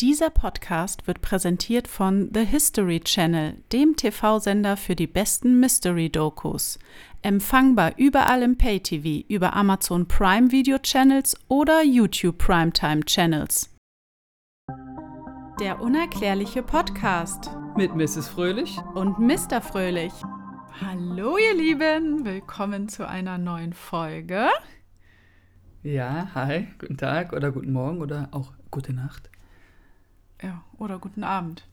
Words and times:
Dieser 0.00 0.30
Podcast 0.30 1.08
wird 1.08 1.22
präsentiert 1.22 1.88
von 1.88 2.30
The 2.32 2.44
History 2.44 3.00
Channel, 3.00 3.56
dem 3.72 3.96
TV-Sender 3.96 4.76
für 4.76 4.94
die 4.94 5.08
besten 5.08 5.58
Mystery-Dokus. 5.58 6.78
Empfangbar 7.22 7.94
überall 7.96 8.44
im 8.44 8.56
Pay-TV, 8.56 9.26
über 9.28 9.54
Amazon 9.54 10.06
Prime 10.06 10.52
Video 10.52 10.78
Channels 10.78 11.36
oder 11.48 11.82
YouTube 11.82 12.38
Primetime 12.38 13.00
Channels. 13.06 13.76
Der 15.58 15.80
unerklärliche 15.80 16.62
Podcast 16.62 17.50
Mit 17.76 17.96
Mrs. 17.96 18.28
Fröhlich. 18.28 18.78
und 18.94 19.18
Mr. 19.18 19.60
Fröhlich. 19.60 20.12
Hallo 20.80 21.38
ihr 21.38 21.56
Lieben, 21.56 22.24
willkommen 22.24 22.88
zu 22.88 23.08
einer 23.08 23.36
neuen 23.36 23.72
Folge. 23.72 24.46
Ja, 25.82 26.28
hi, 26.36 26.68
guten 26.78 26.96
Tag 26.96 27.32
oder 27.32 27.50
guten 27.50 27.72
Morgen 27.72 28.00
oder 28.00 28.28
auch 28.30 28.52
gute 28.70 28.92
Nacht. 28.92 29.28
Ja, 30.42 30.62
oder 30.78 30.98
guten 30.98 31.24
Abend. 31.24 31.64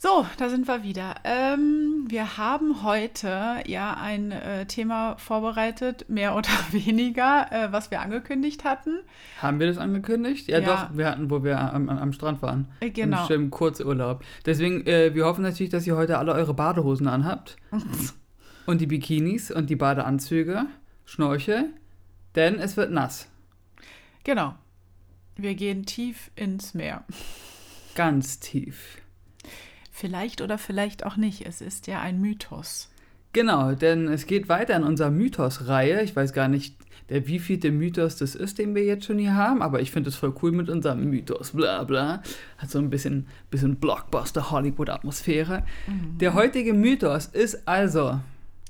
So, 0.00 0.24
da 0.36 0.48
sind 0.48 0.68
wir 0.68 0.84
wieder. 0.84 1.16
Ähm, 1.24 2.04
wir 2.08 2.38
haben 2.38 2.84
heute 2.84 3.56
ja 3.66 3.94
ein 4.00 4.30
äh, 4.30 4.64
Thema 4.66 5.16
vorbereitet, 5.16 6.08
mehr 6.08 6.34
oder 6.36 6.48
weniger, 6.70 7.48
äh, 7.50 7.72
was 7.72 7.90
wir 7.90 8.00
angekündigt 8.00 8.62
hatten. 8.62 9.00
Haben 9.42 9.58
wir 9.58 9.66
das 9.66 9.76
angekündigt? 9.78 10.46
Ja, 10.48 10.60
Ja. 10.60 10.66
doch, 10.88 10.96
wir 10.96 11.10
hatten, 11.10 11.30
wo 11.30 11.42
wir 11.42 11.58
am, 11.58 11.88
am- 11.88 12.12
Strand 12.12 12.42
waren. 12.42 12.68
Äh, 12.78 12.90
genau. 12.90 13.22
Im 13.22 13.26
schönen 13.26 13.50
Kurzurlaub. 13.50 14.24
Deswegen, 14.46 14.86
äh, 14.86 15.14
wir 15.14 15.24
hoffen 15.24 15.42
natürlich, 15.42 15.70
dass 15.70 15.84
ihr 15.86 15.96
heute 15.96 16.18
alle 16.18 16.32
eure 16.32 16.54
Badehosen 16.54 17.08
anhabt. 17.08 17.56
und 18.66 18.80
die 18.80 18.86
Bikinis 18.86 19.50
und 19.50 19.68
die 19.68 19.76
Badeanzüge, 19.76 20.66
Schnorchel, 21.06 21.70
denn 22.36 22.60
es 22.60 22.76
wird 22.76 22.92
nass. 22.92 23.28
Genau. 24.22 24.54
Wir 25.34 25.54
gehen 25.56 25.86
tief 25.86 26.30
ins 26.36 26.72
Meer. 26.74 27.02
Ganz 27.98 28.38
tief. 28.38 28.98
Vielleicht 29.90 30.40
oder 30.40 30.56
vielleicht 30.56 31.04
auch 31.04 31.16
nicht. 31.16 31.44
Es 31.44 31.60
ist 31.60 31.88
ja 31.88 32.00
ein 32.00 32.20
Mythos. 32.20 32.92
Genau, 33.32 33.72
denn 33.72 34.06
es 34.06 34.26
geht 34.26 34.48
weiter 34.48 34.76
in 34.76 34.84
unserer 34.84 35.10
Mythos-Reihe. 35.10 36.02
Ich 36.02 36.14
weiß 36.14 36.32
gar 36.32 36.46
nicht, 36.46 36.76
der 37.08 37.26
wievielte 37.26 37.72
Mythos 37.72 38.14
das 38.14 38.36
ist, 38.36 38.58
den 38.60 38.76
wir 38.76 38.84
jetzt 38.84 39.06
schon 39.06 39.18
hier 39.18 39.34
haben, 39.34 39.62
aber 39.62 39.80
ich 39.80 39.90
finde 39.90 40.10
es 40.10 40.14
voll 40.14 40.32
cool 40.42 40.52
mit 40.52 40.70
unserem 40.70 41.10
Mythos, 41.10 41.50
bla 41.50 41.82
bla. 41.82 42.22
Hat 42.58 42.70
so 42.70 42.78
ein 42.78 42.88
bisschen, 42.88 43.26
bisschen 43.50 43.80
Blockbuster-Hollywood-Atmosphäre. 43.80 45.64
Der 46.20 46.34
heutige 46.34 46.74
Mythos 46.74 47.26
ist 47.26 47.66
also, 47.66 48.20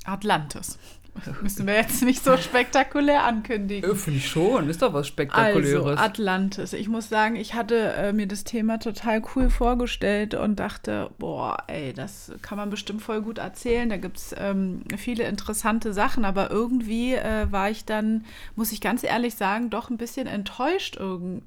Atlantis. 0.04 0.78
Das 1.24 1.34
müssen 1.42 1.66
wir 1.66 1.74
jetzt 1.74 2.02
nicht 2.02 2.22
so 2.24 2.36
spektakulär 2.36 3.24
ankündigen. 3.24 3.90
äh, 3.90 3.94
finde 3.94 4.18
ich 4.18 4.28
schon, 4.28 4.68
ist 4.68 4.82
doch 4.82 4.92
was 4.92 4.98
Also, 4.98 5.08
Spektakuläres. 5.08 5.98
Atlantis. 5.98 6.72
Ich 6.72 6.88
muss 6.88 7.08
sagen, 7.08 7.36
ich 7.36 7.54
hatte 7.54 7.92
äh, 7.94 8.12
mir 8.12 8.26
das 8.26 8.44
Thema 8.44 8.78
total 8.78 9.22
cool 9.34 9.50
vorgestellt 9.50 10.34
und 10.34 10.58
dachte, 10.60 11.10
boah, 11.18 11.58
ey, 11.66 11.92
das 11.92 12.32
kann 12.42 12.58
man 12.58 12.70
bestimmt 12.70 13.02
voll 13.02 13.22
gut 13.22 13.38
erzählen. 13.38 13.88
Da 13.88 13.96
gibt 13.96 14.18
es 14.18 14.34
ähm, 14.38 14.82
viele 14.96 15.24
interessante 15.24 15.92
Sachen, 15.92 16.24
aber 16.24 16.50
irgendwie 16.50 17.14
äh, 17.14 17.50
war 17.50 17.70
ich 17.70 17.84
dann, 17.84 18.24
muss 18.56 18.72
ich 18.72 18.80
ganz 18.80 19.02
ehrlich 19.04 19.34
sagen, 19.34 19.70
doch 19.70 19.90
ein 19.90 19.96
bisschen 19.98 20.26
enttäuscht 20.26 20.96
irgendwie. 20.98 21.42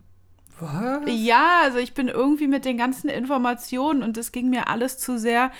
was? 0.59 1.01
Ja, 1.07 1.61
also 1.63 1.77
ich 1.79 1.93
bin 1.93 2.07
irgendwie 2.07 2.47
mit 2.47 2.65
den 2.65 2.77
ganzen 2.77 3.09
Informationen 3.09 4.03
und 4.03 4.17
es 4.17 4.31
ging 4.31 4.49
mir 4.49 4.67
alles 4.67 4.97
zu 4.97 5.17
sehr. 5.17 5.51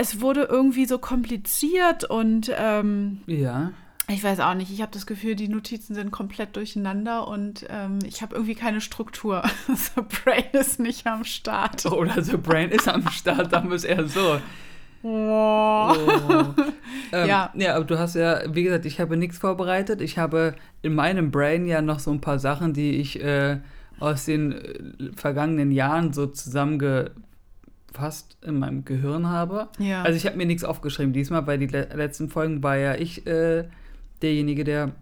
Es 0.00 0.22
wurde 0.22 0.44
irgendwie 0.44 0.86
so 0.86 0.96
kompliziert 0.98 2.04
und 2.04 2.50
ähm, 2.56 3.20
Ja. 3.26 3.72
ich 4.08 4.24
weiß 4.24 4.40
auch 4.40 4.54
nicht, 4.54 4.72
ich 4.72 4.80
habe 4.80 4.92
das 4.94 5.06
Gefühl, 5.06 5.34
die 5.34 5.48
Notizen 5.48 5.94
sind 5.94 6.10
komplett 6.10 6.56
durcheinander 6.56 7.28
und 7.28 7.66
ähm, 7.68 7.98
ich 8.06 8.22
habe 8.22 8.34
irgendwie 8.34 8.54
keine 8.54 8.80
Struktur. 8.80 9.42
so 9.68 10.02
Brain 10.24 10.44
ist 10.52 10.80
nicht 10.80 11.06
am 11.06 11.24
Start. 11.24 11.84
Oder 11.84 12.22
The 12.22 12.38
Brain 12.38 12.70
ist 12.70 12.88
am 12.88 13.06
Start, 13.10 13.52
dann 13.52 13.70
ist 13.72 13.84
eher 13.84 14.06
so. 14.08 14.38
Oh. 15.02 15.94
Ähm, 17.12 17.28
Ja. 17.28 17.50
ja. 17.54 17.74
aber 17.76 17.84
du 17.84 17.98
hast 17.98 18.14
ja, 18.14 18.40
wie 18.54 18.62
gesagt, 18.62 18.86
ich 18.86 19.00
habe 19.00 19.18
nichts 19.18 19.36
vorbereitet. 19.36 20.00
Ich 20.00 20.16
habe 20.16 20.54
in 20.80 20.94
meinem 20.94 21.30
Brain 21.30 21.66
ja 21.66 21.82
noch 21.82 21.98
so 21.98 22.10
ein 22.10 22.20
paar 22.22 22.38
Sachen, 22.38 22.72
die 22.72 22.92
ich 22.96 23.22
äh, 23.22 23.58
aus 23.98 24.24
den 24.24 24.52
äh, 24.52 24.78
vergangenen 25.16 25.72
Jahren 25.72 26.12
so 26.14 26.26
zusammengefasst 28.00 28.36
in 28.42 28.58
meinem 28.58 28.84
Gehirn 28.84 29.28
habe. 29.28 29.68
Ja. 29.78 30.02
Also 30.02 30.16
ich 30.16 30.26
habe 30.26 30.36
mir 30.36 30.46
nichts 30.46 30.64
aufgeschrieben 30.64 31.12
diesmal, 31.12 31.46
weil 31.46 31.58
die 31.58 31.66
le 31.66 31.88
letzten 31.94 32.28
Folgen 32.28 32.62
war 32.62 32.76
ja 32.76 32.94
ich 32.94 33.26
äh, 33.26 33.64
derjenige, 34.22 34.64
der 34.64 34.92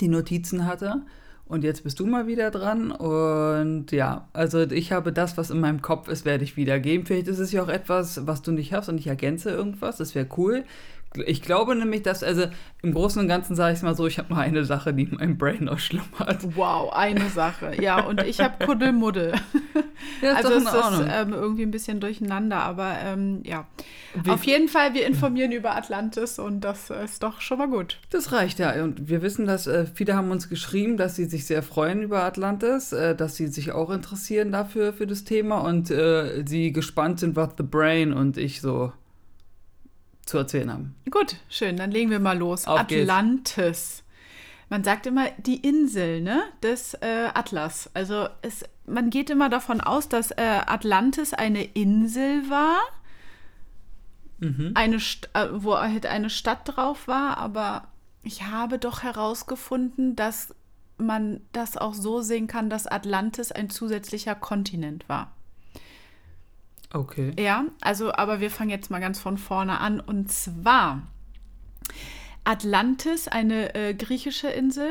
die 0.00 0.08
Notizen 0.08 0.66
hatte. 0.66 1.02
Und 1.44 1.64
jetzt 1.64 1.84
bist 1.84 2.00
du 2.00 2.06
mal 2.06 2.26
wieder 2.26 2.50
dran. 2.50 2.92
Und 2.92 3.92
ja, 3.92 4.28
also 4.32 4.62
ich 4.62 4.92
habe 4.92 5.12
das, 5.12 5.36
was 5.36 5.50
in 5.50 5.60
meinem 5.60 5.82
Kopf 5.82 6.08
ist, 6.08 6.24
werde 6.24 6.44
ich 6.44 6.56
wiedergeben. 6.56 7.04
Vielleicht 7.04 7.28
ist 7.28 7.40
es 7.40 7.52
ja 7.52 7.62
auch 7.62 7.68
etwas, 7.68 8.26
was 8.26 8.40
du 8.40 8.52
nicht 8.52 8.72
hast 8.72 8.88
und 8.88 8.96
ich 8.98 9.06
ergänze 9.06 9.50
irgendwas. 9.50 9.98
Das 9.98 10.14
wäre 10.14 10.26
cool. 10.38 10.64
Ich 11.26 11.42
glaube 11.42 11.74
nämlich, 11.74 12.02
dass, 12.02 12.22
also 12.22 12.46
im 12.82 12.94
Großen 12.94 13.20
und 13.20 13.28
Ganzen 13.28 13.54
sage 13.54 13.72
ich 13.72 13.78
es 13.78 13.82
mal 13.82 13.94
so, 13.94 14.06
ich 14.06 14.18
habe 14.18 14.32
nur 14.32 14.38
eine 14.42 14.64
Sache, 14.64 14.92
die 14.94 15.04
in 15.04 15.16
meinem 15.16 15.38
Brain 15.38 15.64
noch 15.64 15.78
schlummert. 15.78 16.56
Wow, 16.56 16.92
eine 16.92 17.28
Sache. 17.28 17.80
Ja, 17.80 18.00
und 18.00 18.22
ich 18.22 18.40
habe 18.40 18.64
Kuddelmuddel. 18.64 19.34
Ja, 20.20 20.34
also 20.34 20.50
es 20.54 20.64
ist 20.64 21.04
ähm, 21.08 21.32
irgendwie 21.32 21.62
ein 21.62 21.70
bisschen 21.70 22.00
durcheinander, 22.00 22.56
aber 22.56 22.96
ähm, 23.04 23.40
ja. 23.44 23.66
Wie- 24.22 24.30
Auf 24.30 24.44
jeden 24.44 24.68
Fall, 24.68 24.94
wir 24.94 25.06
informieren 25.06 25.52
über 25.52 25.76
Atlantis 25.76 26.38
und 26.38 26.60
das 26.60 26.90
ist 26.90 27.22
doch 27.22 27.40
schon 27.40 27.58
mal 27.58 27.68
gut. 27.68 27.98
Das 28.10 28.32
reicht 28.32 28.58
ja. 28.58 28.82
Und 28.82 29.08
wir 29.08 29.22
wissen, 29.22 29.46
dass 29.46 29.66
äh, 29.66 29.86
viele 29.92 30.14
haben 30.14 30.30
uns 30.30 30.48
geschrieben, 30.48 30.96
dass 30.96 31.16
sie 31.16 31.24
sich 31.26 31.46
sehr 31.46 31.62
freuen 31.62 32.02
über 32.02 32.22
Atlantis, 32.24 32.92
äh, 32.92 33.14
dass 33.16 33.36
sie 33.36 33.46
sich 33.48 33.72
auch 33.72 33.90
interessieren 33.90 34.50
dafür 34.52 34.92
für 34.92 35.06
das 35.06 35.24
Thema 35.24 35.58
und 35.58 35.90
äh, 35.90 36.44
sie 36.46 36.72
gespannt 36.72 37.20
sind, 37.20 37.34
was 37.36 37.50
The 37.56 37.64
Brain 37.64 38.12
und 38.12 38.36
ich 38.38 38.60
so 38.60 38.92
zu 40.32 40.38
erzählen 40.38 40.72
haben. 40.72 40.94
Gut, 41.10 41.36
schön, 41.48 41.76
dann 41.76 41.90
legen 41.92 42.10
wir 42.10 42.18
mal 42.18 42.36
los. 42.36 42.66
Auf 42.66 42.86
geht's. 42.88 43.02
Atlantis. 43.08 44.02
Man 44.68 44.82
sagt 44.82 45.06
immer 45.06 45.26
die 45.38 45.56
Insel 45.56 46.22
ne, 46.22 46.42
des 46.62 46.94
äh, 46.94 47.28
Atlas. 47.34 47.90
Also 47.94 48.28
es, 48.40 48.64
man 48.86 49.10
geht 49.10 49.28
immer 49.30 49.48
davon 49.50 49.80
aus, 49.82 50.08
dass 50.08 50.30
äh, 50.32 50.60
Atlantis 50.66 51.34
eine 51.34 51.62
Insel 51.62 52.48
war, 52.50 52.80
Mhm. 54.38 54.72
eine 54.74 54.98
St 54.98 55.28
äh, 55.34 55.46
wo 55.52 55.76
halt 55.78 56.04
eine 56.06 56.28
Stadt 56.28 56.62
drauf 56.64 57.06
war, 57.06 57.36
aber 57.38 57.86
ich 58.24 58.42
habe 58.44 58.78
doch 58.78 59.04
herausgefunden, 59.04 60.16
dass 60.16 60.52
man 60.98 61.40
das 61.52 61.76
auch 61.76 61.94
so 61.94 62.22
sehen 62.22 62.48
kann, 62.48 62.68
dass 62.68 62.88
Atlantis 62.88 63.52
ein 63.52 63.70
zusätzlicher 63.70 64.34
Kontinent 64.34 65.08
war. 65.08 65.32
Okay. 66.92 67.32
Ja, 67.38 67.64
also, 67.80 68.12
aber 68.12 68.40
wir 68.40 68.50
fangen 68.50 68.70
jetzt 68.70 68.90
mal 68.90 69.00
ganz 69.00 69.18
von 69.18 69.38
vorne 69.38 69.80
an. 69.80 70.00
Und 70.00 70.30
zwar 70.30 71.02
Atlantis, 72.44 73.28
eine 73.28 73.74
äh, 73.74 73.94
griechische 73.94 74.48
Insel, 74.48 74.90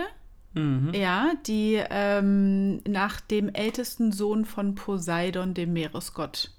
Mhm. 0.54 0.94
ja, 0.94 1.32
die 1.48 1.82
ähm, 1.90 2.82
nach 2.86 3.22
dem 3.22 3.48
ältesten 3.54 4.12
Sohn 4.12 4.44
von 4.44 4.76
Poseidon, 4.76 5.54
dem 5.54 5.72
Meeresgott, 5.74 6.52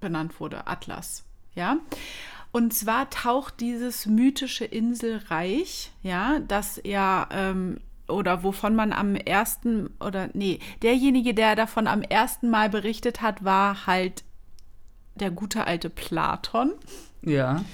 benannt 0.00 0.38
wurde, 0.40 0.66
Atlas. 0.66 1.24
Ja. 1.54 1.78
Und 2.52 2.74
zwar 2.74 3.08
taucht 3.10 3.60
dieses 3.60 4.06
mythische 4.06 4.64
Inselreich, 4.66 5.92
ja, 6.02 6.38
das 6.40 6.80
ja, 6.84 7.28
ähm, 7.32 7.80
oder 8.08 8.42
wovon 8.42 8.74
man 8.76 8.92
am 8.92 9.14
ersten, 9.16 9.90
oder 10.00 10.28
nee, 10.34 10.58
derjenige, 10.82 11.34
der 11.34 11.56
davon 11.56 11.86
am 11.86 12.02
ersten 12.02 12.50
Mal 12.50 12.70
berichtet 12.70 13.20
hat, 13.22 13.44
war 13.44 13.86
halt 13.86 14.24
der 15.16 15.30
gute 15.30 15.66
alte 15.66 15.90
Platon. 15.90 16.72
Ja. 17.22 17.64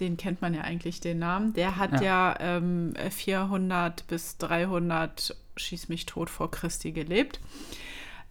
Den 0.00 0.16
kennt 0.16 0.40
man 0.42 0.54
ja 0.54 0.62
eigentlich, 0.62 1.00
den 1.00 1.18
Namen. 1.18 1.52
Der 1.52 1.76
hat 1.76 2.00
ja, 2.00 2.32
Ja. 2.32 2.40
ähm, 2.40 2.94
400 3.10 4.06
bis 4.08 4.38
300, 4.38 5.36
schieß 5.56 5.88
mich 5.88 6.06
tot, 6.06 6.30
vor 6.30 6.50
Christi 6.50 6.92
gelebt. 6.92 7.38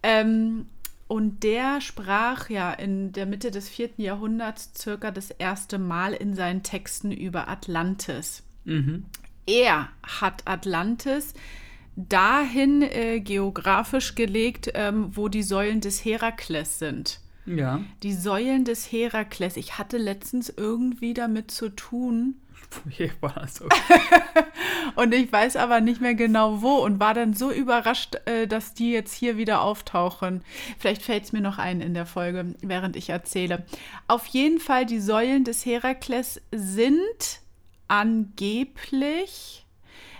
Ähm, 0.02 0.66
und 1.06 1.42
der 1.42 1.80
sprach 1.80 2.50
ja 2.50 2.72
in 2.72 3.12
der 3.12 3.26
Mitte 3.26 3.50
des 3.50 3.68
vierten 3.68 4.02
Jahrhunderts 4.02 4.72
circa 4.76 5.10
das 5.10 5.30
erste 5.30 5.78
Mal 5.78 6.12
in 6.12 6.34
seinen 6.34 6.62
Texten 6.62 7.10
über 7.12 7.48
Atlantis. 7.48 8.42
Mhm. 8.64 9.06
Er 9.46 9.88
hat 10.02 10.42
Atlantis 10.46 11.34
dahin 11.96 12.82
äh, 12.82 13.20
geografisch 13.20 14.14
gelegt, 14.14 14.70
ähm, 14.74 15.10
wo 15.14 15.28
die 15.28 15.42
Säulen 15.42 15.80
des 15.80 16.04
Herakles 16.04 16.78
sind. 16.78 17.20
Ja. 17.46 17.80
Die 18.02 18.14
Säulen 18.14 18.64
des 18.64 18.92
Herakles. 18.92 19.56
Ich 19.56 19.78
hatte 19.78 19.98
letztens 19.98 20.52
irgendwie 20.54 21.14
damit 21.14 21.50
zu 21.50 21.68
tun. 21.70 22.36
Und 24.94 25.12
ich 25.12 25.32
weiß 25.32 25.56
aber 25.56 25.80
nicht 25.80 26.00
mehr 26.00 26.14
genau 26.14 26.62
wo 26.62 26.76
und 26.76 27.00
war 27.00 27.14
dann 27.14 27.34
so 27.34 27.50
überrascht, 27.50 28.16
äh, 28.26 28.46
dass 28.46 28.74
die 28.74 28.92
jetzt 28.92 29.12
hier 29.12 29.36
wieder 29.36 29.62
auftauchen. 29.62 30.42
Vielleicht 30.78 31.02
fällt 31.02 31.24
es 31.24 31.32
mir 31.32 31.40
noch 31.40 31.58
ein 31.58 31.80
in 31.80 31.94
der 31.94 32.06
Folge, 32.06 32.54
während 32.60 32.94
ich 32.94 33.10
erzähle. 33.10 33.64
Auf 34.06 34.26
jeden 34.26 34.60
Fall, 34.60 34.86
die 34.86 35.00
Säulen 35.00 35.42
des 35.42 35.66
Herakles 35.66 36.40
sind 36.52 37.39
angeblich 37.90 39.66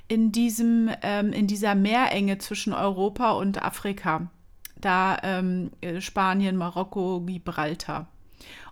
in, 0.09 0.33
diesem, 0.33 0.91
ähm, 1.03 1.33
in 1.33 1.47
dieser 1.47 1.75
Meerenge 1.75 2.39
zwischen 2.39 2.73
Europa 2.73 3.33
und 3.33 3.63
Afrika 3.63 4.29
da 4.81 5.19
ähm, 5.23 5.71
äh, 5.81 6.01
Spanien, 6.01 6.57
Marokko, 6.57 7.21
Gibraltar. 7.21 8.09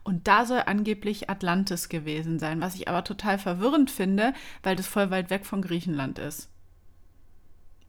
Und 0.03 0.27
da 0.27 0.47
soll 0.47 0.63
angeblich 0.65 1.29
Atlantis 1.29 1.89
gewesen 1.89 2.39
sein, 2.39 2.61
was 2.61 2.75
ich 2.75 2.89
aber 2.89 3.05
total 3.05 3.39
verwirrend 3.39 3.91
finde, 3.91 4.33
weil 4.63 4.75
das 4.75 4.87
voll 4.87 5.11
weit 5.11 5.29
weg 5.31 5.45
von 5.45 5.61
Griechenland 5.61 6.19
ist. 6.19 6.49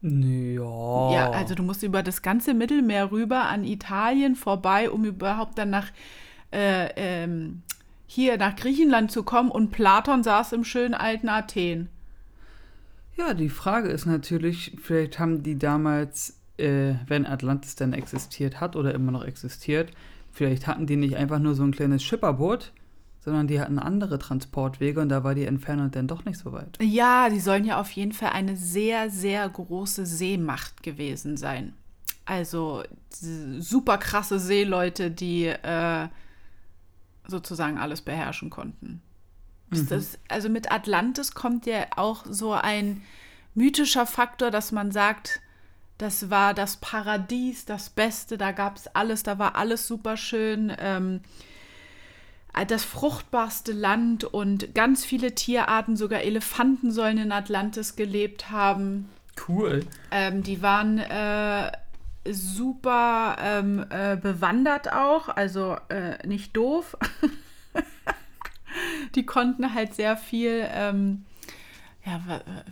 Ja. 0.02 1.12
Ja, 1.12 1.32
also 1.32 1.56
du 1.56 1.64
musst 1.64 1.84
über 1.84 2.04
das 2.04 2.22
ganze 2.22 2.54
Mittelmeer 2.54 3.12
rüber 3.12 3.46
an 3.48 3.64
Italien 3.64 4.36
vorbei, 4.36 4.90
um 4.90 5.06
überhaupt 5.06 5.58
dann 5.58 5.70
nach 5.70 5.88
äh, 6.52 6.90
ähm, 6.96 7.64
hier 8.12 8.38
nach 8.38 8.56
Griechenland 8.56 9.12
zu 9.12 9.22
kommen. 9.22 9.52
Und 9.52 9.70
Platon 9.70 10.24
saß 10.24 10.54
im 10.54 10.64
schönen 10.64 10.96
alten 10.96 11.30
Athen. 11.30 11.90
Ja, 13.16 13.36
die 13.36 13.50
Frage 13.50 13.90
ist 13.90 14.08
natürlich, 14.08 14.76
vielleicht 14.82 15.20
haben 15.20 15.44
die 15.44 15.60
damals, 15.60 16.40
äh, 16.58 16.96
wenn 17.06 17.28
Atlantis 17.28 17.76
denn 17.76 17.94
existiert 17.94 18.60
hat 18.60 18.76
oder 18.76 18.96
immer 18.96 19.12
noch 19.12 19.24
existiert, 19.24 19.92
vielleicht 20.32 20.66
hatten 20.66 20.88
die 20.88 20.96
nicht 20.96 21.18
einfach 21.18 21.38
nur 21.38 21.54
so 21.54 21.64
ein 21.64 21.72
kleines 21.72 22.04
Schipperboot, 22.04 22.72
sondern 23.20 23.46
die 23.46 23.62
hatten 23.62 23.78
andere 23.78 24.18
Transportwege 24.18 25.02
und 25.02 25.10
da 25.10 25.24
war 25.24 25.36
die 25.36 25.46
Entfernung 25.46 25.92
dann 25.92 26.08
doch 26.08 26.26
nicht 26.26 26.40
so 26.40 26.52
weit. 26.52 26.80
Ja, 26.82 27.30
die 27.30 27.40
sollen 27.40 27.66
ja 27.66 27.80
auf 27.80 27.92
jeden 27.92 28.14
Fall 28.14 28.32
eine 28.32 28.56
sehr, 28.56 29.12
sehr 29.12 29.48
große 29.48 30.08
Seemacht 30.08 30.82
gewesen 30.82 31.38
sein. 31.38 31.74
Also 32.26 32.84
super 33.60 34.00
krasse 34.00 34.40
Seeleute, 34.40 35.12
die 35.12 35.46
äh, 35.46 36.08
sozusagen 37.30 37.78
alles 37.78 38.02
beherrschen 38.02 38.50
konnten. 38.50 39.02
Mhm. 39.70 39.88
Das, 39.88 40.18
also 40.28 40.50
mit 40.50 40.72
Atlantis 40.72 41.34
kommt 41.34 41.66
ja 41.66 41.86
auch 41.96 42.26
so 42.28 42.54
ein 42.54 43.02
mythischer 43.56 44.06
Faktor, 44.06 44.52
dass 44.52 44.72
man 44.72 44.92
sagt, 44.92 45.42
das 45.98 46.30
war 46.30 46.54
das 46.54 46.78
Paradies, 46.78 47.66
das 47.66 47.90
Beste, 47.90 48.38
da 48.38 48.52
gab 48.52 48.78
es 48.78 48.88
alles, 48.88 49.24
da 49.24 49.38
war 49.38 49.56
alles 49.56 49.86
super 49.86 50.16
schön. 50.18 50.74
Ähm, 50.80 51.22
das 52.68 52.84
fruchtbarste 52.84 53.72
Land 53.72 54.24
und 54.24 54.74
ganz 54.74 55.06
viele 55.06 55.36
Tierarten, 55.36 55.96
sogar 55.96 56.22
Elefanten 56.22 56.92
sollen 56.92 57.18
in 57.18 57.32
Atlantis 57.32 57.96
gelebt 57.96 58.50
haben. 58.50 59.08
Cool. 59.48 59.86
Ähm, 60.12 60.44
die 60.44 60.62
waren 60.62 60.98
äh, 60.98 61.72
super 62.32 63.38
ähm, 63.40 63.86
äh, 63.90 64.18
bewandert 64.18 64.92
auch, 64.92 65.30
also 65.30 65.78
äh, 65.90 66.26
nicht 66.28 66.56
doof. 66.56 66.98
die 69.16 69.26
konnten 69.26 69.74
halt 69.74 69.94
sehr 69.94 70.18
viel 70.18 70.68
ähm, 70.72 71.26
ja, 72.06 72.22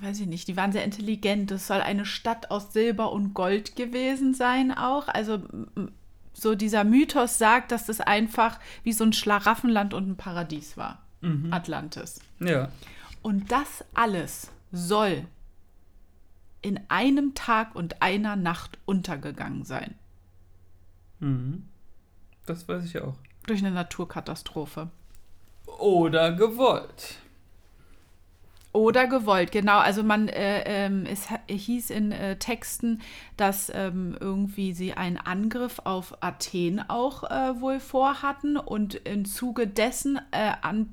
weiß 0.01 0.21
ich 0.21 0.27
nicht, 0.27 0.47
die 0.47 0.57
waren 0.57 0.71
sehr 0.71 0.83
intelligent. 0.83 1.51
Das 1.51 1.67
soll 1.67 1.81
eine 1.81 2.05
Stadt 2.05 2.49
aus 2.49 2.73
Silber 2.73 3.11
und 3.11 3.33
Gold 3.33 3.75
gewesen 3.75 4.33
sein 4.33 4.71
auch. 4.71 5.07
Also 5.09 5.43
so 6.33 6.55
dieser 6.55 6.83
Mythos 6.83 7.37
sagt, 7.37 7.71
dass 7.71 7.85
das 7.85 7.99
einfach 7.99 8.59
wie 8.83 8.93
so 8.93 9.03
ein 9.03 9.13
Schlaraffenland 9.13 9.93
und 9.93 10.09
ein 10.09 10.17
Paradies 10.17 10.77
war. 10.77 11.01
Mhm. 11.21 11.51
Atlantis. 11.51 12.19
Ja. 12.39 12.69
Und 13.21 13.51
das 13.51 13.83
alles 13.93 14.51
soll 14.71 15.25
in 16.67 16.81
einem 16.89 17.33
Tag 17.33 17.75
und 17.75 18.01
einer 18.01 18.35
Nacht 18.35 18.77
untergegangen 18.85 19.63
sein. 19.63 19.95
Mhm. 21.19 21.63
Das 22.45 22.67
weiß 22.67 22.83
ich 22.83 23.01
auch. 23.01 23.15
Durch 23.45 23.59
eine 23.59 23.71
Naturkatastrophe. 23.71 24.89
Oder 25.79 26.33
gewollt. 26.33 27.19
Oder 28.73 29.07
gewollt, 29.07 29.53
genau. 29.53 29.79
Also 29.79 30.03
man, 30.03 30.27
äh, 30.27 30.63
ähm, 30.65 31.05
es 31.05 31.29
hieß 31.47 31.89
in 31.89 32.11
äh, 32.11 32.37
Texten, 32.37 33.01
dass 33.37 33.71
ähm, 33.73 34.17
irgendwie 34.19 34.73
sie 34.73 34.93
einen 34.93 35.17
Angriff 35.17 35.79
auf 35.85 36.21
Athen 36.21 36.81
auch 36.89 37.23
äh, 37.23 37.61
wohl 37.61 37.79
vorhatten 37.79 38.57
und 38.57 38.95
im 38.95 39.23
Zuge 39.23 39.67
dessen 39.67 40.19
äh, 40.31 40.51
an 40.61 40.89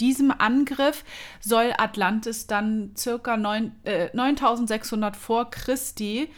diesem 0.00 0.30
Angriff 0.30 1.04
soll 1.40 1.72
Atlantis 1.76 2.46
dann 2.46 2.92
circa 2.96 3.36
9, 3.36 3.72
9600 4.12 5.14
äh, 5.14 5.18
vor 5.18 5.50
Christi 5.50 6.28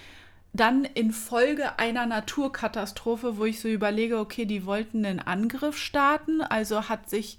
dann 0.54 0.84
infolge 0.84 1.78
einer 1.78 2.06
Naturkatastrophe, 2.06 3.36
wo 3.36 3.44
ich 3.44 3.60
so 3.60 3.68
überlege, 3.68 4.18
okay, 4.18 4.44
die 4.44 4.64
wollten 4.64 5.04
einen 5.04 5.20
Angriff 5.20 5.76
starten, 5.76 6.40
also 6.40 6.88
hat 6.88 7.10
sich 7.10 7.38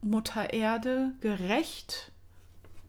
Mutter 0.00 0.52
Erde 0.52 1.12
gerecht 1.20 2.12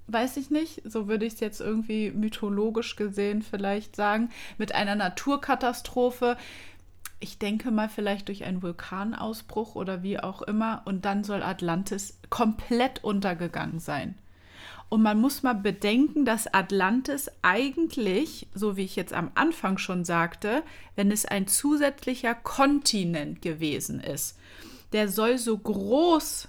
weiß 0.08 0.38
ich 0.38 0.50
nicht, 0.50 0.82
so 0.86 1.08
würde 1.08 1.26
ich 1.26 1.34
es 1.34 1.40
jetzt 1.40 1.62
irgendwie 1.62 2.12
mythologisch 2.12 2.96
gesehen 2.96 3.42
vielleicht 3.42 3.96
sagen, 3.96 4.30
mit 4.58 4.76
einer 4.76 4.96
Naturkatastrophe. 4.96 6.38
Ich 7.26 7.40
denke 7.40 7.72
mal 7.72 7.90
vielleicht 7.90 8.28
durch 8.28 8.44
einen 8.44 8.62
Vulkanausbruch 8.62 9.74
oder 9.74 10.04
wie 10.04 10.20
auch 10.20 10.44
immer. 10.44 10.84
Und 10.86 11.06
dann 11.06 11.24
soll 11.24 11.42
Atlantis 11.42 12.20
komplett 12.30 13.04
untergegangen 13.04 13.80
sein. 13.80 14.14
Und 14.90 15.02
man 15.02 15.20
muss 15.20 15.42
mal 15.42 15.56
bedenken, 15.56 16.26
dass 16.26 16.54
Atlantis 16.54 17.32
eigentlich, 17.42 18.46
so 18.54 18.78
wie 18.78 18.84
ich 18.84 18.96
jetzt 18.96 19.12
am 19.12 19.32
Anfang 19.34 19.80
schon 19.80 20.06
sagte, 20.06 20.62
wenn 20.96 21.10
es 21.10 21.26
ein 21.26 21.48
zusätzlicher 21.48 22.36
Kontinent 22.36 23.42
gewesen 23.42 24.00
ist, 24.00 24.38
der 24.94 25.10
soll 25.10 25.40
so 25.40 25.58
groß 25.58 26.48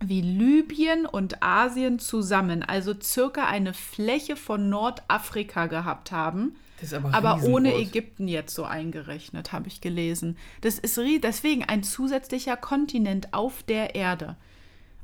wie 0.00 0.20
Libyen 0.20 1.06
und 1.06 1.42
Asien 1.42 1.98
zusammen, 1.98 2.62
also 2.62 2.92
circa 3.00 3.46
eine 3.46 3.72
Fläche 3.72 4.36
von 4.36 4.68
Nordafrika 4.68 5.64
gehabt 5.64 6.12
haben. 6.12 6.56
Aber, 6.92 7.14
aber 7.14 7.42
ohne 7.44 7.74
Ägypten 7.74 8.28
jetzt 8.28 8.54
so 8.54 8.64
eingerechnet, 8.64 9.52
habe 9.52 9.68
ich 9.68 9.80
gelesen. 9.80 10.36
Das 10.60 10.78
ist 10.78 10.98
deswegen 11.22 11.64
ein 11.64 11.82
zusätzlicher 11.82 12.56
Kontinent 12.56 13.32
auf 13.32 13.62
der 13.62 13.94
Erde. 13.94 14.36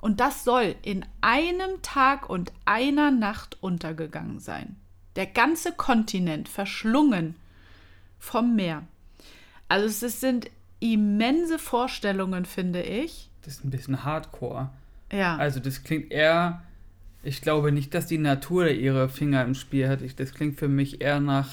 Und 0.01 0.21
das 0.21 0.45
soll 0.45 0.75
in 0.83 1.05
einem 1.21 1.83
Tag 1.83 2.29
und 2.29 2.53
einer 2.65 3.11
Nacht 3.11 3.59
untergegangen 3.61 4.41
sein. 4.41 4.77
Der 5.17 5.27
ganze 5.27 5.73
Kontinent 5.73 6.49
verschlungen 6.49 7.35
vom 8.19 8.57
Meer. 8.57 8.85
Also 9.69 10.07
es 10.07 10.21
sind 10.21 10.51
immense 10.81 11.59
Vorstellungen, 11.59 12.45
finde 12.45 12.83
ich. 12.83 13.31
Das 13.43 13.55
ist 13.55 13.65
ein 13.65 13.71
bisschen 13.71 14.05
hardcore. 14.05 14.71
Ja. 15.13 15.37
Also 15.37 15.61
das 15.61 15.83
klingt 15.85 16.11
eher, 16.11 16.63
ich 17.23 17.43
glaube 17.43 17.73
nicht, 17.73 17.95
dass 17.95 18.07
die 18.07 18.19
Natur 18.19 18.69
ihre 18.69 19.09
Finger 19.09 19.45
im 19.45 19.55
Spiel 19.55 19.89
hat. 19.89 20.03
Ich, 20.03 20.17
das 20.17 20.33
klingt 20.33 20.59
für 20.59 20.69
mich 20.69 21.01
eher 21.01 21.21
nach 21.21 21.49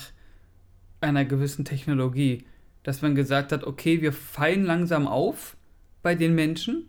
einer 1.01 1.25
gewissen 1.25 1.65
Technologie. 1.65 2.45
Dass 2.83 3.01
man 3.01 3.15
gesagt 3.15 3.51
hat, 3.51 3.65
okay, 3.65 4.01
wir 4.01 4.13
fallen 4.13 4.63
langsam 4.63 5.07
auf 5.07 5.57
bei 6.01 6.15
den 6.15 6.35
Menschen 6.35 6.85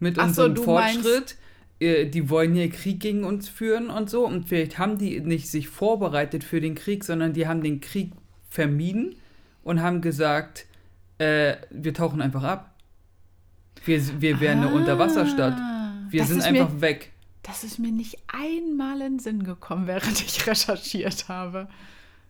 mit 0.00 0.18
Ach 0.18 0.26
unserem 0.26 0.56
so, 0.56 0.64
Fortschritt. 0.64 1.36
Äh, 1.78 2.06
die 2.06 2.28
wollen 2.28 2.54
hier 2.54 2.68
Krieg 2.68 2.98
gegen 2.98 3.22
uns 3.22 3.48
führen 3.48 3.90
und 3.90 4.10
so. 4.10 4.26
Und 4.26 4.48
vielleicht 4.48 4.78
haben 4.78 4.98
die 4.98 5.20
nicht 5.20 5.48
sich 5.48 5.68
vorbereitet 5.68 6.42
für 6.42 6.60
den 6.60 6.74
Krieg, 6.74 7.04
sondern 7.04 7.32
die 7.32 7.46
haben 7.46 7.62
den 7.62 7.80
Krieg 7.80 8.12
vermieden 8.50 9.14
und 9.62 9.80
haben 9.80 10.00
gesagt, 10.00 10.66
äh, 11.18 11.56
wir 11.70 11.94
tauchen 11.94 12.20
einfach 12.20 12.42
ab. 12.42 12.74
Wir, 13.84 14.20
wir 14.20 14.40
wären 14.40 14.58
ah, 14.58 14.66
eine 14.66 14.74
Unterwasserstadt. 14.74 15.56
Wir 16.10 16.24
sind 16.24 16.42
einfach 16.42 16.80
weg. 16.80 17.12
Das 17.42 17.64
ist 17.64 17.78
mir 17.78 17.92
nicht 17.92 18.18
einmal 18.28 19.00
in 19.00 19.14
den 19.14 19.18
Sinn 19.18 19.44
gekommen, 19.44 19.86
während 19.86 20.20
ich 20.24 20.46
recherchiert 20.46 21.28
habe. 21.28 21.68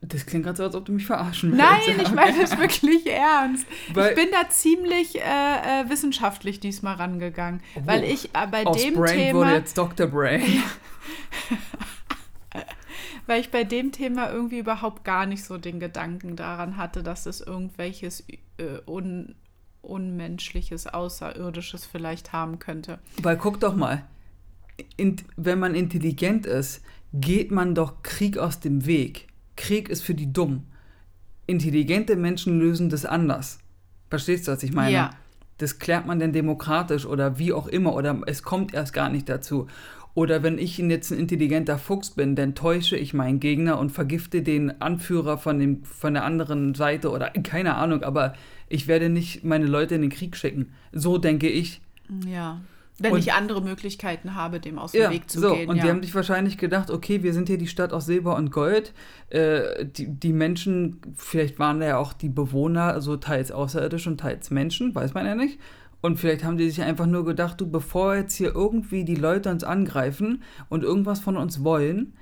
Das 0.00 0.26
klingt 0.26 0.44
gerade 0.44 0.56
so, 0.56 0.62
als 0.62 0.76
ob 0.76 0.84
du 0.84 0.92
mich 0.92 1.06
verarschen 1.06 1.50
willst. 1.50 1.64
Nein, 1.64 2.00
ich 2.00 2.12
meine 2.12 2.40
das 2.40 2.56
wirklich 2.58 3.04
ernst. 3.06 3.66
Weil, 3.92 4.10
ich 4.10 4.14
bin 4.14 4.28
da 4.30 4.48
ziemlich 4.48 5.16
äh, 5.16 5.20
äh, 5.20 5.90
wissenschaftlich 5.90 6.60
diesmal 6.60 6.94
rangegangen. 6.94 7.60
Oh, 7.74 7.80
weil 7.84 8.04
ich 8.04 8.26
äh, 8.26 8.46
bei 8.48 8.64
aus 8.64 8.80
dem 8.80 8.94
Brain 8.94 9.18
Thema. 9.18 9.38
wurde 9.40 9.54
jetzt 9.54 9.76
Dr. 9.76 10.06
Brain. 10.06 10.62
weil 13.26 13.40
ich 13.40 13.50
bei 13.50 13.64
dem 13.64 13.90
Thema 13.90 14.30
irgendwie 14.30 14.60
überhaupt 14.60 15.04
gar 15.04 15.26
nicht 15.26 15.42
so 15.42 15.58
den 15.58 15.80
Gedanken 15.80 16.36
daran 16.36 16.76
hatte, 16.76 17.02
dass 17.02 17.26
es 17.26 17.40
irgendwelches 17.40 18.24
äh, 18.58 18.80
un 18.86 19.34
Unmenschliches, 19.80 20.86
Außerirdisches 20.86 21.86
vielleicht 21.86 22.32
haben 22.32 22.58
könnte. 22.58 22.98
Weil 23.22 23.36
guck 23.36 23.60
doch 23.60 23.74
mal, 23.76 24.04
in, 24.97 25.16
wenn 25.37 25.58
man 25.58 25.75
intelligent 25.75 26.47
ist, 26.47 26.82
geht 27.12 27.50
man 27.50 27.75
doch 27.75 28.02
Krieg 28.02 28.38
aus 28.38 28.61
dem 28.61 28.87
Weg. 28.87 29.28
Krieg 29.56 29.88
ist 29.88 30.02
für 30.02 30.14
die 30.14 30.32
dumm. 30.32 30.64
Intelligente 31.47 32.16
Menschen 32.16 32.58
lösen 32.58 32.90
das 32.90 33.04
anders. 33.04 33.58
Verstehst 34.11 34.47
du, 34.47 34.52
was 34.52 34.62
ich 34.62 34.73
meine? 34.73 34.92
Ja. 34.92 35.11
Das 35.58 35.78
klärt 35.78 36.06
man 36.06 36.20
denn 36.20 36.32
demokratisch 36.32 37.04
oder 37.04 37.38
wie 37.38 37.52
auch 37.52 37.66
immer 37.66 37.94
oder 37.94 38.20
es 38.26 38.42
kommt 38.42 38.75
erst 38.75 38.92
gar 38.92 39.11
nicht 39.11 39.28
dazu. 39.28 39.66
Oder 40.14 40.42
wenn 40.42 40.58
ich 40.58 40.78
jetzt 40.78 41.12
ein 41.12 41.18
intelligenter 41.18 41.78
Fuchs 41.78 42.11
bin, 42.11 42.35
dann 42.35 42.54
täusche 42.54 42.97
ich 42.97 43.14
meinen 43.14 43.40
Gegner 43.40 43.78
und 43.78 43.90
vergifte 43.90 44.42
den 44.42 44.80
Anführer 44.80 45.38
von, 45.38 45.58
dem, 45.58 45.85
von 45.85 46.14
der 46.14 46.25
anderen 46.25 46.75
Seite 46.75 47.11
oder 47.11 47.30
keine 47.42 47.75
Ahnung, 47.76 48.02
aber 48.02 48.35
ich 48.68 48.88
werde 48.88 49.08
nicht 49.08 49.44
meine 49.44 49.66
Leute 49.66 49.94
in 49.94 50.02
den 50.02 50.11
Krieg 50.11 50.37
schicken. 50.37 50.73
So 50.92 51.18
denke 51.18 51.49
ich. 51.49 51.80
Ja. 52.26 52.61
Wenn 53.00 53.12
Und- 53.12 53.19
ich 53.21 53.33
andere 53.33 53.62
Möglichkeiten 53.62 54.35
habe, 54.35 54.59
dem 54.61 54.78
aus 54.78 54.93
dem 54.93 55.02
Ja, 55.02 55.11
Weg 55.11 55.31
zu 55.31 55.40
so, 55.40 55.55
gehen. 55.55 55.69
und 55.69 55.76
ja. 55.76 55.85
die 55.85 55.88
haben 55.90 56.02
sich 56.02 56.14
wahrscheinlich 56.14 56.59
gedacht, 56.59 56.90
okay, 56.90 57.23
wir 57.23 57.33
sind 57.33 57.49
hier 57.49 57.59
die 57.59 57.69
Stadt 57.69 57.93
aus 57.93 58.07
Silber 58.07 58.35
und 58.37 58.50
Gold. 58.50 58.93
Äh, 59.31 59.85
die, 59.87 60.09
die 60.09 60.33
Menschen, 60.33 61.00
vielleicht 61.17 61.59
waren 61.59 61.78
da 61.81 61.87
ja 61.87 61.99
auch 61.99 62.12
die 62.12 62.28
Bewohner 62.28 63.00
so 63.00 63.17
teils 63.17 63.52
außerirdisch 63.52 64.07
und 64.09 64.19
teils 64.19 64.50
Menschen, 64.50 64.95
weiß 64.95 65.14
man 65.14 65.26
ja 65.26 65.35
nicht. 65.37 65.59
Und 66.00 66.19
vielleicht 66.19 66.45
haben 66.45 66.57
die 66.57 66.69
sich 66.71 66.83
einfach 66.83 67.07
nur 67.07 67.25
gedacht, 67.25 67.61
du, 67.61 67.69
bevor 67.71 68.14
jetzt 68.17 68.35
hier 68.35 68.55
irgendwie 68.55 69.05
die 69.05 69.17
Leute 69.17 69.50
uns 69.50 69.64
angreifen 69.64 70.43
und 70.69 70.83
irgendwas 70.85 71.21
von 71.21 71.37
uns 71.37 71.64
wollen, 71.64 72.14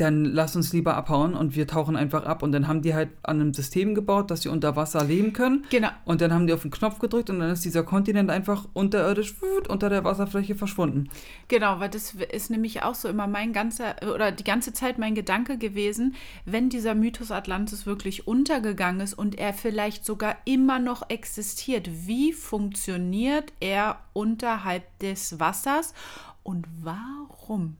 dann 0.00 0.24
lass 0.24 0.56
uns 0.56 0.72
lieber 0.72 0.96
abhauen 0.96 1.34
und 1.34 1.54
wir 1.54 1.66
tauchen 1.66 1.96
einfach 1.96 2.24
ab. 2.24 2.42
Und 2.42 2.52
dann 2.52 2.68
haben 2.68 2.82
die 2.82 2.94
halt 2.94 3.10
an 3.22 3.40
einem 3.40 3.54
System 3.54 3.94
gebaut, 3.94 4.30
dass 4.30 4.42
sie 4.42 4.48
unter 4.48 4.76
Wasser 4.76 5.04
leben 5.04 5.32
können. 5.32 5.64
Genau. 5.70 5.88
Und 6.04 6.20
dann 6.20 6.32
haben 6.32 6.46
die 6.46 6.52
auf 6.52 6.62
den 6.62 6.70
Knopf 6.70 6.98
gedrückt 6.98 7.30
und 7.30 7.40
dann 7.40 7.50
ist 7.50 7.64
dieser 7.64 7.82
Kontinent 7.82 8.30
einfach 8.30 8.66
unterirdisch 8.72 9.34
unter 9.68 9.88
der 9.88 10.04
Wasserfläche 10.04 10.54
verschwunden. 10.54 11.10
Genau, 11.48 11.80
weil 11.80 11.90
das 11.90 12.14
ist 12.14 12.50
nämlich 12.50 12.82
auch 12.82 12.94
so 12.94 13.08
immer 13.08 13.26
mein 13.26 13.52
ganzer, 13.52 13.96
oder 14.14 14.32
die 14.32 14.44
ganze 14.44 14.72
Zeit 14.72 14.98
mein 14.98 15.14
Gedanke 15.14 15.58
gewesen, 15.58 16.14
wenn 16.44 16.70
dieser 16.70 16.94
Mythos 16.94 17.30
Atlantis 17.30 17.86
wirklich 17.86 18.26
untergegangen 18.26 19.00
ist 19.00 19.14
und 19.14 19.38
er 19.38 19.52
vielleicht 19.52 20.04
sogar 20.04 20.36
immer 20.44 20.78
noch 20.78 21.08
existiert, 21.10 21.88
wie 22.06 22.32
funktioniert 22.32 23.52
er 23.60 23.98
unterhalb 24.12 24.98
des 25.00 25.38
Wassers 25.38 25.94
und 26.42 26.66
warum 26.82 27.76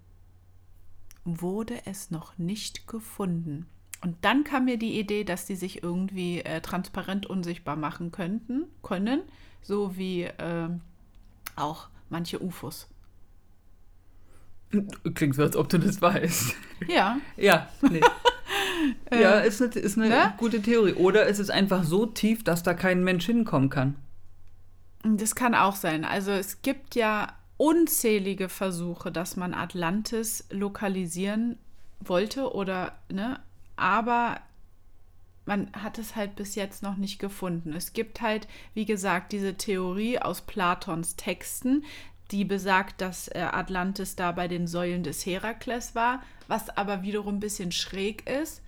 wurde 1.25 1.75
es 1.87 2.11
noch 2.11 2.39
nicht 2.39 2.87
gefunden? 2.87 3.67
Und 4.03 4.17
dann 4.23 4.45
kam 4.45 4.65
mir 4.65 4.79
die 4.79 4.99
Idee, 4.99 5.25
dass 5.25 5.45
die 5.45 5.57
sich 5.57 5.83
irgendwie 5.83 6.41
äh, 6.41 6.61
transparent 6.61 7.27
unsichtbar 7.27 7.77
machen 7.77 8.13
könnten, 8.13 8.65
können, 8.83 9.23
so 9.63 9.97
wie 9.97 10.29
ähm, 10.39 10.81
auch 11.57 11.89
manche 12.09 12.43
UFOs. 12.43 12.89
Klingt 15.15 15.35
so, 15.35 15.43
als 15.43 15.57
ob 15.57 15.69
du 15.69 15.79
das 15.79 16.01
weißt. 16.01 16.55
Ja, 16.89 17.19
Ja, 17.37 17.69
nee. 17.83 18.01
ja, 19.13 19.41
ist 19.41 19.61
eine, 19.61 19.73
ist 19.73 19.99
eine 19.99 20.09
ne? 20.09 20.35
gute 20.39 20.63
Theorie. 20.63 20.95
Oder 20.95 21.27
ist 21.27 21.39
es 21.39 21.51
einfach 21.51 21.85
so 21.85 22.07
tief, 22.07 22.45
dass 22.45 22.63
da 22.63 22.73
kein 22.73 23.05
Mensch 23.05 23.27
hinkommen 23.27 23.69
kann? 23.69 23.97
Das 25.03 25.35
kann 25.35 25.55
auch 25.55 25.77
sein. 25.77 26.05
Also 26.05 26.31
es 26.31 26.63
gibt 26.63 26.95
ja 26.95 27.33
unzählige 27.61 28.49
Versuche, 28.49 29.13
dass 29.13 29.37
man 29.37 29.53
Atlantis 29.53 30.47
lokalisieren 30.51 31.59
wollte 32.01 32.55
oder, 32.55 32.99
ne, 33.11 33.39
aber 33.77 34.41
man 35.45 35.71
hat 35.75 35.99
es 35.99 36.17
halt 36.17 36.37
bis 36.37 36.55
jetzt 36.55 36.83
noch 36.83 36.97
nicht 36.97 37.19
gefunden. 37.19 37.75
Es 37.75 37.93
gibt 37.93 38.23
halt, 38.23 38.49
wie 38.73 38.87
gesagt, 38.87 39.33
diese 39.33 39.57
Theorie 39.59 40.19
aus 40.19 40.41
Platons 40.41 41.17
Texten, 41.17 41.85
die 42.31 42.47
besagt, 42.47 43.03
dass 43.03 43.29
äh, 43.29 43.41
Atlantis 43.41 44.17
da 44.17 44.33
bei 44.33 44.49
den 44.49 44.67
Säulen 44.67 45.03
des 45.03 45.27
Herakles 45.27 45.95
war, 45.95 46.23
was 46.49 46.71
aber 46.71 47.03
wiederum 47.03 47.37
ein 47.37 47.41
bisschen 47.41 47.73
schräg 47.73 48.27
ist, 48.27 48.63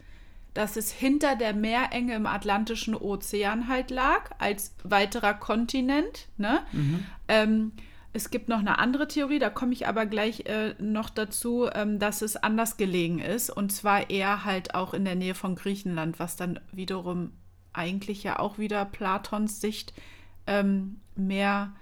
dass 0.52 0.76
es 0.76 0.92
hinter 0.92 1.34
der 1.34 1.54
Meerenge 1.54 2.14
im 2.14 2.26
Atlantischen 2.26 2.94
Ozean 2.94 3.68
halt 3.68 3.90
lag, 3.90 4.32
als 4.38 4.74
weiterer 4.84 5.32
Kontinent. 5.32 6.28
Ne? 6.36 6.62
Ähm, 7.28 7.72
es 8.12 8.30
gibt 8.30 8.48
noch 8.48 8.58
eine 8.58 8.78
andere 8.78 9.08
Theorie, 9.08 9.38
da 9.38 9.48
komme 9.48 9.72
ich 9.72 9.86
aber 9.86 10.04
gleich 10.06 10.44
äh, 10.46 10.74
noch 10.78 11.08
dazu, 11.08 11.68
ähm, 11.72 11.98
dass 11.98 12.20
es 12.20 12.36
anders 12.36 12.76
gelegen 12.76 13.18
ist. 13.18 13.48
Und 13.48 13.72
zwar 13.72 14.10
eher 14.10 14.44
halt 14.44 14.74
auch 14.74 14.92
in 14.92 15.04
der 15.04 15.14
Nähe 15.14 15.34
von 15.34 15.54
Griechenland, 15.54 16.18
was 16.18 16.36
dann 16.36 16.60
wiederum 16.72 17.32
eigentlich 17.72 18.22
ja 18.22 18.38
auch 18.38 18.58
wieder 18.58 18.84
Platons 18.84 19.60
Sicht 19.60 19.94
ähm, 20.46 21.00
mehr. 21.16 21.72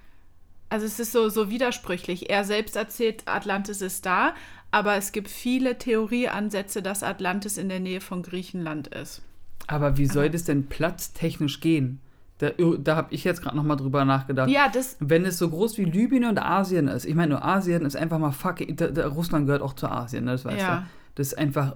Also 0.69 0.85
es 0.85 0.99
ist 0.99 1.11
so, 1.11 1.27
so 1.27 1.49
widersprüchlich. 1.49 2.29
Er 2.29 2.45
selbst 2.45 2.77
erzählt, 2.77 3.23
Atlantis 3.25 3.81
ist 3.81 4.05
da, 4.05 4.33
aber 4.71 4.95
es 4.95 5.11
gibt 5.11 5.27
viele 5.27 5.77
Theorieansätze, 5.77 6.81
dass 6.81 7.03
Atlantis 7.03 7.57
in 7.57 7.67
der 7.67 7.81
Nähe 7.81 7.99
von 7.99 8.23
Griechenland 8.23 8.87
ist. 8.87 9.21
Aber 9.67 9.97
wie 9.97 10.05
soll 10.05 10.29
das 10.29 10.45
denn 10.45 10.67
platztechnisch 10.67 11.59
gehen? 11.59 11.99
Da, 12.41 12.49
da 12.79 12.95
habe 12.95 13.13
ich 13.13 13.23
jetzt 13.23 13.43
gerade 13.43 13.55
nochmal 13.55 13.77
drüber 13.77 14.03
nachgedacht. 14.03 14.49
Ja, 14.49 14.67
das, 14.67 14.97
Wenn 14.99 15.25
es 15.25 15.37
so 15.37 15.47
groß 15.49 15.77
wie 15.77 15.83
Libyen 15.85 16.25
und 16.25 16.39
Asien 16.39 16.87
ist, 16.87 17.05
ich 17.05 17.13
meine, 17.13 17.33
nur 17.33 17.45
Asien 17.45 17.85
ist 17.85 17.95
einfach 17.95 18.17
mal 18.17 18.31
fucking. 18.31 18.75
Da, 18.77 18.87
da, 18.87 19.07
Russland 19.09 19.45
gehört 19.45 19.61
auch 19.61 19.73
zu 19.73 19.87
Asien, 19.87 20.25
ne, 20.25 20.31
das 20.31 20.43
weißt 20.45 20.59
Ja. 20.59 20.77
du. 20.77 20.83
Das 21.13 21.27
ist 21.27 21.37
einfach 21.37 21.75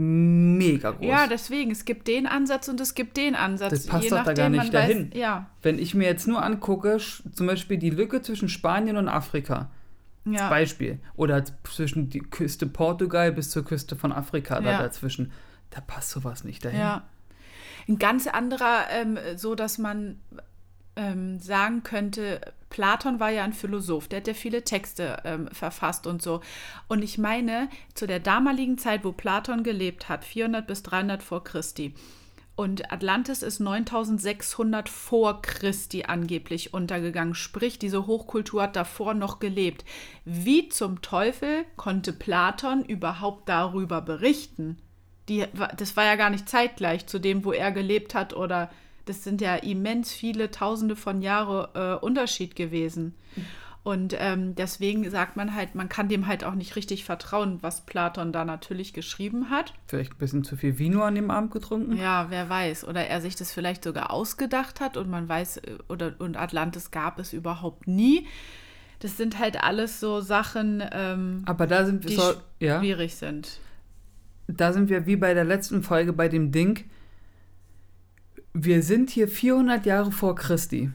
mega 0.00 0.92
groß. 0.92 1.04
ja, 1.06 1.26
deswegen, 1.26 1.70
es 1.70 1.84
gibt 1.84 2.08
den 2.08 2.26
Ansatz 2.26 2.68
und 2.68 2.80
es 2.80 2.94
gibt 2.94 3.16
den 3.16 3.34
Ansatz. 3.34 3.70
Das 3.70 3.86
passt 3.86 4.12
doch 4.12 4.22
da 4.24 4.32
gar 4.32 4.48
nicht 4.48 4.72
dahin. 4.72 5.10
Weiß, 5.12 5.18
ja, 5.18 5.46
Wenn 5.62 5.78
ich 5.78 5.94
mir 5.94 6.06
jetzt 6.06 6.26
nur 6.28 6.42
angucke, 6.42 6.96
zum 7.32 7.46
Beispiel 7.46 7.78
die 7.78 7.90
Lücke 7.90 8.22
zwischen 8.22 8.48
Spanien 8.48 8.96
und 8.96 9.08
Afrika, 9.08 9.70
als 10.24 10.40
ja. 10.40 10.48
Beispiel, 10.48 10.98
oder 11.16 11.42
zwischen 11.64 12.08
die 12.10 12.20
Küste 12.20 12.66
Portugal 12.66 13.32
bis 13.32 13.50
zur 13.50 13.64
Küste 13.64 13.96
von 13.96 14.12
Afrika 14.12 14.60
da 14.60 14.70
Ja. 14.72 14.78
dazwischen, 14.82 15.32
da 15.70 15.80
passt 15.80 16.10
sowas 16.10 16.44
nicht 16.44 16.64
dahin. 16.64 16.78
Ja. 16.80 17.02
Ein 17.88 17.98
ganz 17.98 18.26
anderer, 18.26 18.90
ähm, 18.90 19.18
so 19.36 19.54
dass 19.54 19.78
man 19.78 20.20
ähm, 20.96 21.38
sagen 21.38 21.82
könnte, 21.82 22.40
Platon 22.70 23.20
war 23.20 23.30
ja 23.30 23.44
ein 23.44 23.52
Philosoph, 23.52 24.08
der 24.08 24.20
hat 24.20 24.28
ja 24.28 24.34
viele 24.34 24.64
Texte 24.64 25.18
ähm, 25.24 25.48
verfasst 25.52 26.06
und 26.06 26.20
so. 26.20 26.40
Und 26.88 27.02
ich 27.02 27.18
meine, 27.18 27.68
zu 27.94 28.06
der 28.06 28.18
damaligen 28.18 28.78
Zeit, 28.78 29.04
wo 29.04 29.12
Platon 29.12 29.62
gelebt 29.62 30.08
hat, 30.08 30.24
400 30.24 30.66
bis 30.66 30.82
300 30.82 31.22
vor 31.22 31.44
Christi, 31.44 31.94
und 32.56 32.90
Atlantis 32.90 33.42
ist 33.42 33.60
9600 33.60 34.88
vor 34.88 35.42
Christi 35.42 36.04
angeblich 36.04 36.72
untergegangen. 36.72 37.34
Sprich, 37.34 37.78
diese 37.78 38.06
Hochkultur 38.06 38.62
hat 38.62 38.76
davor 38.76 39.12
noch 39.12 39.40
gelebt. 39.40 39.84
Wie 40.24 40.70
zum 40.70 41.02
Teufel 41.02 41.66
konnte 41.76 42.14
Platon 42.14 42.82
überhaupt 42.82 43.50
darüber 43.50 44.00
berichten? 44.00 44.78
Die, 45.28 45.44
das 45.76 45.96
war 45.96 46.04
ja 46.04 46.16
gar 46.16 46.30
nicht 46.30 46.48
zeitgleich 46.48 47.06
zu 47.06 47.18
dem, 47.18 47.44
wo 47.44 47.52
er 47.52 47.72
gelebt 47.72 48.14
hat 48.14 48.34
oder 48.34 48.70
das 49.06 49.24
sind 49.24 49.40
ja 49.40 49.56
immens 49.56 50.12
viele 50.12 50.50
Tausende 50.50 50.96
von 50.96 51.22
Jahre 51.22 51.98
äh, 52.00 52.04
Unterschied 52.04 52.56
gewesen. 52.56 53.14
Und 53.86 54.16
ähm, 54.18 54.56
deswegen 54.56 55.08
sagt 55.10 55.36
man 55.36 55.54
halt, 55.54 55.76
man 55.76 55.88
kann 55.88 56.08
dem 56.08 56.26
halt 56.26 56.42
auch 56.42 56.56
nicht 56.56 56.74
richtig 56.74 57.04
vertrauen, 57.04 57.58
was 57.60 57.86
Platon 57.86 58.32
da 58.32 58.44
natürlich 58.44 58.92
geschrieben 58.92 59.48
hat. 59.48 59.74
Vielleicht 59.86 60.14
ein 60.14 60.18
bisschen 60.18 60.42
zu 60.42 60.56
viel 60.56 60.76
Vino 60.80 61.04
an 61.04 61.14
dem 61.14 61.30
Abend 61.30 61.52
getrunken. 61.52 61.96
Ja, 61.96 62.26
wer 62.28 62.48
weiß. 62.48 62.88
Oder 62.88 63.06
er 63.06 63.20
sich 63.20 63.36
das 63.36 63.52
vielleicht 63.52 63.84
sogar 63.84 64.10
ausgedacht 64.10 64.80
hat 64.80 64.96
und 64.96 65.08
man 65.08 65.28
weiß, 65.28 65.58
äh, 65.58 65.76
oder 65.88 66.16
und 66.18 66.36
Atlantis 66.36 66.90
gab 66.90 67.20
es 67.20 67.32
überhaupt 67.32 67.86
nie. 67.86 68.26
Das 68.98 69.16
sind 69.16 69.38
halt 69.38 69.62
alles 69.62 70.00
so 70.00 70.20
Sachen, 70.20 70.82
ähm, 70.90 71.44
Aber 71.46 71.68
da 71.68 71.84
sind 71.84 72.08
die 72.08 72.16
so, 72.16 72.34
ja, 72.58 72.80
schwierig 72.80 73.14
sind. 73.14 73.60
Da 74.48 74.72
sind 74.72 74.88
wir 74.88 75.06
wie 75.06 75.16
bei 75.16 75.34
der 75.34 75.44
letzten 75.44 75.82
Folge 75.82 76.12
bei 76.12 76.28
dem 76.28 76.52
Ding. 76.52 76.84
Wir 78.52 78.82
sind 78.82 79.10
hier 79.10 79.28
400 79.28 79.84
Jahre 79.86 80.12
vor 80.12 80.34
Christi. 80.34 80.90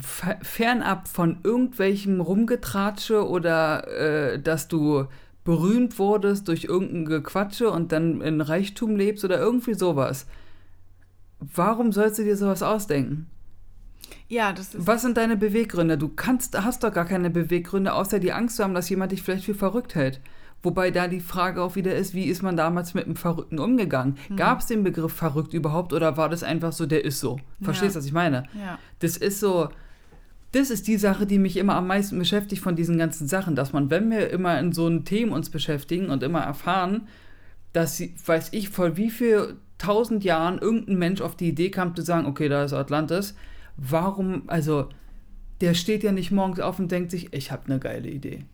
Fe- 0.00 0.38
Fernab 0.42 1.06
von 1.06 1.38
irgendwelchem 1.44 2.20
Rumgetratsche 2.20 3.28
oder 3.28 3.86
äh, 3.88 4.40
dass 4.42 4.66
du 4.66 5.06
berühmt 5.44 5.98
wurdest 6.00 6.48
durch 6.48 6.64
irgendein 6.64 7.04
Gequatsche 7.04 7.70
und 7.70 7.92
dann 7.92 8.20
in 8.20 8.40
Reichtum 8.40 8.96
lebst 8.96 9.24
oder 9.24 9.38
irgendwie 9.38 9.74
sowas. 9.74 10.26
Warum 11.38 11.92
sollst 11.92 12.18
du 12.18 12.24
dir 12.24 12.36
sowas 12.36 12.62
ausdenken? 12.64 13.26
Ja, 14.28 14.52
das 14.52 14.74
ist. 14.74 14.86
Was 14.86 15.02
sind 15.02 15.16
deine 15.16 15.36
Beweggründe? 15.36 15.98
Du 15.98 16.08
kannst, 16.08 16.60
hast 16.60 16.82
doch 16.82 16.92
gar 16.92 17.04
keine 17.04 17.30
Beweggründe, 17.30 17.92
außer 17.92 18.18
die 18.18 18.32
Angst 18.32 18.56
zu 18.56 18.64
haben, 18.64 18.74
dass 18.74 18.88
jemand 18.88 19.12
dich 19.12 19.22
vielleicht 19.22 19.44
für 19.44 19.54
verrückt 19.54 19.94
hält. 19.94 20.20
Wobei 20.62 20.90
da 20.90 21.06
die 21.06 21.20
Frage 21.20 21.62
auch 21.62 21.76
wieder 21.76 21.94
ist, 21.94 22.14
wie 22.14 22.24
ist 22.24 22.42
man 22.42 22.56
damals 22.56 22.94
mit 22.94 23.04
einem 23.04 23.14
Verrückten 23.16 23.58
umgegangen? 23.58 24.16
Gab 24.36 24.60
es 24.60 24.66
den 24.66 24.82
Begriff 24.82 25.12
verrückt 25.12 25.54
überhaupt 25.54 25.92
oder 25.92 26.16
war 26.16 26.28
das 26.28 26.42
einfach 26.42 26.72
so, 26.72 26.86
der 26.86 27.04
ist 27.04 27.20
so? 27.20 27.38
Verstehst 27.62 27.94
du, 27.94 27.98
Ja. 27.98 28.00
was 28.00 28.06
ich 28.06 28.12
meine? 28.12 28.44
Ja. 28.58 28.78
Das 28.98 29.16
ist 29.16 29.38
so, 29.38 29.68
das 30.52 30.70
ist 30.70 30.88
die 30.88 30.96
Sache, 30.96 31.26
die 31.26 31.38
mich 31.38 31.56
immer 31.56 31.74
am 31.76 31.86
meisten 31.86 32.18
beschäftigt 32.18 32.62
von 32.62 32.74
diesen 32.74 32.98
ganzen 32.98 33.28
Sachen, 33.28 33.54
dass 33.54 33.72
man, 33.72 33.90
wenn 33.90 34.10
wir 34.10 34.30
immer 34.30 34.58
in 34.58 34.72
so 34.72 34.86
einem 34.86 35.04
Themen 35.04 35.32
uns 35.32 35.50
beschäftigen 35.50 36.08
und 36.10 36.22
immer 36.22 36.40
erfahren, 36.40 37.06
dass 37.72 38.02
weiß 38.24 38.48
ich, 38.52 38.70
vor 38.70 38.96
wie 38.96 39.10
viel 39.10 39.56
tausend 39.78 40.24
Jahren 40.24 40.58
irgendein 40.58 40.96
Mensch 40.96 41.20
auf 41.20 41.36
die 41.36 41.48
Idee 41.48 41.70
kam 41.70 41.94
zu 41.94 42.02
sagen, 42.02 42.26
okay, 42.26 42.48
da 42.48 42.64
ist 42.64 42.72
Atlantis, 42.72 43.34
warum, 43.76 44.44
also, 44.46 44.88
der 45.60 45.74
steht 45.74 46.02
ja 46.02 46.12
nicht 46.12 46.32
morgens 46.32 46.60
auf 46.60 46.78
und 46.78 46.90
denkt 46.90 47.10
sich, 47.10 47.32
ich 47.34 47.52
habe 47.52 47.66
eine 47.66 47.78
geile 47.78 48.08
Idee. 48.08 48.44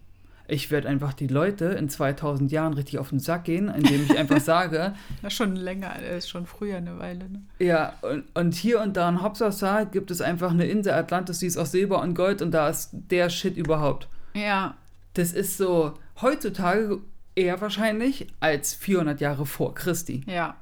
Ich 0.52 0.70
werde 0.70 0.86
einfach 0.88 1.14
die 1.14 1.28
Leute 1.28 1.64
in 1.64 1.88
2000 1.88 2.52
Jahren 2.52 2.74
richtig 2.74 2.98
auf 2.98 3.08
den 3.08 3.18
Sack 3.20 3.44
gehen, 3.44 3.68
indem 3.68 4.04
ich 4.04 4.18
einfach 4.18 4.38
sage, 4.40 4.92
Das 5.22 5.32
ist 5.32 5.36
schon 5.38 5.56
länger, 5.56 5.94
das 5.98 6.24
ist 6.24 6.28
schon 6.28 6.44
früher 6.46 6.76
eine 6.76 6.98
Weile. 6.98 7.30
Ne? 7.30 7.42
ja, 7.58 7.94
und, 8.02 8.24
und 8.34 8.54
hier 8.54 8.80
und 8.82 8.96
da 8.98 9.08
in 9.08 9.22
Hopsasa 9.22 9.84
gibt 9.84 10.10
es 10.10 10.20
einfach 10.20 10.50
eine 10.50 10.66
Insel 10.66 10.92
Atlantis, 10.92 11.38
die 11.38 11.46
ist 11.46 11.56
aus 11.56 11.72
Silber 11.72 12.02
und 12.02 12.14
Gold 12.14 12.42
und 12.42 12.50
da 12.50 12.68
ist 12.68 12.90
der 12.92 13.30
Shit 13.30 13.56
überhaupt. 13.56 14.08
Ja, 14.34 14.74
Das 15.14 15.32
ist 15.32 15.56
so 15.56 15.94
heutzutage 16.20 16.98
eher 17.34 17.60
wahrscheinlich 17.62 18.26
als 18.40 18.74
400 18.74 19.20
Jahre 19.22 19.46
vor 19.46 19.74
Christi. 19.74 20.22
ja. 20.26 20.56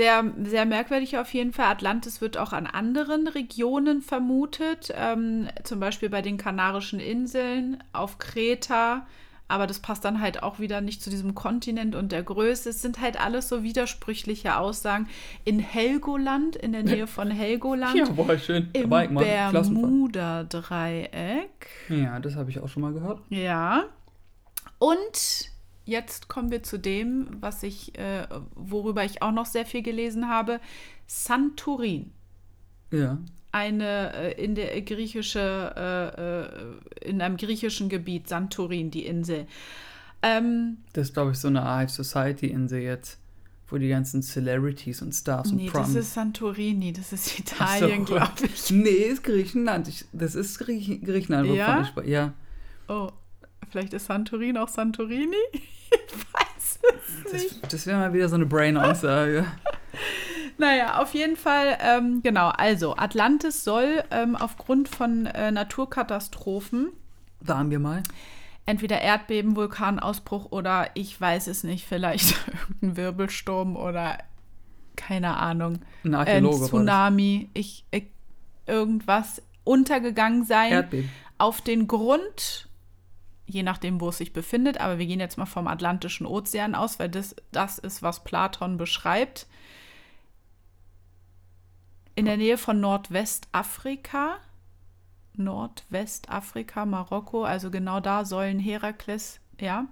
Sehr, 0.00 0.24
sehr 0.44 0.64
merkwürdig 0.64 1.18
auf 1.18 1.34
jeden 1.34 1.52
Fall. 1.52 1.66
Atlantis 1.66 2.22
wird 2.22 2.38
auch 2.38 2.54
an 2.54 2.66
anderen 2.66 3.28
Regionen 3.28 4.00
vermutet, 4.00 4.90
ähm, 4.96 5.48
zum 5.62 5.78
Beispiel 5.78 6.08
bei 6.08 6.22
den 6.22 6.38
Kanarischen 6.38 7.00
Inseln, 7.00 7.84
auf 7.92 8.16
Kreta. 8.16 9.06
Aber 9.46 9.66
das 9.66 9.80
passt 9.80 10.06
dann 10.06 10.22
halt 10.22 10.42
auch 10.42 10.58
wieder 10.58 10.80
nicht 10.80 11.02
zu 11.02 11.10
diesem 11.10 11.34
Kontinent 11.34 11.94
und 11.94 12.12
der 12.12 12.22
Größe. 12.22 12.70
Es 12.70 12.80
sind 12.80 13.02
halt 13.02 13.20
alles 13.20 13.50
so 13.50 13.62
widersprüchliche 13.62 14.56
Aussagen. 14.56 15.06
In 15.44 15.58
Helgoland, 15.58 16.56
in 16.56 16.72
der 16.72 16.82
Nähe 16.82 17.06
von 17.06 17.30
Helgoland, 17.30 17.94
Ja, 17.96 18.06
boah, 18.08 18.38
schön. 18.38 18.70
im. 18.72 18.88
Bermuda-Dreieck. 18.88 21.66
Ja, 21.90 22.20
das 22.20 22.36
habe 22.36 22.48
ich 22.48 22.58
auch 22.58 22.68
schon 22.68 22.80
mal 22.80 22.94
gehört. 22.94 23.20
Ja. 23.28 23.84
Und 24.78 25.50
jetzt 25.84 26.28
kommen 26.28 26.50
wir 26.50 26.62
zu 26.62 26.78
dem, 26.78 27.28
was 27.40 27.62
ich, 27.62 27.98
äh, 27.98 28.26
worüber 28.54 29.04
ich 29.04 29.22
auch 29.22 29.32
noch 29.32 29.46
sehr 29.46 29.66
viel 29.66 29.82
gelesen 29.82 30.28
habe. 30.28 30.60
Santorin. 31.06 32.12
Ja. 32.92 33.18
Eine 33.52 34.12
äh, 34.14 34.44
in 34.44 34.54
der 34.54 34.80
griechische, 34.82 35.74
äh, 37.02 37.04
äh, 37.04 37.08
in 37.10 37.20
einem 37.20 37.36
griechischen 37.36 37.88
Gebiet, 37.88 38.28
Santorin, 38.28 38.90
die 38.90 39.06
Insel. 39.06 39.46
Ähm, 40.22 40.78
Das 40.92 41.08
ist, 41.08 41.14
glaube 41.14 41.32
ich, 41.32 41.38
so 41.38 41.48
eine 41.48 41.62
Art 41.62 41.90
Society-Insel 41.90 42.80
jetzt, 42.80 43.18
wo 43.68 43.78
die 43.78 43.88
ganzen 43.88 44.22
Celebrities 44.22 45.02
und 45.02 45.12
Stars 45.12 45.50
und 45.50 45.56
nee, 45.56 45.68
Promis. 45.70 45.94
das 45.94 46.04
ist 46.06 46.14
Santorini, 46.14 46.92
das 46.92 47.12
ist 47.12 47.28
Ach 47.58 47.76
so. 47.78 47.84
Italien, 47.86 48.04
glaube 48.04 48.32
ich. 48.44 48.70
Nee, 48.70 48.88
ist 48.90 49.24
Griechenland. 49.24 49.88
Ich, 49.88 50.04
das 50.12 50.34
ist 50.36 50.58
Griech 50.58 51.00
Griechenland, 51.02 51.46
wovon 51.48 51.56
Ja? 51.58 51.80
ich 51.80 51.88
spreche. 51.88 52.10
Ja. 52.10 52.32
Oh, 52.88 53.10
vielleicht 53.70 53.94
ist 53.94 54.06
Santorin 54.06 54.56
auch 54.56 54.68
Santorini? 54.68 55.36
Ich 55.92 56.14
weiß 56.32 56.78
es 57.26 57.32
nicht. 57.32 57.62
Das, 57.64 57.70
das 57.72 57.86
wäre 57.86 57.98
mal 57.98 58.12
wieder 58.12 58.28
so 58.28 58.36
eine 58.36 58.46
Brain-Aussage. 58.46 59.44
Naja, 60.56 61.00
auf 61.00 61.14
jeden 61.14 61.36
Fall, 61.36 61.78
ähm, 61.80 62.20
genau. 62.22 62.48
Also, 62.50 62.94
Atlantis 62.96 63.64
soll 63.64 64.04
ähm, 64.10 64.36
aufgrund 64.36 64.88
von 64.88 65.24
äh, 65.26 65.50
Naturkatastrophen, 65.50 66.90
Waren 67.40 67.70
wir 67.70 67.78
mal. 67.78 68.02
entweder 68.66 69.00
Erdbeben, 69.00 69.56
Vulkanausbruch 69.56 70.52
oder 70.52 70.88
ich 70.94 71.18
weiß 71.18 71.46
es 71.46 71.64
nicht, 71.64 71.86
vielleicht 71.86 72.34
irgendein 72.68 72.96
Wirbelsturm 72.98 73.74
oder 73.74 74.18
keine 74.96 75.38
Ahnung, 75.38 75.78
Ein 76.04 76.14
ein 76.14 76.14
Archäologe 76.14 76.58
das. 76.60 76.68
Tsunami, 76.68 77.48
ich, 77.54 77.84
ich, 77.90 78.04
irgendwas 78.66 79.42
untergegangen 79.64 80.44
sein. 80.44 80.72
Erdbeben. 80.72 81.10
auf 81.38 81.62
den 81.62 81.86
Grund, 81.88 82.68
je 83.50 83.62
nachdem, 83.62 84.00
wo 84.00 84.08
es 84.08 84.18
sich 84.18 84.32
befindet, 84.32 84.80
aber 84.80 84.98
wir 84.98 85.06
gehen 85.06 85.20
jetzt 85.20 85.38
mal 85.38 85.46
vom 85.46 85.66
Atlantischen 85.66 86.26
Ozean 86.26 86.74
aus, 86.74 86.98
weil 86.98 87.08
das, 87.08 87.34
das 87.52 87.78
ist, 87.78 88.02
was 88.02 88.24
Platon 88.24 88.76
beschreibt. 88.76 89.46
In 92.14 92.24
der 92.26 92.36
Nähe 92.36 92.58
von 92.58 92.80
Nordwestafrika, 92.80 94.36
Nordwestafrika, 95.34 96.86
Marokko, 96.86 97.44
also 97.44 97.70
genau 97.70 98.00
da 98.00 98.24
sollen 98.24 98.58
Herakles, 98.58 99.40
ja, 99.60 99.86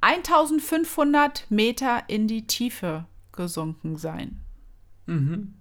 1500 0.00 1.50
Meter 1.50 2.04
in 2.08 2.28
die 2.28 2.46
Tiefe 2.46 3.06
gesunken 3.32 3.96
sein. 3.96 4.40
Mhm. 5.06 5.54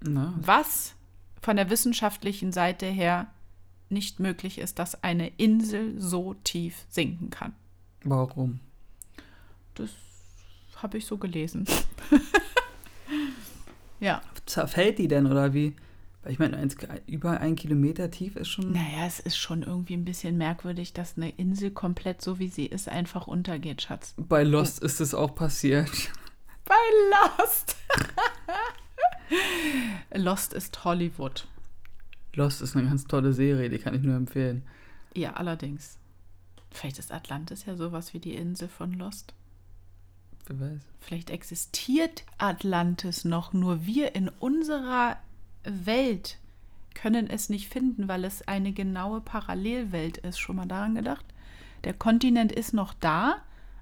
Na, 0.00 0.34
was 0.36 0.94
von 1.42 1.56
der 1.56 1.70
wissenschaftlichen 1.70 2.52
Seite 2.52 2.86
her 2.86 3.28
nicht 3.90 4.20
möglich 4.20 4.58
ist, 4.58 4.78
dass 4.78 5.02
eine 5.02 5.28
Insel 5.36 6.00
so 6.00 6.34
tief 6.44 6.84
sinken 6.88 7.30
kann. 7.30 7.54
warum? 8.04 8.60
Das 9.74 9.90
habe 10.76 10.98
ich 10.98 11.06
so 11.06 11.16
gelesen. 11.18 11.66
ja, 14.00 14.20
Zerfällt 14.46 14.98
die 14.98 15.08
denn 15.08 15.26
oder 15.26 15.52
wie? 15.54 15.74
Weil 16.22 16.32
ich 16.32 16.38
meine, 16.38 16.56
eins- 16.56 16.76
über 17.06 17.40
ein 17.40 17.54
Kilometer 17.56 18.10
tief 18.10 18.34
ist 18.36 18.48
schon. 18.48 18.72
naja, 18.72 19.06
es 19.06 19.20
ist 19.20 19.36
schon 19.36 19.62
irgendwie 19.62 19.94
ein 19.94 20.04
bisschen 20.04 20.36
merkwürdig, 20.36 20.92
dass 20.92 21.16
eine 21.16 21.30
Insel 21.30 21.70
komplett 21.70 22.20
so 22.22 22.38
wie 22.38 22.48
sie 22.48 22.66
ist 22.66 22.88
einfach 22.88 23.26
untergeht, 23.26 23.82
Schatz. 23.82 24.14
Bei 24.16 24.42
Lost 24.42 24.80
ist 24.82 25.00
es 25.00 25.14
auch 25.14 25.34
passiert. 25.34 25.90
Bei 26.64 26.74
Lost. 27.38 27.76
Lost 30.14 30.52
ist 30.54 30.84
Hollywood. 30.84 31.46
Lost 32.38 32.62
ist 32.62 32.76
eine 32.76 32.88
ganz 32.88 33.04
tolle 33.04 33.32
Serie, 33.32 33.68
die 33.68 33.78
kann 33.78 33.94
ich 33.94 34.02
nur 34.02 34.14
empfehlen. 34.14 34.62
Ja, 35.14 35.34
allerdings. 35.34 35.98
Vielleicht 36.70 36.98
ist 36.98 37.12
Atlantis 37.12 37.66
ja 37.66 37.76
sowas 37.76 38.14
wie 38.14 38.20
die 38.20 38.34
Insel 38.34 38.68
von 38.68 38.92
Lost. 38.92 39.34
Wer 40.46 40.60
weiß. 40.60 40.80
Vielleicht 41.00 41.30
existiert 41.30 42.24
Atlantis 42.38 43.24
noch, 43.24 43.52
nur 43.52 43.84
wir 43.84 44.14
in 44.14 44.28
unserer 44.28 45.16
Welt 45.64 46.38
können 46.94 47.28
es 47.28 47.48
nicht 47.48 47.68
finden, 47.68 48.08
weil 48.08 48.24
es 48.24 48.46
eine 48.46 48.72
genaue 48.72 49.20
Parallelwelt 49.20 50.18
ist. 50.18 50.38
Schon 50.38 50.56
mal 50.56 50.66
daran 50.66 50.94
gedacht? 50.94 51.24
Der 51.84 51.92
Kontinent 51.92 52.52
ist 52.52 52.72
noch 52.72 52.94
da, 52.94 53.36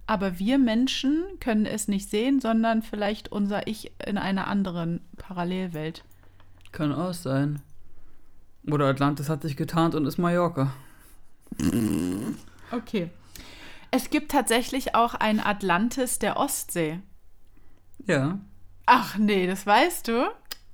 aber 0.06 0.38
wir 0.38 0.58
Menschen 0.58 1.24
können 1.40 1.66
es 1.66 1.88
nicht 1.88 2.08
sehen, 2.08 2.40
sondern 2.40 2.82
vielleicht 2.82 3.30
unser 3.32 3.66
Ich 3.66 3.92
in 4.06 4.18
einer 4.18 4.46
anderen 4.46 5.00
Parallelwelt. 5.16 6.04
Kann 6.72 6.92
auch 6.92 7.14
sein. 7.14 7.60
Oder 8.70 8.86
Atlantis 8.86 9.28
hat 9.28 9.42
sich 9.42 9.56
getarnt 9.56 9.94
und 9.94 10.06
ist 10.06 10.18
Mallorca. 10.18 10.72
Okay. 12.72 13.10
Es 13.90 14.10
gibt 14.10 14.32
tatsächlich 14.32 14.94
auch 14.94 15.14
ein 15.14 15.40
Atlantis 15.40 16.18
der 16.18 16.36
Ostsee. 16.36 17.00
Ja. 18.06 18.40
Ach 18.86 19.16
nee, 19.18 19.46
das 19.46 19.66
weißt 19.66 20.08
du? 20.08 20.28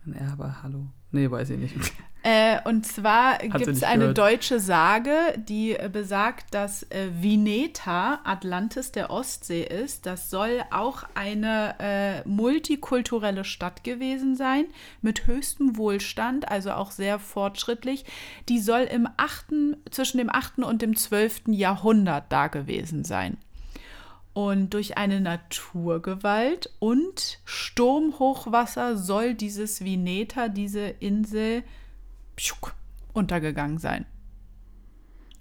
Ja, 0.06 0.32
aber 0.32 0.62
hallo. 0.62 0.86
Nee, 1.10 1.30
weiß 1.30 1.50
ich 1.50 1.58
nicht. 1.58 1.92
Äh, 2.24 2.60
und 2.64 2.86
zwar 2.86 3.38
gibt 3.38 3.66
es 3.66 3.82
eine 3.82 4.00
gehört. 4.00 4.18
deutsche 4.18 4.60
Sage, 4.60 5.12
die 5.36 5.72
äh, 5.72 5.90
besagt, 5.92 6.54
dass 6.54 6.84
äh, 6.84 7.08
Vineta 7.20 8.20
Atlantis 8.22 8.92
der 8.92 9.10
Ostsee 9.10 9.64
ist. 9.64 10.06
Das 10.06 10.30
soll 10.30 10.62
auch 10.70 11.02
eine 11.14 11.74
äh, 11.80 12.28
multikulturelle 12.28 13.44
Stadt 13.44 13.82
gewesen 13.82 14.36
sein, 14.36 14.66
mit 15.00 15.26
höchstem 15.26 15.76
Wohlstand, 15.76 16.48
also 16.48 16.72
auch 16.72 16.92
sehr 16.92 17.18
fortschrittlich. 17.18 18.04
Die 18.48 18.60
soll 18.60 18.82
im 18.82 19.08
8., 19.16 19.46
zwischen 19.90 20.18
dem 20.18 20.30
8. 20.30 20.58
und 20.58 20.80
dem 20.80 20.94
12. 20.94 21.42
Jahrhundert 21.48 22.26
da 22.30 22.46
gewesen 22.46 23.02
sein. 23.02 23.36
Und 24.32 24.70
durch 24.74 24.96
eine 24.96 25.20
Naturgewalt 25.20 26.70
und 26.78 27.40
Sturmhochwasser 27.44 28.96
soll 28.96 29.34
dieses 29.34 29.84
Vineta, 29.84 30.48
diese 30.48 30.86
Insel, 30.86 31.64
untergegangen 33.12 33.78
sein. 33.78 34.06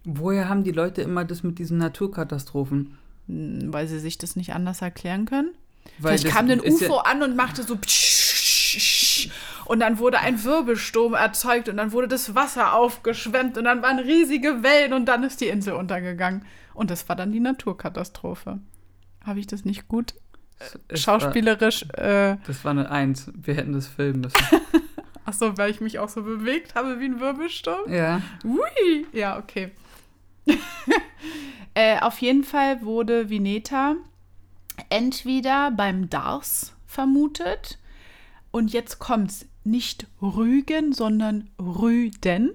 Woher 0.04 0.50
haben 0.50 0.64
die 0.64 0.72
Leute 0.72 1.02
immer 1.02 1.26
das 1.26 1.44
mit 1.44 1.60
diesen 1.60 1.78
Naturkatastrophen? 1.78 2.98
Hm, 3.28 3.74
Weil 3.74 3.88
sie 3.88 4.00
sich 4.00 4.18
das 4.18 4.36
nicht 4.36 4.54
anders 4.54 4.82
erklären 4.82 5.26
können. 5.26 5.52
Weil 5.98 6.18
Vielleicht 6.18 6.36
kam 6.36 6.50
ein 6.50 6.60
ist 6.60 6.82
UFO 6.82 6.96
Ja, 6.96 7.02
an 7.06 7.24
und 7.24 7.36
machte 7.36 7.64
so 7.64 7.78
und 9.66 9.80
dann 9.80 10.00
wurde 10.00 10.20
ein 10.20 10.44
Wirbelsturm 10.44 11.14
erzeugt 11.14 11.70
und 11.70 11.78
dann 11.78 11.92
wurde 11.92 12.08
das 12.08 12.36
Wasser 12.36 12.74
aufgeschwemmt 12.74 13.58
und 13.58 13.66
dann 13.66 13.82
waren 13.82 14.00
riesige 14.00 14.64
Wellen 14.64 14.94
und 14.94 15.06
dann 15.06 15.24
ist 15.24 15.42
die 15.42 15.48
Insel 15.48 15.74
untergegangen. 15.74 16.46
Und 16.74 16.92
das 16.92 17.08
war 17.10 17.16
dann 17.16 17.32
die 17.32 17.40
Naturkatastrophe. 17.40 18.60
Habe 19.24 19.40
ich 19.40 19.48
das 19.48 19.66
nicht 19.66 19.88
gut 19.88 20.14
es 20.88 21.02
schauspielerisch 21.02 21.84
äh, 21.94 22.30
War, 22.30 22.38
das 22.46 22.64
war 22.64 22.72
eine 22.72 22.90
Eins. 22.90 23.32
Wir 23.36 23.56
hätten 23.56 23.74
das 23.74 23.88
filmen 23.88 24.22
müssen. 24.22 24.38
Ach 25.26 25.34
so, 25.34 25.58
weil 25.58 25.72
ich 25.72 25.82
mich 25.82 26.00
auch 26.00 26.10
so 26.10 26.24
bewegt 26.24 26.76
habe 26.76 27.00
wie 27.00 27.06
ein 27.06 27.20
Wirbelsturm? 27.20 27.92
ja. 27.92 28.22
Ui! 28.44 29.06
Ja, 29.14 29.38
okay. 29.38 29.72
äh, 31.74 32.00
auf 32.00 32.20
jeden 32.20 32.44
Fall 32.44 32.82
wurde 32.82 33.30
Vineta 33.30 33.96
entweder 34.90 35.72
beim 35.72 36.10
Dars 36.10 36.74
vermutet 36.86 37.78
und 38.52 38.74
jetzt 38.74 39.00
kommt's 39.00 39.46
nicht 39.64 40.08
Rügen, 40.22 40.94
sondern 40.94 41.50
Rüden. 41.60 42.52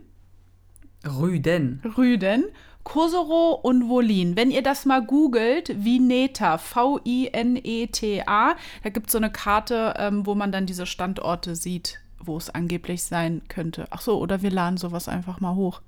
Rüden. 1.07 1.81
Rüden, 1.97 2.45
Kosoro 2.83 3.53
und 3.53 3.89
Wolin. 3.89 4.37
Wenn 4.37 4.51
ihr 4.51 4.63
das 4.63 4.85
mal 4.85 5.05
googelt, 5.05 5.85
Vineta, 5.85 6.59
V-I-N-E-T-A, 6.59 8.57
da 8.83 8.91
gibt 8.91 9.07
es 9.07 9.13
so 9.13 9.19
eine 9.19 9.31
Karte, 9.31 9.95
ähm, 9.99 10.27
wo 10.27 10.35
man 10.35 10.51
dann 10.53 10.67
diese 10.67 10.87
Standorte 10.87 11.55
sieht, 11.57 12.01
wo 12.19 12.37
es 12.37 12.51
angeblich 12.51 13.03
sein 13.05 13.43
könnte. 13.49 13.87
Ach 13.91 14.01
so, 14.01 14.19
oder 14.19 14.43
wir 14.43 14.51
laden 14.51 14.77
sowas 14.77 15.09
einfach 15.09 15.41
mal 15.41 15.55
hoch. 15.55 15.81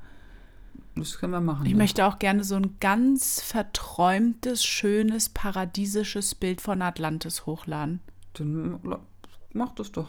Das 0.94 1.18
können 1.18 1.32
wir 1.32 1.40
machen. 1.40 1.66
Ich 1.66 1.72
ja. 1.72 1.78
möchte 1.78 2.06
auch 2.06 2.18
gerne 2.18 2.44
so 2.44 2.56
ein 2.56 2.76
ganz 2.80 3.40
verträumtes, 3.40 4.64
schönes, 4.64 5.28
paradiesisches 5.28 6.34
Bild 6.34 6.60
von 6.60 6.82
Atlantis 6.82 7.46
hochladen. 7.46 8.00
Dann 8.34 8.80
mach 9.52 9.74
das 9.74 9.92
doch. 9.92 10.08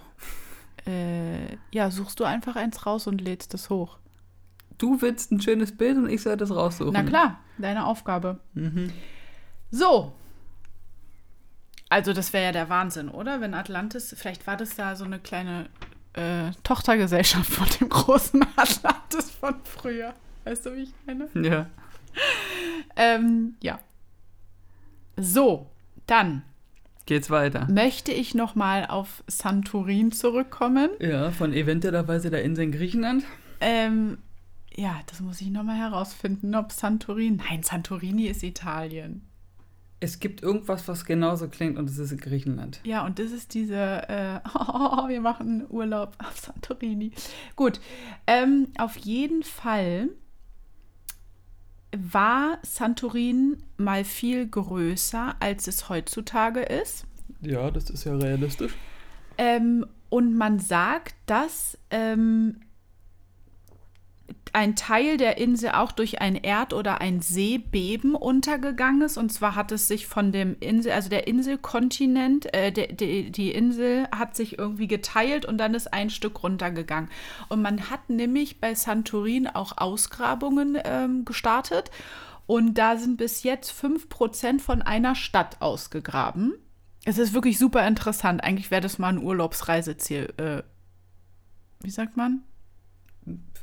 Äh, 0.85 1.57
ja, 1.71 1.91
suchst 1.91 2.19
du 2.19 2.23
einfach 2.23 2.55
eins 2.55 2.85
raus 2.85 3.07
und 3.07 3.21
lädst 3.21 3.53
es 3.53 3.69
hoch. 3.69 3.97
Du 4.77 5.01
willst 5.01 5.31
ein 5.31 5.41
schönes 5.41 5.75
Bild 5.75 5.97
und 5.97 6.09
ich 6.09 6.21
soll 6.21 6.37
das 6.37 6.51
raussuchen. 6.51 6.93
Na 6.93 7.03
klar, 7.03 7.39
deine 7.57 7.85
Aufgabe. 7.85 8.39
Mhm. 8.53 8.91
So, 9.71 10.13
Also 11.89 12.13
das 12.13 12.33
wäre 12.33 12.45
ja 12.45 12.51
der 12.51 12.69
Wahnsinn, 12.69 13.09
oder? 13.09 13.41
Wenn 13.41 13.55
Atlantis, 13.55 14.15
vielleicht 14.17 14.45
war 14.45 14.57
das 14.57 14.75
da 14.75 14.95
so 14.95 15.05
eine 15.05 15.19
kleine 15.19 15.69
äh, 16.13 16.51
Tochtergesellschaft 16.63 17.49
von 17.51 17.67
dem 17.79 17.89
großen 17.89 18.45
Atlantis 18.55 19.29
von 19.31 19.55
früher. 19.63 20.13
Weißt 20.45 20.65
du, 20.65 20.75
wie 20.75 20.83
ich 20.83 20.93
meine? 21.05 21.29
Ja. 21.35 21.67
Ähm, 22.95 23.55
ja. 23.61 23.79
So, 25.17 25.69
dann 26.07 26.43
Geht's 27.05 27.29
weiter. 27.29 27.67
möchte 27.69 28.11
ich 28.11 28.35
noch 28.35 28.55
mal 28.55 28.85
auf 28.85 29.23
Santorin 29.27 30.11
zurückkommen. 30.11 30.89
Ja, 30.99 31.31
von 31.31 31.53
eventuellerweise 31.53 32.29
der 32.29 32.43
Insel 32.43 32.65
in 32.65 32.71
Griechenland. 32.71 33.23
Ähm, 33.61 34.17
ja, 34.75 34.99
das 35.07 35.19
muss 35.19 35.41
ich 35.41 35.49
noch 35.49 35.63
mal 35.63 35.75
herausfinden, 35.77 36.55
ob 36.55 36.71
Santorin. 36.71 37.41
Nein, 37.49 37.63
Santorini 37.63 38.27
ist 38.27 38.43
Italien. 38.43 39.28
Es 40.01 40.19
gibt 40.19 40.41
irgendwas, 40.41 40.87
was 40.87 41.03
genauso 41.03 41.49
klingt 41.49 41.77
und 41.77 41.89
es 41.89 41.97
ist 41.97 42.11
in 42.11 42.19
Griechenland. 42.19 42.79
Ja, 42.85 43.05
und 43.05 43.19
das 43.19 43.31
ist 43.31 43.53
diese, 43.53 43.75
äh, 44.07 44.39
oh, 44.55 45.07
wir 45.07 45.21
machen 45.21 45.65
Urlaub 45.69 46.15
auf 46.19 46.37
Santorini. 46.37 47.11
Gut, 47.55 47.81
ähm, 48.27 48.67
auf 48.77 48.95
jeden 48.97 49.43
Fall 49.43 50.09
war 51.91 52.59
Santorin 52.61 53.57
mal 53.77 54.05
viel 54.05 54.47
größer, 54.47 55.35
als 55.39 55.67
es 55.67 55.89
heutzutage 55.89 56.61
ist. 56.61 57.05
Ja, 57.41 57.71
das 57.71 57.89
ist 57.89 58.03
ja 58.03 58.15
realistisch. 58.15 58.75
Ähm, 59.37 59.85
und 60.09 60.35
man 60.35 60.59
sagt, 60.59 61.15
dass 61.25 61.77
ähm, 61.89 62.61
ein 64.53 64.75
Teil 64.75 65.17
der 65.17 65.37
Insel 65.37 65.71
auch 65.71 65.91
durch 65.91 66.21
ein 66.21 66.35
Erd- 66.35 66.73
oder 66.73 67.01
ein 67.01 67.21
Seebeben 67.21 68.15
untergegangen 68.15 69.01
ist. 69.01 69.17
Und 69.17 69.31
zwar 69.31 69.55
hat 69.55 69.71
es 69.71 69.87
sich 69.87 70.07
von 70.07 70.31
dem 70.31 70.55
Insel, 70.59 70.91
also 70.91 71.09
der 71.09 71.27
Inselkontinent, 71.27 72.53
äh, 72.53 72.71
der, 72.71 72.87
die, 72.87 73.31
die 73.31 73.51
Insel 73.51 74.07
hat 74.15 74.35
sich 74.35 74.57
irgendwie 74.57 74.87
geteilt 74.87 75.45
und 75.45 75.57
dann 75.57 75.73
ist 75.73 75.93
ein 75.93 76.09
Stück 76.09 76.43
runtergegangen. 76.43 77.09
Und 77.47 77.61
man 77.61 77.89
hat 77.89 78.09
nämlich 78.09 78.59
bei 78.59 78.75
Santorin 78.75 79.47
auch 79.47 79.77
Ausgrabungen 79.77 80.77
ähm, 80.83 81.25
gestartet. 81.25 81.91
Und 82.47 82.75
da 82.75 82.97
sind 82.97 83.17
bis 83.17 83.43
jetzt 83.43 83.71
5% 83.71 84.59
von 84.59 84.81
einer 84.81 85.13
Stadt 85.13 85.61
ausgegraben. 85.61 86.53
Es 87.05 87.17
ist 87.17 87.33
wirklich 87.33 87.59
super 87.59 87.87
interessant. 87.87 88.43
Eigentlich 88.43 88.71
wäre 88.71 88.81
das 88.81 88.97
mal 88.97 89.09
ein 89.09 89.23
Urlaubsreiseziel. 89.23 90.33
Äh, 90.37 90.63
wie 91.81 91.91
sagt 91.91 92.17
man? 92.17 92.43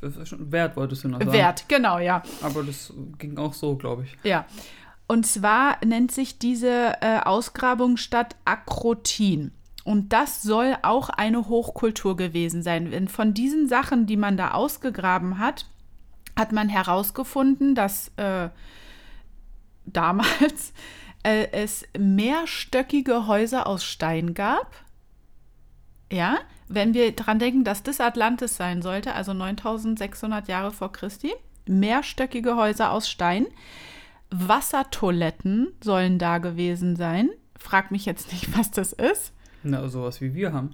Wert 0.01 0.77
wolltest 0.77 1.03
du 1.03 1.09
noch 1.09 1.19
sagen. 1.19 1.31
Wert, 1.31 1.65
genau, 1.67 1.99
ja. 1.99 2.21
Aber 2.41 2.63
das 2.63 2.93
ging 3.17 3.37
auch 3.37 3.53
so, 3.53 3.75
glaube 3.75 4.03
ich. 4.03 4.17
Ja. 4.23 4.45
Und 5.07 5.25
zwar 5.25 5.77
nennt 5.85 6.11
sich 6.11 6.37
diese 6.37 7.01
äh, 7.01 7.19
Ausgrabungsstadt 7.23 8.35
Akrotin. 8.45 9.51
Und 9.83 10.11
das 10.11 10.41
soll 10.41 10.75
auch 10.81 11.09
eine 11.09 11.47
Hochkultur 11.47 12.17
gewesen 12.17 12.61
sein. 12.61 12.91
Denn 12.91 13.07
von 13.07 13.33
diesen 13.33 13.69
Sachen, 13.69 14.05
die 14.05 14.17
man 14.17 14.35
da 14.35 14.51
ausgegraben 14.51 15.39
hat, 15.39 15.65
hat 16.37 16.51
man 16.51 16.67
herausgefunden, 16.67 17.73
dass 17.73 18.11
äh, 18.17 18.49
damals 19.85 20.73
äh, 21.23 21.47
es 21.51 21.85
mehrstöckige 21.97 23.27
Häuser 23.27 23.65
aus 23.65 23.83
Stein 23.83 24.33
gab. 24.33 24.73
Ja, 26.11 26.39
wenn 26.67 26.93
wir 26.93 27.11
dran 27.13 27.39
denken, 27.39 27.63
dass 27.63 27.83
das 27.83 27.99
Atlantis 28.01 28.57
sein 28.57 28.81
sollte, 28.81 29.13
also 29.13 29.33
9600 29.33 30.47
Jahre 30.47 30.71
vor 30.71 30.91
Christi, 30.91 31.33
mehrstöckige 31.67 32.55
Häuser 32.55 32.91
aus 32.91 33.09
Stein, 33.09 33.47
Wassertoiletten 34.29 35.69
sollen 35.81 36.19
da 36.19 36.37
gewesen 36.37 36.95
sein. 36.95 37.29
Frag 37.57 37.91
mich 37.91 38.05
jetzt 38.05 38.31
nicht, 38.31 38.57
was 38.57 38.71
das 38.71 38.93
ist. 38.93 39.33
Na, 39.63 39.87
sowas 39.87 40.21
wie 40.21 40.33
wir 40.33 40.53
haben. 40.53 40.71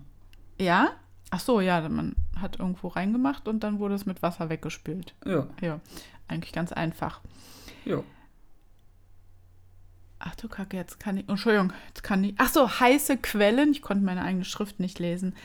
Ja? 0.59 0.89
Ach 1.31 1.39
so, 1.39 1.61
ja, 1.61 1.87
man 1.89 2.15
hat 2.39 2.59
irgendwo 2.59 2.89
reingemacht 2.89 3.47
und 3.47 3.63
dann 3.63 3.79
wurde 3.79 3.95
es 3.95 4.05
mit 4.05 4.21
Wasser 4.21 4.49
weggespült. 4.49 5.15
Ja, 5.25 5.47
Ja, 5.61 5.79
eigentlich 6.27 6.53
ganz 6.53 6.71
einfach. 6.71 7.21
ja. 7.85 8.03
Ach 10.25 10.35
du 10.35 10.47
Kacke, 10.47 10.77
jetzt 10.77 11.01
kann 11.01 11.17
ich. 11.17 11.27
Entschuldigung, 11.27 11.73
jetzt 11.87 12.01
kann 12.01 12.23
ich. 12.23 12.33
Ach 12.37 12.47
so, 12.47 12.79
heiße 12.79 13.17
Quellen. 13.17 13.71
Ich 13.71 13.81
konnte 13.81 14.05
meine 14.05 14.23
eigene 14.23 14.45
Schrift 14.45 14.79
nicht 14.79 14.97
lesen. 14.99 15.35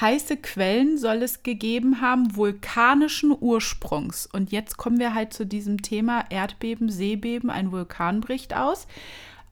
Heiße 0.00 0.36
Quellen 0.36 0.96
soll 0.96 1.22
es 1.22 1.42
gegeben 1.42 2.00
haben, 2.00 2.36
vulkanischen 2.36 3.34
Ursprungs. 3.38 4.26
Und 4.26 4.52
jetzt 4.52 4.76
kommen 4.76 5.00
wir 5.00 5.12
halt 5.12 5.32
zu 5.32 5.44
diesem 5.44 5.82
Thema 5.82 6.24
Erdbeben, 6.30 6.88
Seebeben, 6.88 7.50
ein 7.50 7.72
Vulkan 7.72 8.20
bricht 8.20 8.54
aus. 8.54 8.86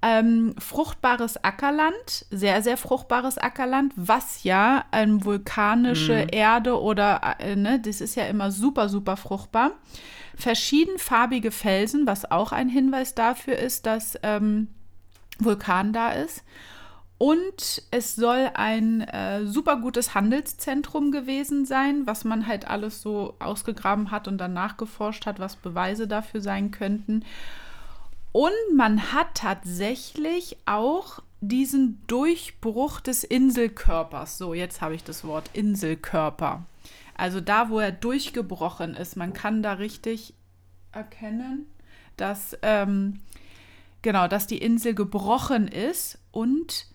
Ähm, 0.03 0.55
fruchtbares 0.59 1.43
Ackerland, 1.43 2.27
sehr, 2.31 2.63
sehr 2.63 2.77
fruchtbares 2.77 3.39
Ackerland, 3.39 3.93
was 3.97 4.45
ja 4.45 4.85
ähm, 4.93 5.25
vulkanische 5.25 6.29
Erde 6.31 6.81
oder, 6.81 7.37
äh, 7.41 7.57
ne, 7.57 7.81
das 7.81 8.01
ist 8.01 8.15
ja 8.15 8.27
immer 8.27 8.53
super, 8.53 8.89
super 8.89 9.17
fruchtbar. 9.17 9.73
Verschiedenfarbige 10.37 11.51
Felsen, 11.51 12.07
was 12.07 12.31
auch 12.31 12.53
ein 12.53 12.69
Hinweis 12.69 13.15
dafür 13.15 13.57
ist, 13.57 13.87
dass 13.87 14.19
ähm, 14.23 14.69
Vulkan 15.39 15.93
da 15.93 16.11
ist. 16.11 16.43
Und 17.19 17.83
es 17.91 18.15
soll 18.15 18.51
ein 18.55 19.01
äh, 19.01 19.47
super 19.47 19.77
gutes 19.77 20.15
Handelszentrum 20.15 21.13
gewesen 21.13 21.65
sein, 21.65 22.07
was 22.07 22.25
man 22.25 22.47
halt 22.47 22.69
alles 22.69 23.01
so 23.01 23.37
ausgegraben 23.39 24.11
hat 24.11 24.29
und 24.29 24.37
dann 24.39 24.53
nachgeforscht 24.53 25.25
hat, 25.25 25.39
was 25.39 25.57
Beweise 25.57 26.07
dafür 26.07 26.43
sein 26.43 26.73
könnten. 26.73 27.25
Und 28.33 28.53
man 28.77 29.15
hat 29.15 29.29
tatsächlich 29.35 30.59
auch 30.67 31.21
diesen 31.41 32.07
Durchbruch 32.07 33.01
des 33.01 33.25
Inselkörpers. 33.25 34.37
So, 34.37 34.53
jetzt 34.53 34.83
habe 34.83 34.95
ich 34.95 35.03
das 35.03 35.25
Wort 35.25 35.49
Inselkörper. 35.55 36.67
Also 37.17 37.41
da, 37.41 37.71
wo 37.71 37.79
er 37.79 37.93
durchgebrochen 37.93 38.95
ist, 38.95 39.17
man 39.17 39.33
kann 39.33 39.63
da 39.63 39.75
richtig 39.75 40.35
erkennen, 40.93 41.67
dass 42.19 42.59
ähm, 42.61 43.21
genau, 44.07 44.29
dass 44.29 44.47
die 44.47 44.59
Insel 44.59 44.95
gebrochen 44.95 45.67
ist 45.67 46.19
und 46.31 46.87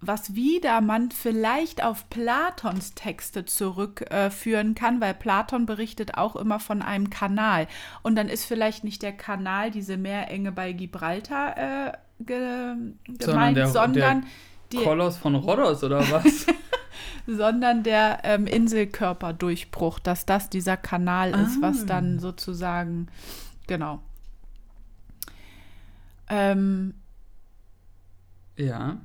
was 0.00 0.34
wieder 0.34 0.80
man 0.80 1.10
vielleicht 1.10 1.84
auf 1.84 2.08
Platons 2.08 2.94
Texte 2.94 3.44
zurückführen 3.44 4.74
kann, 4.74 5.02
weil 5.02 5.12
Platon 5.12 5.66
berichtet 5.66 6.16
auch 6.16 6.34
immer 6.36 6.58
von 6.58 6.80
einem 6.80 7.10
Kanal. 7.10 7.66
Und 8.02 8.16
dann 8.16 8.30
ist 8.30 8.46
vielleicht 8.46 8.82
nicht 8.82 9.02
der 9.02 9.12
Kanal, 9.12 9.70
diese 9.70 9.98
Meerenge 9.98 10.52
bei 10.52 10.72
Gibraltar 10.72 11.88
äh, 11.88 11.92
ge 12.20 12.76
gemeint, 13.18 13.58
der- 13.58 13.68
sondern, 13.68 14.22
der 14.22 14.22
die, 14.72 14.78
Koloss 14.84 15.18
von 15.18 15.34
Rhodos 15.34 15.84
oder 15.84 16.00
was? 16.10 16.46
sondern 17.26 17.82
der 17.82 18.20
ähm, 18.24 18.46
Inselkörperdurchbruch, 18.46 19.98
dass 19.98 20.24
das 20.24 20.48
dieser 20.48 20.78
Kanal 20.78 21.32
ist, 21.32 21.60
was 21.60 21.82
Ah. 21.82 21.86
dann 21.86 22.20
sozusagen, 22.20 23.08
genau. 23.66 24.00
Ähm, 26.28 26.94
ja. 28.56 28.98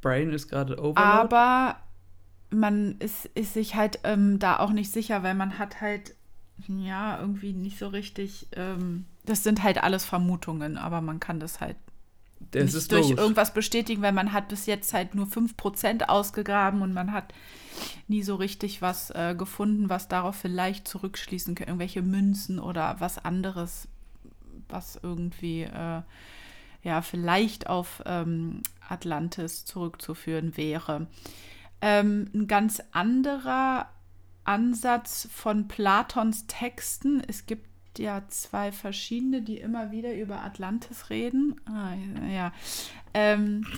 Brain 0.00 0.32
ist 0.32 0.48
gerade 0.48 0.78
overload. 0.78 1.00
aber 1.00 1.76
man 2.50 2.96
ist, 2.98 3.26
ist 3.34 3.54
sich 3.54 3.74
halt 3.74 4.00
ähm, 4.04 4.38
da 4.38 4.58
auch 4.58 4.70
nicht 4.70 4.90
sicher, 4.90 5.22
weil 5.22 5.34
man 5.34 5.58
hat 5.58 5.80
halt, 5.80 6.14
ja, 6.66 7.20
irgendwie 7.20 7.52
nicht 7.52 7.78
so 7.78 7.88
richtig, 7.88 8.48
ähm, 8.52 9.04
das 9.24 9.44
sind 9.44 9.62
halt 9.62 9.82
alles 9.82 10.04
Vermutungen, 10.04 10.76
aber 10.76 11.00
man 11.00 11.20
kann 11.20 11.38
das 11.40 11.60
halt 11.60 11.76
das 12.50 12.72
nicht 12.74 12.92
durch 12.92 13.08
logisch. 13.08 13.18
irgendwas 13.18 13.54
bestätigen, 13.54 14.02
weil 14.02 14.12
man 14.12 14.32
hat 14.32 14.48
bis 14.48 14.66
jetzt 14.66 14.92
halt 14.94 15.14
nur 15.14 15.26
5% 15.26 16.04
ausgegraben 16.04 16.82
und 16.82 16.92
man 16.92 17.12
hat 17.12 17.32
nie 18.08 18.22
so 18.22 18.34
richtig 18.34 18.82
was 18.82 19.10
äh, 19.10 19.34
gefunden, 19.36 19.88
was 19.88 20.08
darauf 20.08 20.36
vielleicht 20.36 20.88
zurückschließen 20.88 21.54
kann. 21.54 21.68
Irgendwelche 21.68 22.02
Münzen 22.02 22.58
oder 22.58 22.96
was 22.98 23.24
anderes, 23.24 23.88
was 24.70 24.98
irgendwie 25.02 25.62
äh, 25.62 26.02
ja 26.82 27.02
vielleicht 27.02 27.68
auf 27.68 28.02
ähm, 28.06 28.62
Atlantis 28.88 29.64
zurückzuführen 29.64 30.56
wäre. 30.56 31.06
Ähm, 31.80 32.30
ein 32.34 32.46
ganz 32.46 32.82
anderer 32.92 33.88
Ansatz 34.44 35.28
von 35.32 35.68
Platons 35.68 36.46
Texten. 36.46 37.22
Es 37.26 37.46
gibt 37.46 37.68
ja 37.98 38.22
zwei 38.28 38.72
verschiedene, 38.72 39.42
die 39.42 39.58
immer 39.58 39.90
wieder 39.90 40.14
über 40.14 40.42
Atlantis 40.42 41.10
reden. 41.10 41.60
Ah, 41.66 41.94
ja. 42.28 42.52
Ähm, 43.14 43.66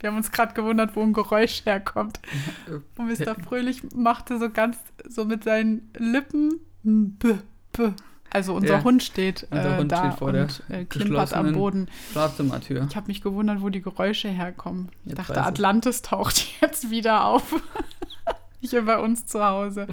Wir 0.00 0.10
haben 0.10 0.16
uns 0.16 0.30
gerade 0.30 0.54
gewundert, 0.54 0.94
wo 0.94 1.02
ein 1.02 1.12
Geräusch 1.12 1.64
herkommt. 1.66 2.20
Und 2.96 3.08
Mr. 3.08 3.34
Fröhlich 3.34 3.82
machte 3.94 4.38
so 4.38 4.48
ganz 4.48 4.78
so 5.08 5.24
mit 5.24 5.44
seinen 5.44 5.90
Lippen 5.96 6.60
b, 6.82 7.38
b. 7.72 7.90
Also 8.30 8.54
unser 8.54 8.78
Ja, 8.78 8.84
Hund 8.84 9.02
steht, 9.02 9.46
unser 9.50 9.74
äh, 9.74 9.78
Hund 9.78 9.92
da 9.92 10.06
steht 10.06 10.18
vor 10.18 10.32
der 10.32 10.42
und 10.42 10.62
äh, 10.68 10.84
klimpert 10.84 11.32
am 11.32 11.52
Boden. 11.52 11.88
Schlafzimmertür. 12.12 12.86
Ich 12.88 12.96
habe 12.96 13.06
mich 13.08 13.22
gewundert, 13.22 13.62
wo 13.62 13.68
die 13.70 13.80
Geräusche 13.80 14.28
herkommen. 14.28 14.90
Ich 15.04 15.10
Jetzt 15.10 15.18
dachte. 15.18 15.42
Atlantis 15.42 16.02
taucht 16.02 16.46
jetzt 16.60 16.90
wieder 16.90 17.24
auf. 17.24 17.54
Hier 18.60 18.84
bei 18.84 18.98
uns 18.98 19.26
zu 19.26 19.44
Hause. 19.44 19.86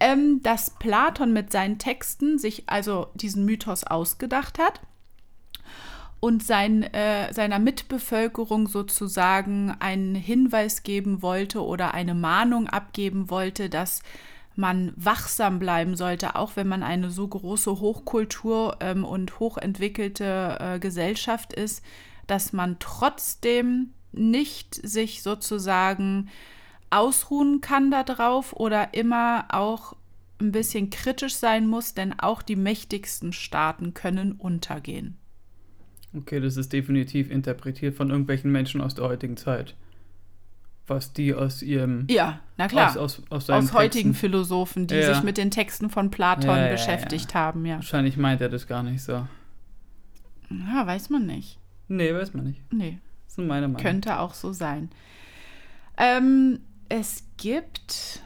Ähm, 0.00 0.40
dass 0.42 0.70
Platon 0.70 1.32
mit 1.32 1.52
seinen 1.52 1.78
Texten 1.78 2.38
sich 2.38 2.64
also 2.66 3.06
diesen 3.14 3.44
Mythos 3.44 3.84
ausgedacht 3.84 4.58
hat 4.58 4.80
und 6.18 6.44
sein, 6.44 6.82
äh, 6.82 7.32
seiner 7.32 7.58
Mitbevölkerung 7.58 8.68
sozusagen 8.68 9.74
einen 9.80 10.14
Hinweis 10.14 10.84
geben 10.84 11.20
wollte 11.20 11.64
oder 11.64 11.94
eine 11.94 12.14
Mahnung 12.14 12.68
abgeben 12.68 13.28
wollte, 13.28 13.68
dass 13.68 14.02
man 14.54 14.92
wachsam 14.96 15.58
bleiben 15.58 15.96
sollte, 15.96 16.36
auch 16.36 16.56
wenn 16.56 16.68
man 16.68 16.82
eine 16.82 17.10
so 17.10 17.26
große 17.26 17.80
Hochkultur 17.80 18.76
ähm, 18.80 19.04
und 19.04 19.40
hochentwickelte 19.40 20.58
äh, 20.60 20.78
Gesellschaft 20.78 21.52
ist, 21.52 21.84
dass 22.26 22.52
man 22.52 22.76
trotzdem 22.78 23.90
nicht 24.12 24.74
sich 24.74 25.22
sozusagen 25.22 26.28
ausruhen 26.90 27.60
kann 27.60 27.90
darauf 27.90 28.52
oder 28.52 28.94
immer 28.94 29.46
auch 29.48 29.96
ein 30.40 30.52
bisschen 30.52 30.90
kritisch 30.90 31.34
sein 31.34 31.66
muss, 31.66 31.94
denn 31.94 32.18
auch 32.18 32.42
die 32.42 32.56
mächtigsten 32.56 33.32
Staaten 33.32 33.94
können 33.94 34.32
untergehen. 34.32 35.16
Okay, 36.14 36.40
das 36.40 36.58
ist 36.58 36.72
definitiv 36.72 37.30
interpretiert 37.30 37.94
von 37.94 38.10
irgendwelchen 38.10 38.52
Menschen 38.52 38.82
aus 38.82 38.94
der 38.94 39.04
heutigen 39.04 39.36
Zeit. 39.36 39.74
Was 40.86 41.12
die 41.12 41.32
aus 41.32 41.62
ihrem. 41.62 42.06
Ja, 42.10 42.40
na 42.56 42.66
klar. 42.66 42.90
Aus, 42.90 42.96
aus, 42.96 43.22
aus, 43.30 43.50
aus 43.50 43.72
heutigen 43.72 44.14
Philosophen, 44.14 44.88
die 44.88 44.96
ja. 44.96 45.14
sich 45.14 45.22
mit 45.22 45.38
den 45.38 45.50
Texten 45.50 45.90
von 45.90 46.10
Platon 46.10 46.50
ja, 46.50 46.66
ja, 46.66 46.72
beschäftigt 46.72 47.34
haben, 47.34 47.64
ja. 47.64 47.76
Wahrscheinlich 47.76 48.16
meint 48.16 48.40
er 48.40 48.48
das 48.48 48.66
gar 48.66 48.82
nicht 48.82 49.02
so. 49.02 49.26
Ja, 50.50 50.86
weiß 50.86 51.10
man 51.10 51.26
nicht. 51.26 51.58
Nee, 51.88 52.12
weiß 52.12 52.34
man 52.34 52.44
nicht. 52.44 52.60
Nee. 52.72 52.98
Das 53.24 53.38
ist 53.38 53.38
meine 53.38 53.68
Meinung. 53.68 53.80
Könnte 53.80 54.18
auch 54.18 54.34
so 54.34 54.52
sein. 54.52 54.90
Ähm, 55.96 56.60
es 56.88 57.24
gibt. 57.36 58.20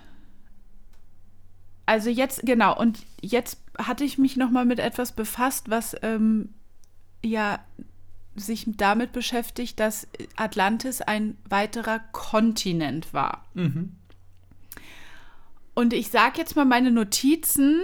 Also 1.85 2.11
jetzt, 2.11 2.42
genau, 2.45 2.77
und 2.77 3.07
jetzt 3.21 3.61
hatte 3.79 4.03
ich 4.05 4.19
mich 4.19 4.37
noch 4.37 4.51
mal 4.51 4.64
mit 4.64 4.81
etwas 4.81 5.12
befasst, 5.12 5.71
was 5.71 5.95
ähm, 6.03 6.55
ja 7.25 7.61
sich 8.37 8.64
damit 8.66 9.12
beschäftigt, 9.12 9.81
dass 9.81 10.07
Atlantis 10.37 11.01
ein 11.01 11.37
weiterer 11.49 12.01
Kontinent 12.12 13.12
war. 13.12 13.44
Mhm. 13.55 13.96
Und 15.75 15.92
ich 15.92 16.11
sage 16.11 16.38
jetzt 16.38 16.57
mal 16.57 16.64
meine 16.64 16.90
Notizen, 16.90 17.83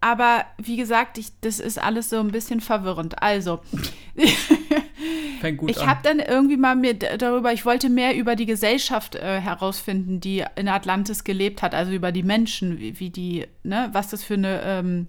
aber 0.00 0.44
wie 0.58 0.76
gesagt, 0.76 1.18
ich, 1.18 1.32
das 1.40 1.58
ist 1.58 1.82
alles 1.82 2.10
so 2.10 2.20
ein 2.20 2.30
bisschen 2.30 2.60
verwirrend. 2.60 3.20
Also, 3.22 3.60
ich 4.14 5.86
habe 5.86 6.00
dann 6.04 6.20
irgendwie 6.20 6.56
mal 6.56 6.76
mir 6.76 6.94
darüber, 6.94 7.52
ich 7.52 7.64
wollte 7.66 7.88
mehr 7.88 8.14
über 8.14 8.36
die 8.36 8.46
Gesellschaft 8.46 9.16
äh, 9.16 9.40
herausfinden, 9.40 10.20
die 10.20 10.44
in 10.54 10.68
Atlantis 10.68 11.24
gelebt 11.24 11.62
hat, 11.62 11.74
also 11.74 11.92
über 11.92 12.12
die 12.12 12.22
Menschen, 12.22 12.78
wie, 12.78 13.00
wie 13.00 13.10
die, 13.10 13.46
ne, 13.64 13.88
was 13.92 14.08
das 14.08 14.22
für 14.22 14.34
eine 14.34 14.62
ähm, 14.62 15.06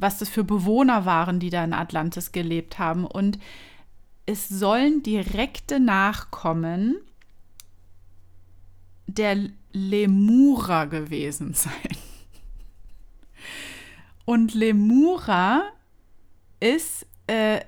was 0.00 0.18
das 0.18 0.28
für 0.28 0.44
Bewohner 0.44 1.04
waren, 1.04 1.40
die 1.40 1.50
da 1.50 1.62
in 1.62 1.74
Atlantis 1.74 2.32
gelebt 2.32 2.78
haben. 2.78 3.04
Und 3.04 3.38
es 4.26 4.48
sollen 4.48 5.02
direkte 5.02 5.78
Nachkommen 5.78 6.96
der 9.06 9.50
Lemura 9.72 10.86
gewesen 10.86 11.52
sein. 11.54 11.96
Und 14.24 14.54
Lemura 14.54 15.64
ist 16.60 17.06
äh, 17.26 17.60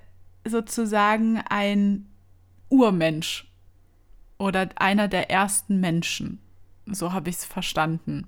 sozusagen 0.47 1.43
ein 1.49 2.09
Urmensch 2.69 3.51
oder 4.39 4.69
einer 4.77 5.09
der 5.09 5.31
ersten 5.31 5.81
Menschen. 5.81 6.41
So 6.87 7.13
habe 7.13 7.31
ich 7.31 7.37
es 7.37 7.45
verstanden 7.45 8.27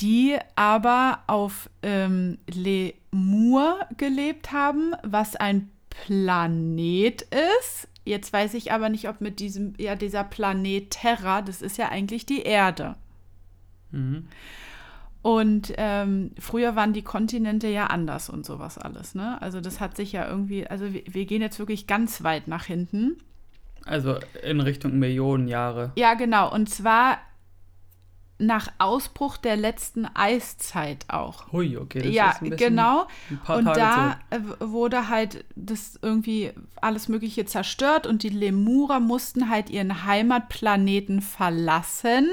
die 0.00 0.36
aber 0.54 1.20
auf 1.26 1.68
ähm, 1.82 2.38
Lemur 2.48 3.80
gelebt 3.96 4.52
haben, 4.52 4.94
was 5.02 5.36
ein 5.36 5.70
Planet 5.90 7.22
ist. 7.60 7.88
Jetzt 8.04 8.32
weiß 8.32 8.54
ich 8.54 8.72
aber 8.72 8.88
nicht, 8.88 9.08
ob 9.08 9.20
mit 9.20 9.38
diesem, 9.40 9.74
ja, 9.78 9.94
dieser 9.94 10.24
Planet 10.24 10.90
Terra, 10.90 11.42
das 11.42 11.62
ist 11.62 11.78
ja 11.78 11.88
eigentlich 11.88 12.26
die 12.26 12.42
Erde. 12.42 12.96
Mhm. 13.90 14.28
Und 15.22 15.72
ähm, 15.76 16.32
früher 16.38 16.74
waren 16.74 16.92
die 16.92 17.02
Kontinente 17.02 17.68
ja 17.68 17.86
anders 17.86 18.28
und 18.28 18.44
sowas 18.44 18.76
alles, 18.76 19.14
ne? 19.14 19.40
Also 19.40 19.60
das 19.60 19.78
hat 19.78 19.96
sich 19.96 20.10
ja 20.10 20.28
irgendwie, 20.28 20.66
also 20.66 20.92
wir, 20.92 21.04
wir 21.06 21.26
gehen 21.26 21.42
jetzt 21.42 21.60
wirklich 21.60 21.86
ganz 21.86 22.24
weit 22.24 22.48
nach 22.48 22.64
hinten. 22.64 23.18
Also 23.84 24.16
in 24.42 24.60
Richtung 24.60 24.98
Millionen 24.98 25.46
Jahre. 25.46 25.92
Ja, 25.96 26.14
genau. 26.14 26.52
Und 26.52 26.68
zwar 26.70 27.18
nach 28.42 28.68
Ausbruch 28.78 29.36
der 29.36 29.56
letzten 29.56 30.06
Eiszeit 30.06 31.04
auch. 31.08 31.50
Hui, 31.52 31.76
okay. 31.76 32.02
Das 32.02 32.12
ja, 32.12 32.30
ist 32.32 32.42
ein 32.42 32.56
genau. 32.56 33.06
Ein 33.46 33.58
und 33.58 33.64
da 33.76 34.18
zurück. 34.30 34.56
wurde 34.60 35.08
halt 35.08 35.44
das 35.54 35.98
irgendwie 36.02 36.52
alles 36.80 37.08
Mögliche 37.08 37.44
zerstört 37.44 38.06
und 38.06 38.22
die 38.22 38.28
Lemurer 38.28 39.00
mussten 39.00 39.48
halt 39.48 39.70
ihren 39.70 40.04
Heimatplaneten 40.04 41.20
verlassen 41.20 42.28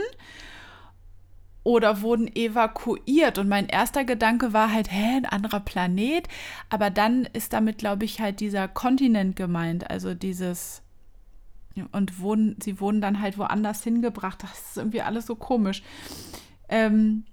oder 1.64 2.02
wurden 2.02 2.34
evakuiert. 2.36 3.38
Und 3.38 3.48
mein 3.48 3.68
erster 3.68 4.04
Gedanke 4.04 4.54
war 4.54 4.74
halt, 4.74 4.92
hä, 4.92 5.18
ein 5.18 5.26
anderer 5.26 5.60
Planet? 5.60 6.28
Aber 6.70 6.90
dann 6.90 7.26
ist 7.34 7.54
damit, 7.54 7.78
glaube 7.78 8.06
ich, 8.06 8.20
halt 8.20 8.40
dieser 8.40 8.68
Kontinent 8.68 9.36
gemeint, 9.36 9.90
also 9.90 10.14
dieses 10.14 10.82
und 11.92 12.20
wurden, 12.20 12.56
sie 12.62 12.80
wurden 12.80 13.02
dann 13.02 13.22
halt 13.22 13.38
woanders 13.38 13.84
hingebracht. 13.84 14.44
Das 14.44 14.70
ist 14.70 14.78
irgendwie 14.78 15.02
alles 15.02 15.26
so 15.26 15.36
komisch. 15.36 15.84
Ähm, 16.68 17.24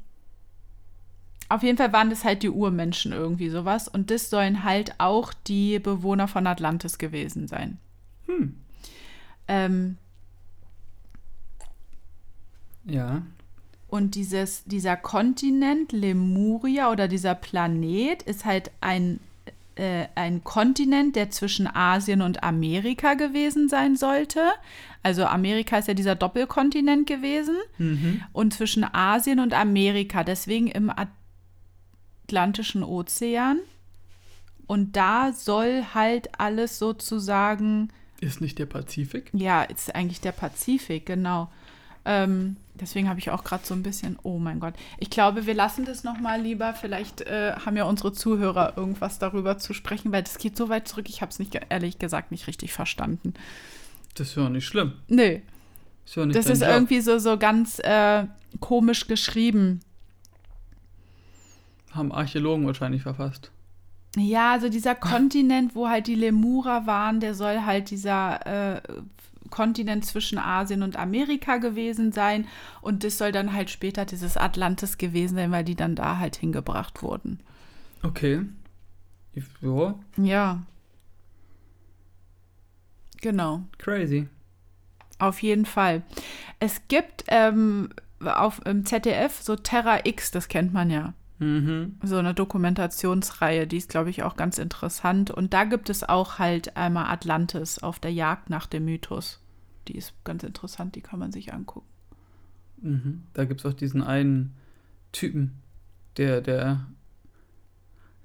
auf 1.49 1.63
jeden 1.63 1.79
Fall 1.79 1.93
waren 1.93 2.11
das 2.11 2.25
halt 2.25 2.43
die 2.43 2.51
Urmenschen 2.51 3.13
irgendwie 3.13 3.51
sowas. 3.51 3.89
Und 3.89 4.11
das 4.11 4.31
sollen 4.31 4.65
halt 4.65 4.95
auch 4.99 5.33
die 5.33 5.79
Bewohner 5.79 6.29
von 6.29 6.47
Atlantis 6.47 6.99
gewesen 6.99 7.47
sein. 7.47 7.79
Hm. 8.27 8.57
Ähm, 9.49 9.97
ja. 12.85 13.23
Und 13.89 14.17
dieses, 14.17 14.65
dieser 14.65 14.97
Kontinent 14.97 15.93
Lemuria 15.93 16.91
oder 16.91 17.07
dieser 17.07 17.35
Planet 17.35 18.23
ist 18.23 18.45
halt 18.45 18.73
ein 18.81 19.21
äh, 19.77 20.07
ein 20.15 20.43
Kontinent, 20.43 21.17
der 21.17 21.31
zwischen 21.31 21.67
Asien 21.67 22.23
und 22.23 22.43
Amerika 22.43 23.15
gewesen 23.15 23.69
sein 23.69 23.97
sollte. 23.97 24.43
Also 25.03 25.25
Amerika 25.27 25.79
ist 25.79 25.89
ja 25.89 25.95
dieser 25.95 26.15
Doppelkontinent 26.15 27.07
gewesen. 27.07 27.57
Mhm. 27.79 28.23
Und 28.33 28.55
zwischen 28.55 28.85
Asien 28.85 29.39
und 29.39 29.55
Amerika, 29.55 30.25
deswegen 30.25 30.67
im 30.69 30.91
Atlantischen 32.25 32.83
Ozean. 32.83 33.59
Und 34.67 34.97
da 34.97 35.33
soll 35.33 35.85
halt 35.95 36.41
alles 36.41 36.79
sozusagen. 36.79 37.91
Ist 38.21 38.41
nicht 38.41 38.59
der 38.59 38.67
Pazifik? 38.67 39.31
Ja, 39.33 39.63
ist 39.63 39.95
eigentlich 39.95 40.21
der 40.21 40.33
Pazifik, 40.33 41.07
genau. 41.07 41.51
Ähm, 42.05 42.57
deswegen 42.81 43.09
habe 43.09 43.19
ich 43.19 43.31
auch 43.31 43.45
gerade 43.45 43.65
so 43.65 43.75
ein 43.75 43.83
bisschen, 43.83 44.19
oh 44.23 44.39
mein 44.39 44.61
Gott. 44.61 44.75
Ich 44.99 45.11
glaube, 45.11 45.47
wir 45.47 45.55
lassen 45.55 45.85
das 45.85 46.05
nochmal 46.05 46.41
lieber. 46.41 46.75
Vielleicht 46.75 47.23
äh, 47.23 47.53
haben 47.55 47.77
ja 47.77 47.85
unsere 47.85 48.13
Zuhörer 48.13 48.75
irgendwas 48.77 49.19
darüber 49.19 49.59
zu 49.59 49.75
sprechen, 49.75 50.13
weil 50.13 50.23
das 50.23 50.39
geht 50.39 50.57
so 50.57 50.69
weit 50.69 50.89
zurück. 50.89 51.09
Ich 51.09 51.21
habe 51.23 51.31
es 51.31 51.39
nicht, 51.39 51.59
ehrlich 51.69 51.99
gesagt, 51.99 52.31
nicht 52.31 52.47
richtig 52.47 52.73
verstanden. 52.73 53.35
Das 54.15 54.29
ist 54.29 54.37
ja 54.37 54.49
nicht 54.49 54.67
schlimm. 54.67 54.95
Nee. 55.09 55.43
Ist 56.05 56.17
ja 56.17 56.25
nicht 56.27 56.39
das 56.39 56.47
ist 56.47 56.61
Job. 56.61 56.71
irgendwie 56.71 57.01
so, 57.01 57.19
so 57.19 57.37
ganz 57.37 57.79
äh, 57.81 58.25
komisch 58.61 59.07
geschrieben. 59.07 59.81
Haben 61.93 62.13
Archäologen 62.13 62.67
wahrscheinlich 62.67 63.03
verfasst. 63.03 63.51
Ja, 64.17 64.53
also 64.53 64.71
dieser 64.71 64.95
Kontinent, 64.95 65.75
wo 65.75 65.89
halt 65.89 66.07
die 66.07 66.15
Lemurer 66.15 66.87
waren, 66.87 67.21
der 67.21 67.35
soll 67.35 67.63
halt 67.67 67.91
dieser 67.91 68.77
äh, 68.77 68.81
Kontinent 69.51 70.05
zwischen 70.05 70.39
Asien 70.39 70.83
und 70.83 70.97
Amerika 70.97 71.59
gewesen 71.59 72.13
sein. 72.13 72.47
Und 72.81 73.05
das 73.05 73.19
soll 73.19 73.33
dann 73.33 73.53
halt 73.53 73.71
später 73.71 74.05
dieses 74.05 74.37
Atlantis 74.37 74.99
gewesen 74.99 75.37
sein, 75.37 75.51
weil 75.51 75.65
die 75.65 75.77
dann 75.77 75.95
da 75.95 76.19
halt 76.19 76.37
hingebracht 76.37 77.03
wurden. 77.03 77.41
Okay. 78.03 78.43
Ja. 79.61 79.95
Ja. 80.17 80.63
Genau. 83.21 83.63
Crazy. 83.79 84.29
Auf 85.19 85.43
jeden 85.43 85.67
Fall. 85.67 86.03
Es 86.61 86.83
gibt 86.89 87.25
ähm, 87.29 87.91
auf 88.25 88.61
im 88.65 88.85
ZDF 88.85 89.41
so 89.43 89.57
Terra 89.57 90.01
X, 90.05 90.31
das 90.31 90.49
kennt 90.49 90.73
man 90.73 90.91
ja. 90.91 91.15
Mhm. 91.39 91.97
So 92.03 92.17
eine 92.17 92.35
Dokumentationsreihe, 92.35 93.67
die 93.67 93.77
ist, 93.77 93.91
glaube 93.91 94.11
ich, 94.11 94.23
auch 94.23 94.37
ganz 94.37 94.59
interessant. 94.59 95.31
Und 95.31 95.53
da 95.53 95.65
gibt 95.65 95.91
es 95.91 96.03
auch 96.03 96.39
halt 96.39 96.77
einmal 96.77 97.07
Atlantis 97.13 97.79
auf 97.79 97.99
der 97.99 98.13
Jagd 98.13 98.51
nach 98.51 98.67
dem 98.67 98.85
Mythos. 98.87 99.41
Die 99.89 99.97
ist 99.97 100.15
ganz 100.25 100.43
interessant, 100.43 100.95
die 100.95 101.03
kann 101.03 101.19
man 101.19 101.33
sich 101.33 101.53
angucken. 101.53 101.87
Mhm. 102.81 103.23
Da 103.35 103.45
gibt 103.45 103.61
es 103.61 103.67
auch 103.67 103.75
diesen 103.75 104.03
einen 104.03 104.55
Typen, 105.13 105.63
der, 106.17 106.41
der 106.41 106.87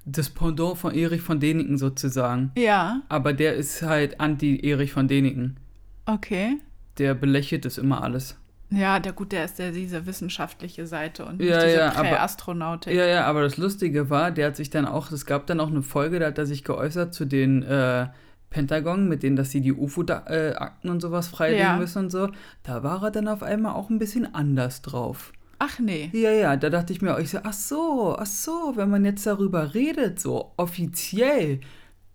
das 0.06 0.30
Pendant 0.30 0.78
von 0.78 0.94
Erich 0.94 1.22
von 1.22 1.40
Däniken 1.40 1.78
sozusagen. 1.78 2.52
Ja. 2.58 3.02
Aber 3.10 3.34
der 3.34 3.56
ist 3.56 3.82
halt 3.82 4.20
anti-Erich 4.20 4.94
von 4.94 5.08
Däniken. 5.08 5.58
Okay. 6.06 6.58
Der 6.98 7.14
belächelt 7.14 7.66
das 7.66 7.78
immer 7.78 8.04
alles. 8.04 8.38
Ja, 8.74 9.00
der 9.00 9.12
gut, 9.12 9.32
der 9.34 9.46
ist 9.46 9.60
ja 9.60 9.70
diese 9.72 10.06
wissenschaftliche 10.06 10.88
Seite 10.88 11.26
und 11.26 11.40
nicht 11.40 11.50
Ja, 11.50 11.64
diese 11.66 11.78
ja, 11.78 11.90
Prä-Astronautik. 11.92 12.94
Ja, 12.94 13.06
ja, 13.06 13.26
aber 13.26 13.42
das 13.42 13.58
Lustige 13.58 14.10
war, 14.10 14.32
der 14.32 14.48
hat 14.48 14.56
sich 14.56 14.70
dann 14.70 14.86
auch, 14.86 15.12
es 15.12 15.26
gab 15.26 15.46
dann 15.48 15.60
auch 15.60 15.70
eine 15.70 15.82
Folge, 15.82 16.20
da 16.20 16.28
hat 16.28 16.38
er 16.38 16.46
sich 16.46 16.64
geäußert 16.64 17.14
zu 17.14 17.26
den 17.26 17.64
äh, 17.64 18.08
Pentagon, 18.50 19.10
mit 19.10 19.24
denen, 19.24 19.36
dass 19.36 19.52
sie 19.52 19.62
die 19.62 19.74
UFO-Akten 19.74 20.90
und 20.90 21.02
sowas 21.02 21.28
freilegen 21.28 21.62
Ja. 21.66 21.78
müssen 21.78 22.04
und 22.04 22.10
so. 22.12 22.30
Da 22.64 22.82
war 22.84 23.04
er 23.04 23.12
dann 23.12 23.28
auf 23.28 23.44
einmal 23.44 23.74
auch 23.76 23.90
ein 23.90 24.00
bisschen 24.00 24.34
anders 24.34 24.82
drauf. 24.82 25.34
Ach 25.60 25.78
nee. 25.80 26.10
Ja, 26.14 26.32
ja, 26.32 26.56
da 26.56 26.70
dachte 26.70 26.92
ich 26.94 27.02
mir, 27.02 27.20
ich 27.20 27.30
so, 27.30 27.40
ach 27.44 27.54
so, 27.54 28.16
ach 28.18 28.26
so, 28.26 28.74
wenn 28.76 28.90
man 28.90 29.06
jetzt 29.06 29.26
darüber 29.28 29.74
redet, 29.74 30.20
so 30.20 30.54
offiziell, 30.58 31.60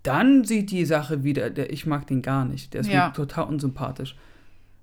dann 0.03 0.45
sieht 0.45 0.71
die 0.71 0.85
Sache 0.85 1.23
wieder, 1.23 1.51
der, 1.51 1.73
ich 1.73 1.87
mag 1.87 2.07
den 2.07 2.23
gar 2.23 2.45
nicht, 2.45 2.75
der 2.75 2.81
ist 2.81 2.91
Ja. 2.91 3.09
mir 3.09 3.13
total 3.13 3.45
unsympathisch. 3.45 4.17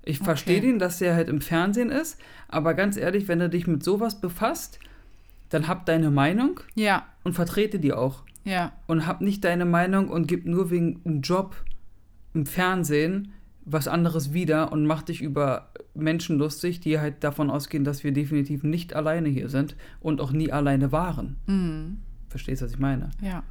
Ich 0.05 0.17
Okay. 0.17 0.25
verstehe 0.25 0.61
den, 0.61 0.79
dass 0.79 0.99
der 0.99 1.15
halt 1.15 1.29
im 1.29 1.41
Fernsehen 1.41 1.89
ist, 1.89 2.19
aber 2.49 2.73
ganz 2.73 2.97
ehrlich, 2.97 3.27
wenn 3.27 3.39
du 3.39 3.49
dich 3.49 3.67
mit 3.67 3.83
sowas 3.83 4.19
befasst, 4.21 4.79
dann 5.49 5.67
hab 5.67 5.85
deine 5.85 6.11
Meinung 6.11 6.59
Ja, 6.75 7.05
und 7.23 7.33
vertrete 7.33 7.79
die 7.79 7.93
auch. 7.93 8.23
ja. 8.43 8.73
Und 8.87 9.07
hab 9.07 9.21
nicht 9.21 9.43
deine 9.43 9.65
Meinung 9.65 10.09
und 10.09 10.27
gib 10.27 10.45
nur 10.45 10.69
wegen 10.71 10.99
einem 11.05 11.21
Job 11.21 11.55
im 12.33 12.45
Fernsehen 12.45 13.31
was 13.65 13.87
anderes 13.87 14.33
wieder 14.33 14.73
und 14.73 14.85
mach 14.85 15.03
dich 15.03 15.21
über 15.21 15.69
Menschen 15.93 16.37
lustig, 16.37 16.81
die 16.81 16.99
halt 16.99 17.23
davon 17.23 17.49
ausgehen, 17.49 17.85
dass 17.85 18.03
wir 18.03 18.11
definitiv 18.11 18.63
nicht 18.63 18.93
alleine 18.93 19.29
hier 19.29 19.47
sind 19.47 19.77
und 20.01 20.19
auch 20.19 20.33
nie 20.33 20.51
alleine 20.51 20.91
waren. 20.91 21.37
Mhm. 21.45 21.99
Verstehst 22.27 22.61
du, 22.61 22.65
was 22.65 22.73
ich 22.73 22.79
meine? 22.79 23.11
Ja. 23.21 23.43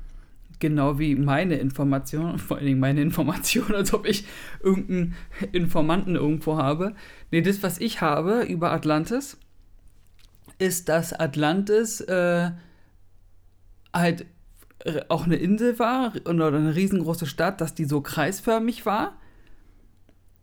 Genau 0.63 1.01
wie 1.01 1.17
meine 1.17 1.57
Information, 1.57 2.39
vor 2.39 2.57
allen 2.57 2.67
Dingen 2.67 2.79
meine 2.79 3.03
Information, 3.03 3.75
als 3.75 3.93
ob 3.93 4.07
ich 4.07 4.25
irgendeinen 4.63 5.17
Informanten 5.51 6.15
irgendwo 6.15 6.57
habe. 6.57 6.95
Nee, 7.33 7.43
das, 7.43 7.65
was 7.65 7.81
ich 7.81 8.01
habe 8.01 8.45
über 8.45 8.71
Atlantis, 8.71 9.39
ist, 10.61 10.89
dass 10.89 11.13
Atlantis 11.13 12.01
äh, 12.03 12.53
halt 13.93 14.27
auch 15.09 15.25
eine 15.25 15.35
Insel 15.35 15.81
war 15.81 16.13
oder 16.27 16.47
eine 16.47 16.77
riesengroße 16.77 17.27
Stadt, 17.27 17.61
dass 17.61 17.75
die 17.75 17.85
so 17.85 18.01
kreisförmig 18.01 18.87
war. 18.87 19.19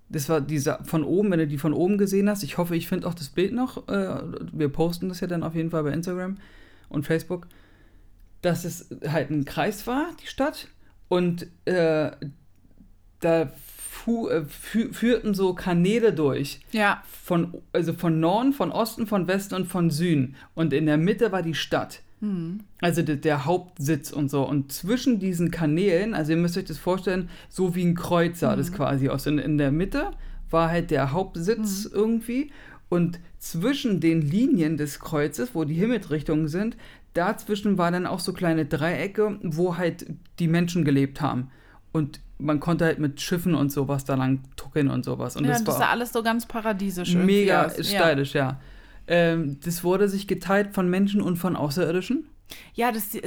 Das 0.09 0.27
war 0.27 0.41
dieser 0.41 0.83
von 0.83 1.05
oben, 1.05 1.31
wenn 1.31 1.39
du 1.39 1.47
die 1.47 1.57
von 1.57 1.71
oben 1.71 1.97
gesehen 1.97 2.29
hast. 2.29 2.43
Ich 2.43 2.57
hoffe, 2.57 2.75
ich 2.75 2.89
finde 2.89 3.07
auch 3.07 3.13
das 3.13 3.29
Bild 3.29 3.53
noch. 3.53 3.87
Äh, 3.87 4.21
wir 4.51 4.67
posten 4.67 5.07
das 5.07 5.21
ja 5.21 5.27
dann 5.27 5.43
auf 5.43 5.55
jeden 5.55 5.69
Fall 5.69 5.83
bei 5.83 5.93
Instagram 5.93 6.39
und 6.89 7.05
Facebook 7.05 7.47
dass 8.41 8.65
es 8.65 8.89
halt 9.07 9.29
ein 9.29 9.45
Kreis 9.45 9.87
war, 9.87 10.07
die 10.21 10.27
Stadt. 10.27 10.67
Und 11.07 11.47
äh, 11.65 12.11
da 13.19 13.51
fu 13.55 14.29
äh, 14.29 14.45
fü 14.45 14.93
führten 14.93 15.33
so 15.33 15.53
Kanäle 15.53 16.13
durch. 16.13 16.61
Ja. 16.71 17.03
Von, 17.23 17.61
also 17.73 17.93
von 17.93 18.19
Norden, 18.19 18.53
von 18.53 18.71
Osten, 18.71 19.07
von 19.07 19.27
Westen 19.27 19.55
und 19.55 19.65
von 19.65 19.89
Süden. 19.89 20.35
Und 20.55 20.73
in 20.73 20.85
der 20.85 20.97
Mitte 20.97 21.31
war 21.31 21.41
die 21.41 21.55
Stadt. 21.55 22.01
Mhm. 22.21 22.61
Also 22.81 23.01
der, 23.01 23.17
der 23.17 23.45
Hauptsitz 23.45 24.11
und 24.11 24.29
so. 24.29 24.47
Und 24.47 24.71
zwischen 24.71 25.19
diesen 25.19 25.51
Kanälen, 25.51 26.13
also 26.13 26.31
ihr 26.31 26.37
müsst 26.37 26.57
euch 26.57 26.65
das 26.65 26.77
vorstellen, 26.77 27.29
so 27.49 27.75
wie 27.75 27.85
ein 27.85 27.95
Kreuz 27.95 28.39
sah 28.39 28.55
das 28.55 28.71
quasi 28.71 29.09
aus. 29.09 29.27
Und 29.27 29.39
in 29.39 29.57
der 29.57 29.71
Mitte 29.71 30.11
war 30.49 30.69
halt 30.69 30.91
der 30.91 31.11
Hauptsitz 31.11 31.89
irgendwie. 31.91 32.51
Und 32.89 33.19
zwischen 33.37 33.99
den 33.99 34.21
Linien 34.21 34.77
des 34.77 34.99
Kreuzes, 34.99 35.53
wo 35.53 35.63
die 35.63 35.75
Himmelsrichtungen 35.75 36.47
sind, 36.47 36.75
dazwischen 37.13 37.77
war 37.77 37.91
dann 37.91 38.05
auch 38.05 38.19
so 38.19 38.33
kleine 38.33 38.65
Dreiecke, 38.65 39.39
wo 39.43 39.77
halt 39.77 40.05
die 40.39 40.47
Menschen 40.47 40.85
gelebt 40.85 41.21
haben. 41.21 41.51
Und 41.91 42.19
man 42.37 42.59
konnte 42.59 42.85
halt 42.85 42.99
mit 42.99 43.19
Schiffen 43.19 43.55
und 43.55 43.71
sowas 43.71 44.05
da 44.05 44.15
lang 44.15 44.43
tuckeln 44.55 44.89
und 44.89 45.03
sowas. 45.03 45.35
Und 45.35 45.43
ja, 45.45 45.51
das 45.51 45.63
das 45.63 45.75
war 45.75 45.81
sah 45.81 45.91
alles 45.91 46.13
so 46.13 46.23
ganz 46.23 46.45
paradiesisch 46.45 47.13
mega 47.13 47.65
aus. 47.65 47.91
Ja. 47.91 48.01
stylisch, 48.01 48.33
ja. 48.33 48.59
Ähm, 49.07 49.59
das 49.63 49.83
wurde 49.83 50.07
sich 50.07 50.27
geteilt 50.27 50.73
von 50.73 50.89
Menschen 50.89 51.21
und 51.21 51.37
von 51.37 51.55
Außerirdischen. 51.55 52.27
Ja, 52.73 52.91
das, 52.91 53.09
die, 53.09 53.21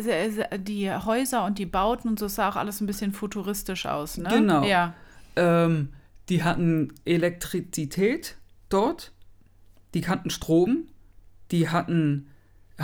die 0.59 0.90
Häuser 0.90 1.45
und 1.45 1.59
die 1.59 1.66
Bauten 1.66 2.09
und 2.09 2.18
so 2.18 2.29
sah 2.29 2.49
auch 2.49 2.57
alles 2.57 2.81
ein 2.81 2.87
bisschen 2.87 3.12
futuristisch 3.12 3.87
aus, 3.87 4.16
ne? 4.16 4.29
Genau. 4.31 4.64
Ja. 4.64 4.95
Ähm, 5.37 5.90
die 6.29 6.42
hatten 6.42 6.92
Elektrizität 7.05 8.37
dort, 8.68 9.12
die 9.95 10.01
kannten 10.01 10.31
Strom, 10.31 10.87
die 11.51 11.68
hatten 11.68 12.29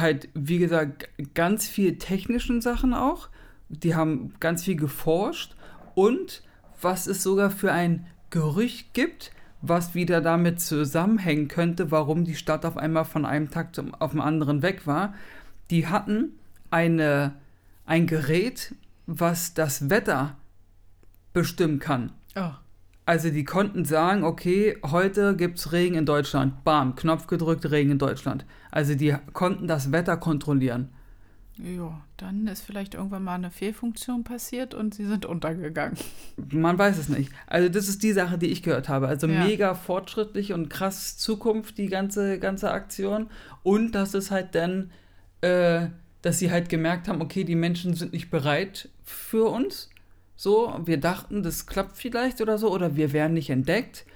halt, 0.01 0.29
wie 0.35 0.59
gesagt, 0.59 1.09
ganz 1.35 1.67
viel 1.69 1.99
technischen 1.99 2.61
Sachen 2.61 2.95
auch. 2.95 3.29
Die 3.69 3.95
haben 3.95 4.35
ganz 4.41 4.65
viel 4.65 4.77
geforscht 4.77 5.55
und 5.95 6.43
was 6.81 7.07
es 7.07 7.23
sogar 7.23 7.51
für 7.51 7.73
ein 7.73 8.07
Gerücht 8.31 8.95
gibt, 8.95 9.33
was 9.61 9.95
wieder 9.95 10.21
damit 10.21 10.61
zusammenhängen 10.61 11.49
könnte, 11.49 11.91
warum 11.91 12.25
die 12.25 12.37
Stadt 12.37 12.65
auf 12.65 12.77
einmal 12.77 13.05
von 13.05 13.25
einem 13.25 13.51
Tag 13.51 13.75
zum, 13.75 13.95
auf 13.95 14.13
den 14.13 14.21
anderen 14.21 14.63
weg 14.63 14.87
war. 14.87 15.15
Die 15.71 15.87
hatten 15.87 16.39
eine, 16.71 17.35
ein 17.85 18.07
Gerät, 18.07 18.75
was 19.07 19.55
das 19.55 19.91
Wetter 19.91 20.37
bestimmen 21.33 21.79
kann. 21.79 22.13
Oh. 22.37 22.53
Also 23.09 23.31
die 23.31 23.45
konnten 23.45 23.87
sagen, 23.87 24.23
okay, 24.23 24.77
heute 24.85 25.35
gibt's 25.35 25.73
Regen 25.73 25.95
in 25.95 26.05
Deutschland. 26.05 26.63
Bam, 26.63 26.95
Knopf 26.95 27.27
gedrückt, 27.27 27.71
Regen 27.71 27.93
in 27.93 27.99
Deutschland. 27.99 28.45
Also 28.71 28.95
die 28.95 29.17
konnten 29.33 29.67
das 29.67 29.93
Wetter 29.93 30.19
kontrollieren. 30.19 30.91
Ja, 31.57 32.03
dann 32.19 32.47
ist 32.49 32.61
vielleicht 32.61 32.93
irgendwann 32.93 33.25
mal 33.25 33.37
eine 33.37 33.51
Fehlfunktion 33.51 34.25
passiert 34.25 34.75
und 34.75 34.95
sie 34.95 35.07
sind 35.07 35.25
untergegangen. 35.25 35.97
Man 36.53 36.77
weiß 36.77 36.99
es 36.99 37.09
nicht. 37.09 37.33
Also 37.47 37.71
das 37.71 37.89
ist 37.89 38.03
die 38.03 38.13
Sache, 38.13 38.37
die 38.37 38.49
ich 38.49 38.63
gehört 38.63 38.91
habe. 38.91 39.09
Also 39.09 39.27
Ja. 39.27 39.43
mega 39.47 39.75
fortschrittlich 39.75 40.53
und 40.53 40.69
krass 40.69 41.17
Zukunft, 41.17 41.79
die 41.79 41.89
ganze, 41.89 42.39
ganze 42.39 42.71
Aktion. 42.73 43.31
Und 43.63 43.93
dass 43.93 44.13
es 44.13 44.31
halt 44.31 44.55
dann, 44.55 44.91
äh, 45.41 45.87
dass 46.21 46.41
sie 46.41 46.51
halt 46.51 46.69
gemerkt 46.69 47.09
haben, 47.09 47.23
okay, 47.23 47.45
die 47.45 47.57
Menschen 47.57 47.95
sind 47.95 48.13
nicht 48.13 48.31
bereit 48.31 48.91
für 49.03 49.49
uns. 49.49 49.89
So, 50.41 50.73
wir 50.85 50.99
dachten, 50.99 51.43
das 51.43 51.67
klappt 51.67 51.97
vielleicht 51.97 52.41
oder 52.41 52.59
so, 52.59 52.73
oder 52.73 52.95
wir 52.95 53.13
werden 53.13 53.35
nicht 53.35 53.51
entdeckt. 53.51 54.07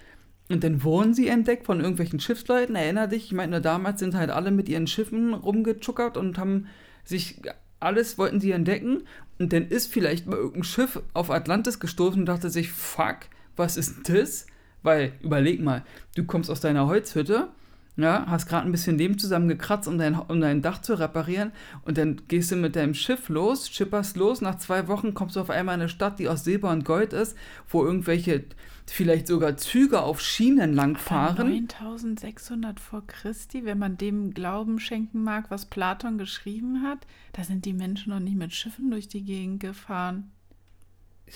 Und 0.48 0.62
dann 0.62 0.84
wurden 0.84 1.14
sie 1.14 1.26
entdeckt 1.26 1.66
von 1.66 1.80
irgendwelchen 1.80 2.20
Schiffsleuten. 2.20 2.76
Erinner 2.76 3.08
dich, 3.08 3.24
ich 3.24 3.32
meine, 3.32 3.60
damals 3.60 3.98
sind 3.98 4.14
halt 4.14 4.30
alle 4.30 4.52
mit 4.52 4.68
ihren 4.68 4.86
Schiffen 4.86 5.34
rumgechuckert 5.34 6.16
und 6.16 6.38
haben 6.38 6.68
sich 7.04 7.42
alles 7.80 8.18
wollten 8.18 8.38
sie 8.38 8.52
entdecken. 8.52 9.02
Und 9.40 9.52
dann 9.52 9.66
ist 9.66 9.92
vielleicht 9.92 10.28
mal 10.28 10.36
irgendein 10.36 10.62
Schiff 10.62 11.02
auf 11.12 11.28
Atlantis 11.28 11.80
gestoßen 11.80 12.20
und 12.20 12.26
dachte 12.26 12.50
sich, 12.50 12.70
fuck, 12.70 13.16
was 13.56 13.76
ist 13.76 14.08
das? 14.08 14.46
Weil, 14.84 15.14
überleg 15.22 15.60
mal, 15.60 15.84
du 16.14 16.22
kommst 16.24 16.50
aus 16.50 16.60
deiner 16.60 16.86
Holzhütte, 16.86 17.48
ja, 17.96 18.24
hast 18.26 18.46
gerade 18.46 18.66
ein 18.66 18.72
bisschen 18.72 18.96
Lehm 18.96 19.18
zusammengekratzt, 19.18 19.86
um 19.86 19.98
dein, 19.98 20.14
um 20.14 20.40
dein 20.40 20.62
Dach 20.62 20.80
zu 20.80 20.98
reparieren. 20.98 21.52
Und 21.84 21.98
dann 21.98 22.22
gehst 22.26 22.50
du 22.50 22.56
mit 22.56 22.74
deinem 22.74 22.94
Schiff 22.94 23.28
los, 23.28 23.68
schipperst 23.68 24.16
los. 24.16 24.40
Nach 24.40 24.56
zwei 24.56 24.88
Wochen 24.88 25.12
kommst 25.12 25.36
du 25.36 25.40
auf 25.40 25.50
einmal 25.50 25.74
in 25.74 25.82
eine 25.82 25.88
Stadt, 25.90 26.18
die 26.18 26.28
aus 26.28 26.44
Silber 26.44 26.70
und 26.70 26.86
Gold 26.86 27.12
ist, 27.12 27.36
wo 27.68 27.84
irgendwelche, 27.84 28.44
vielleicht 28.86 29.26
sogar 29.26 29.58
Züge 29.58 30.00
auf 30.00 30.22
Schienen 30.22 30.72
langfahren. 30.72 31.46
9600 31.46 32.80
vor 32.80 33.06
Christi, 33.06 33.66
wenn 33.66 33.78
man 33.78 33.98
dem 33.98 34.32
Glauben 34.32 34.80
schenken 34.80 35.22
mag, 35.22 35.50
was 35.50 35.66
Platon 35.66 36.16
geschrieben 36.16 36.82
hat, 36.82 37.06
da 37.34 37.44
sind 37.44 37.66
die 37.66 37.74
Menschen 37.74 38.10
noch 38.10 38.20
nicht 38.20 38.36
mit 38.36 38.54
Schiffen 38.54 38.90
durch 38.90 39.08
die 39.08 39.22
Gegend 39.22 39.60
gefahren. 39.60 40.30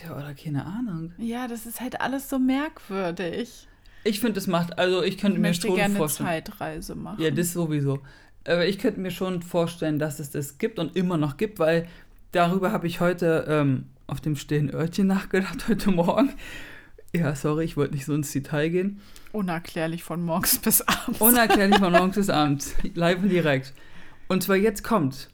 Ja, 0.03 0.17
oder 0.17 0.35
keine 0.35 0.65
Ahnung. 0.65 1.13
Ja, 1.19 1.49
das 1.49 1.67
ist 1.67 1.81
halt 1.81 2.01
alles 2.01 2.29
so 2.29 2.39
merkwürdig. 2.39 3.69
Ich 4.07 4.21
finde, 4.21 4.39
es 4.39 4.47
macht, 4.47 4.79
also 4.79 5.03
ich 5.03 5.15
Ich 5.15 5.21
könnte 5.21 5.39
mir 5.39 5.49
möchte 5.49 5.67
schon 5.67 5.77
gerne 5.77 5.91
eine 5.91 5.99
vorstellen. 5.99 6.29
Zeitreise 6.29 6.95
machen. 6.95 7.21
Ja, 7.23 7.31
das 7.31 7.53
sowieso. 7.53 8.01
Aber 8.45 8.67
ich 8.67 8.79
könnte 8.79 9.01
mir 9.01 9.11
schon 9.11 9.43
vorstellen, 9.43 9.99
dass 9.99 10.21
es 10.21 10.31
das 10.31 10.59
gibt 10.59 10.79
und 10.79 10.97
immer 10.97 11.17
noch 11.17 11.37
gibt, 11.37 11.59
weil 11.59 11.89
darüber 12.33 12.73
habe 12.73 12.87
ich 12.87 13.01
heute 13.01 13.45
ähm, 13.49 13.87
auf 14.07 14.21
dem 14.21 14.37
stillen 14.37 14.73
Örtchen 14.73 15.07
nachgedacht, 15.07 15.69
heute 15.69 15.91
Morgen. 15.91 16.31
Ja, 17.15 17.35
sorry, 17.35 17.65
ich 17.65 17.77
wollte 17.77 17.95
nicht 17.95 18.05
so 18.05 18.15
ins 18.15 18.31
Detail 18.33 18.69
gehen. 18.69 19.01
Unerklärlich 19.33 20.05
von 20.05 20.23
morgens 20.23 20.59
bis 20.63 20.83
abends. 20.83 21.21
Unerklärlich 21.21 21.79
von 21.79 21.93
morgens 21.93 22.17
bis 22.17 22.31
abends. 22.31 22.75
Live 22.95 23.23
und 23.23 23.29
direkt. 23.31 23.73
Und 24.29 24.43
zwar 24.43 24.57
jetzt 24.57 24.85
kommt, 24.85 25.31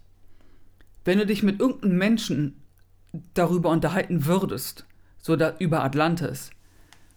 wenn 1.05 1.19
du 1.19 1.27
dich 1.27 1.43
mit 1.43 1.61
irgendeinem 1.61 1.99
Menschen 1.99 2.63
darüber 3.35 3.71
unterhalten 3.71 4.27
würdest, 4.27 4.87
so 5.19 5.37
da, 5.37 5.55
über 5.59 5.83
Atlantis, 5.85 6.51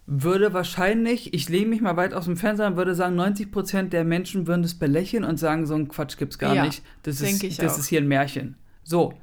würde 0.07 0.53
wahrscheinlich, 0.53 1.33
ich 1.33 1.49
lehne 1.49 1.67
mich 1.67 1.81
mal 1.81 1.97
weit 1.97 2.13
aus 2.13 2.25
dem 2.25 2.37
Fenster 2.37 2.67
und 2.67 2.75
würde 2.75 2.93
sagen, 2.93 3.19
90% 3.19 3.89
der 3.89 4.03
Menschen 4.03 4.45
würden 4.45 4.61
das 4.61 4.75
belächeln 4.75 5.23
und 5.23 5.37
sagen, 5.37 5.65
so 5.65 5.73
ein 5.73 5.87
Quatsch 5.87 6.17
gibt's 6.17 6.37
gar 6.37 6.53
Ja, 6.53 6.65
nicht. 6.65 6.83
Das, 7.03 7.21
ist, 7.21 7.61
das 7.61 7.73
auch. 7.73 7.79
ist 7.79 7.87
hier 7.87 8.01
ein 8.01 8.07
Märchen. 8.07 8.55
So. 8.83 9.13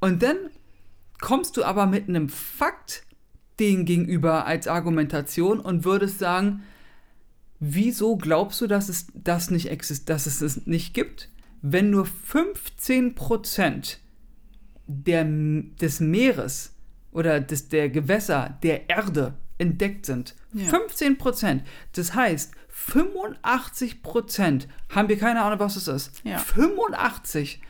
Und 0.00 0.22
dann 0.22 0.36
kommst 1.20 1.56
du 1.56 1.64
aber 1.64 1.86
mit 1.86 2.08
einem 2.08 2.28
Fakt 2.28 3.02
denen 3.60 3.84
gegenüber 3.84 4.46
als 4.46 4.68
Argumentation 4.68 5.60
und 5.60 5.84
würdest 5.84 6.18
sagen, 6.18 6.62
wieso 7.58 8.16
glaubst 8.16 8.60
du, 8.60 8.66
dass 8.66 8.88
es 8.88 9.06
das 9.14 9.50
nicht 9.50 9.70
exist 9.70 10.08
dass 10.10 10.26
es 10.26 10.42
es 10.42 10.66
nicht 10.66 10.94
gibt, 10.94 11.30
wenn 11.62 11.90
nur 11.90 12.06
15% 12.06 13.96
der, 14.86 15.24
des 15.24 16.00
Meeres 16.00 16.74
oder 17.12 17.40
des, 17.40 17.68
der 17.68 17.88
Gewässer 17.88 18.58
der 18.62 18.90
Erde 18.90 19.34
entdeckt 19.58 20.06
sind. 20.06 20.34
Ja. 20.52 20.66
15 20.68 21.18
Prozent. 21.18 21.62
Das 21.94 22.14
heißt, 22.14 22.52
85 22.68 24.02
Prozent 24.02 24.68
haben 24.94 25.08
wir 25.08 25.18
keine 25.18 25.42
Ahnung, 25.42 25.58
was 25.58 25.76
es 25.76 25.88
ist. 25.88 26.20
Ja. 26.24 26.38
85. 26.38 27.60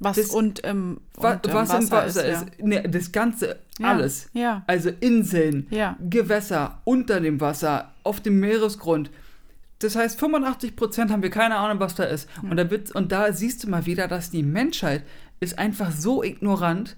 Was 0.00 0.16
Das- 0.16 0.30
und 0.30 0.62
Was, 0.64 0.70
und 0.72 1.00
im 1.46 1.52
was 1.54 1.70
im 1.74 1.90
Wasser 1.90 2.24
ist. 2.26 2.42
ist. 2.42 2.46
Nee, 2.58 2.82
das 2.88 3.12
Ganze, 3.12 3.60
Ja. 3.78 3.88
alles. 3.88 4.28
Ja. 4.32 4.62
Also 4.66 4.90
Inseln, 5.00 5.66
Ja. 5.70 5.96
Gewässer, 6.00 6.80
unter 6.84 7.20
dem 7.20 7.40
Wasser, 7.40 7.92
auf 8.02 8.20
dem 8.20 8.40
Meeresgrund. 8.40 9.10
Das 9.78 9.96
heißt, 9.96 10.18
85 10.18 10.76
Prozent 10.76 11.10
haben 11.10 11.22
wir 11.22 11.30
keine 11.30 11.56
Ahnung, 11.56 11.78
was 11.80 11.94
da 11.94 12.04
ist. 12.04 12.28
Und, 12.42 12.56
da 12.56 12.70
wird, 12.70 12.90
und 12.92 13.12
da 13.12 13.32
siehst 13.32 13.64
du 13.64 13.68
mal 13.70 13.86
wieder, 13.86 14.08
dass 14.08 14.30
die 14.30 14.42
Menschheit 14.42 15.04
ist 15.40 15.58
einfach 15.58 15.90
so 15.92 16.22
ignorant, 16.22 16.96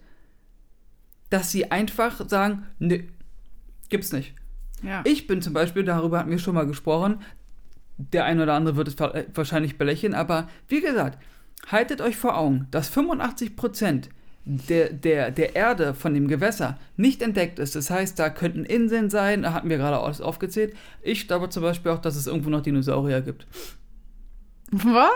dass 1.30 1.50
sie 1.50 1.70
einfach 1.70 2.28
sagen, 2.28 2.66
nee, 2.78 3.08
gibt's 3.88 4.12
nicht. 4.12 4.34
Ja. 4.82 5.02
Ich 5.04 5.26
bin 5.26 5.40
zum 5.42 5.52
Beispiel, 5.52 5.84
darüber 5.84 6.18
hatten 6.18 6.30
wir 6.30 6.38
schon 6.38 6.54
mal 6.54 6.66
gesprochen, 6.66 7.20
der 7.98 8.24
ein 8.26 8.40
oder 8.40 8.54
andere 8.54 8.76
wird 8.76 8.88
es 8.88 8.98
wa- 8.98 9.14
wahrscheinlich 9.34 9.78
belächeln, 9.78 10.14
aber 10.14 10.48
wie 10.68 10.80
gesagt, 10.82 11.18
haltet 11.68 12.00
euch 12.02 12.16
vor 12.16 12.36
Augen, 12.36 12.66
dass 12.70 12.88
85 12.90 13.56
Prozent 13.56 14.10
der, 14.44 14.92
der, 14.92 15.30
der 15.32 15.56
Erde 15.56 15.92
von 15.94 16.14
dem 16.14 16.28
Gewässer 16.28 16.78
nicht 16.96 17.20
entdeckt 17.22 17.58
ist. 17.58 17.74
Das 17.74 17.90
heißt, 17.90 18.18
da 18.18 18.28
könnten 18.30 18.64
Inseln 18.64 19.10
sein, 19.10 19.42
da 19.42 19.52
hatten 19.52 19.68
wir 19.70 19.76
gerade 19.78 19.98
alles 19.98 20.20
aufgezählt. 20.20 20.74
Ich 21.02 21.26
glaube 21.26 21.48
zum 21.48 21.62
Beispiel 21.64 21.90
auch, 21.90 21.98
dass 21.98 22.14
es 22.14 22.26
irgendwo 22.28 22.50
noch 22.50 22.60
Dinosaurier 22.62 23.22
gibt. 23.22 23.46
Was? 24.70 25.10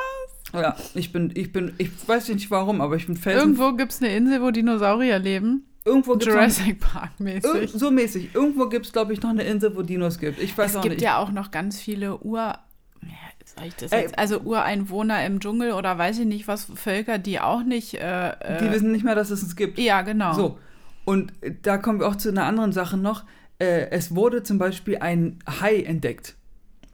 Ja, 0.52 0.76
ich 0.94 1.12
bin, 1.12 1.30
ich 1.34 1.52
bin, 1.52 1.74
ich 1.78 1.90
weiß 2.08 2.28
nicht 2.30 2.50
warum, 2.50 2.80
aber 2.80 2.96
ich 2.96 3.06
bin 3.06 3.16
felsen. 3.16 3.40
Irgendwo 3.40 3.72
gibt 3.76 3.92
es 3.92 4.02
eine 4.02 4.14
Insel, 4.16 4.42
wo 4.42 4.50
Dinosaurier 4.50 5.18
leben. 5.18 5.64
Irgendwo 5.84 6.14
noch, 6.14 6.22
Jurassic 6.22 6.80
Park 6.80 7.18
mäßig. 7.18 7.72
so 7.72 7.90
mäßig. 7.90 8.34
Irgendwo 8.34 8.68
gibt 8.68 8.86
es, 8.86 8.92
glaube 8.92 9.12
ich, 9.12 9.22
noch 9.22 9.30
eine 9.30 9.42
Insel, 9.44 9.74
wo 9.76 9.82
Dinos 9.82 10.18
gibt. 10.18 10.40
Ich 10.40 10.56
weiß 10.56 10.74
es 10.76 10.82
gibt 10.82 10.96
nicht. 10.96 11.02
ja 11.02 11.18
auch 11.18 11.30
noch 11.30 11.50
ganz 11.50 11.80
viele 11.80 12.18
Ur... 12.18 12.58
Ja, 13.02 13.16
soll 13.44 13.66
ich 13.68 13.76
das 13.76 13.92
Ey. 13.92 14.02
jetzt? 14.02 14.18
Also 14.18 14.40
Ureinwohner 14.40 15.24
im 15.24 15.40
Dschungel 15.40 15.72
oder 15.72 15.96
weiß 15.96 16.18
ich 16.18 16.26
nicht 16.26 16.46
was, 16.48 16.66
Völker, 16.74 17.18
die 17.18 17.40
auch 17.40 17.62
nicht... 17.62 17.94
Äh, 17.94 18.32
Die 18.60 18.66
äh, 18.66 18.72
wissen 18.72 18.92
nicht 18.92 19.04
mehr, 19.04 19.14
dass 19.14 19.30
es 19.30 19.42
es 19.42 19.56
gibt. 19.56 19.78
ja, 19.78 20.02
genau. 20.02 20.34
So, 20.34 20.58
und 21.04 21.32
äh, 21.40 21.54
da 21.62 21.78
kommen 21.78 22.00
wir 22.00 22.08
auch 22.08 22.16
zu 22.16 22.28
einer 22.28 22.44
anderen 22.44 22.72
Sache 22.72 22.96
noch. 22.96 23.24
Äh, 23.58 23.90
es 23.90 24.14
wurde 24.14 24.42
zum 24.42 24.58
Beispiel 24.58 24.98
ein 24.98 25.38
Hai 25.60 25.80
entdeckt. 25.82 26.36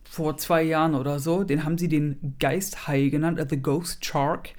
Vor 0.09 0.37
zwei 0.39 0.63
Jahren 0.63 0.95
oder 0.95 1.19
so. 1.19 1.45
Den 1.45 1.65
haben 1.65 1.77
sie 1.77 1.89
den 1.89 2.37
Geisthai 2.39 3.09
genannt, 3.09 3.39
äh, 3.39 3.47
The 3.49 3.61
Ghost 3.61 4.05
Shark. 4.05 4.51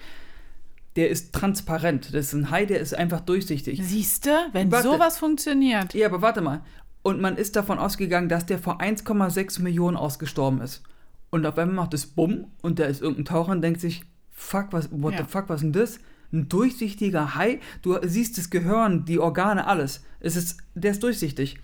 Der 0.98 1.10
ist 1.10 1.32
transparent. 1.34 2.14
Das 2.14 2.28
ist 2.28 2.34
ein 2.34 2.52
Hai, 2.52 2.66
der 2.66 2.80
ist 2.82 2.94
einfach 2.94 3.22
durchsichtig. 3.22 3.80
Siehst 3.84 4.26
du, 4.26 4.32
wenn 4.52 4.72
Warte. 4.72 4.90
sowas 4.90 5.18
funktioniert. 5.20 5.94
Ja, 5.94 6.08
aber 6.08 6.22
warte 6.22 6.42
mal. 6.42 6.62
Und 7.04 7.22
man 7.22 7.38
ist 7.38 7.56
davon 7.56 7.80
ausgegangen, 7.80 8.28
dass 8.28 8.46
der 8.46 8.60
vor 8.60 8.82
1,6 8.82 9.62
Millionen 9.62 9.96
ausgestorben 9.96 10.60
ist. 10.60 10.84
Und 11.30 11.46
auf 11.46 11.58
einmal 11.58 11.76
macht 11.76 11.94
es 11.94 12.06
Bumm 12.06 12.48
und 12.62 12.80
da 12.80 12.86
ist 12.86 13.02
irgendein 13.02 13.26
Taucher 13.26 13.52
und 13.52 13.62
denkt 13.62 13.80
sich, 13.80 14.04
fuck, 14.32 14.68
was, 14.72 14.90
what 14.92 15.14
Ja. 15.14 15.20
the 15.20 15.26
fuck, 15.30 15.48
was 15.48 15.58
ist 15.58 15.64
denn 15.64 15.74
das? 15.74 16.00
Ein 16.34 16.50
durchsichtiger 16.50 17.36
Hai? 17.36 17.60
Du 17.82 17.98
siehst 18.04 18.38
das 18.38 18.50
Gehirn, 18.50 19.06
die 19.06 19.20
Organe, 19.20 19.68
alles. 19.68 20.04
Es 20.20 20.36
ist, 20.36 20.58
der 20.76 20.92
ist 20.92 21.04
durchsichtig. 21.04 21.58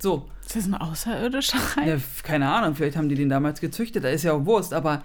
So, 0.00 0.28
Ist 0.46 0.56
das 0.56 0.64
ein 0.66 0.74
außerirdischer 0.74 1.58
Hai? 1.76 1.86
ja, 1.90 1.96
keine 2.22 2.50
Ahnung, 2.50 2.74
vielleicht 2.74 2.96
haben 2.96 3.08
die 3.10 3.14
den 3.14 3.28
damals 3.28 3.60
gezüchtet, 3.60 4.02
da 4.04 4.08
ist 4.08 4.22
ja 4.24 4.32
auch 4.32 4.46
Wurst, 4.46 4.72
aber 4.72 5.02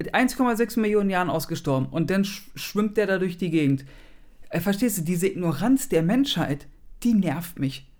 1,6 0.00 0.78
Millionen 0.80 1.10
Jahren 1.10 1.30
ausgestorben 1.30 1.88
und 1.90 2.10
dann 2.10 2.24
sch 2.24 2.42
schwimmt 2.54 2.96
der 2.96 3.06
da 3.06 3.18
durch 3.18 3.36
die 3.36 3.50
Gegend. 3.50 3.84
Äh, 4.50 4.60
verstehst 4.60 4.98
du, 4.98 5.02
diese 5.02 5.26
Ignoranz 5.26 5.88
der 5.88 6.02
Menschheit, 6.02 6.66
die 7.02 7.14
nervt 7.14 7.58
mich. 7.58 7.90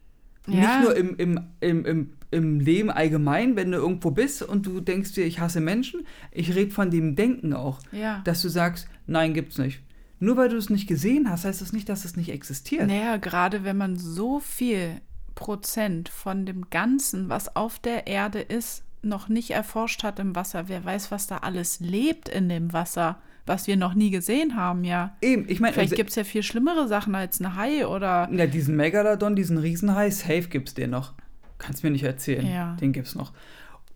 Ja. 0.47 0.55
Nicht 0.79 0.83
nur 0.83 0.97
im, 0.97 1.17
im, 1.17 1.41
im, 1.61 1.85
im, 1.85 2.11
im 2.31 2.61
Leben 2.61 2.91
allgemein, 2.91 3.57
wenn 3.57 3.71
du 3.73 3.79
irgendwo 3.79 4.11
bist 4.13 4.43
und 4.43 4.65
du 4.65 4.81
denkst 4.81 5.13
dir, 5.13 5.25
ich 5.27 5.41
hasse 5.41 5.61
Menschen. 5.61 6.07
Ich 6.31 6.55
rede 6.55 6.71
von 6.71 6.91
dem 6.91 7.17
Denken 7.17 7.53
auch, 7.53 7.81
Ja. 7.93 8.23
dass 8.25 8.41
du 8.43 8.49
sagst, 8.49 8.89
nein, 9.07 9.35
gibt's 9.35 9.59
nicht. 9.59 9.81
Nur 10.21 10.37
weil 10.37 10.49
du 10.49 10.57
es 10.57 10.71
nicht 10.71 10.87
gesehen 10.89 11.29
hast, 11.31 11.45
heißt 11.45 11.61
das 11.61 11.73
nicht, 11.73 11.89
dass 11.89 12.05
es 12.05 12.17
nicht 12.17 12.31
existiert. 12.31 12.87
Naja, 12.89 13.19
gerade 13.19 13.63
wenn 13.65 13.77
man 13.77 13.97
so 13.97 14.41
viel 14.41 15.01
Prozent 15.35 16.09
von 16.09 16.47
dem 16.47 16.71
Ganzen, 16.71 17.29
was 17.29 17.55
auf 17.55 17.79
der 17.79 18.07
Erde 18.07 18.41
ist, 18.41 18.83
noch 19.03 19.29
nicht 19.29 19.51
erforscht 19.51 20.03
hat 20.03 20.19
im 20.19 20.35
Wasser. 20.35 20.69
Wer 20.69 20.85
weiß, 20.85 21.11
was 21.11 21.27
da 21.27 21.39
alles 21.39 21.81
lebt 21.81 22.29
in 22.29 22.49
dem 22.49 22.73
Wasser, 22.73 23.19
was 23.47 23.67
wir 23.67 23.77
noch 23.77 23.95
nie 23.95 24.11
gesehen 24.11 24.57
haben, 24.57 24.85
ja. 24.85 25.17
Eben, 25.23 25.49
ich 25.49 25.61
meine, 25.61 25.73
Vielleicht 25.73 25.93
also- 25.93 25.97
gibt 25.97 26.11
es 26.11 26.17
ja 26.17 26.25
viel 26.25 26.43
schlimmere 26.43 26.89
Sachen 26.89 27.15
als 27.15 27.41
ein 27.41 27.55
Hai 27.57 27.87
oder. 27.87 28.29
Ja, 28.33 28.47
diesen 28.47 28.77
Megalodon, 28.77 29.37
diesen 29.37 29.59
Riesenhai, 29.59 30.11
safe 30.11 30.49
gibt's 30.49 30.75
den 30.75 30.91
noch. 30.91 31.15
Kannst 31.59 31.83
mir 31.83 31.91
nicht 31.91 32.05
erzählen. 32.05 32.47
Ja. 32.47 32.77
Den 32.81 32.93
gibt's 32.93 33.15
noch. 33.15 33.33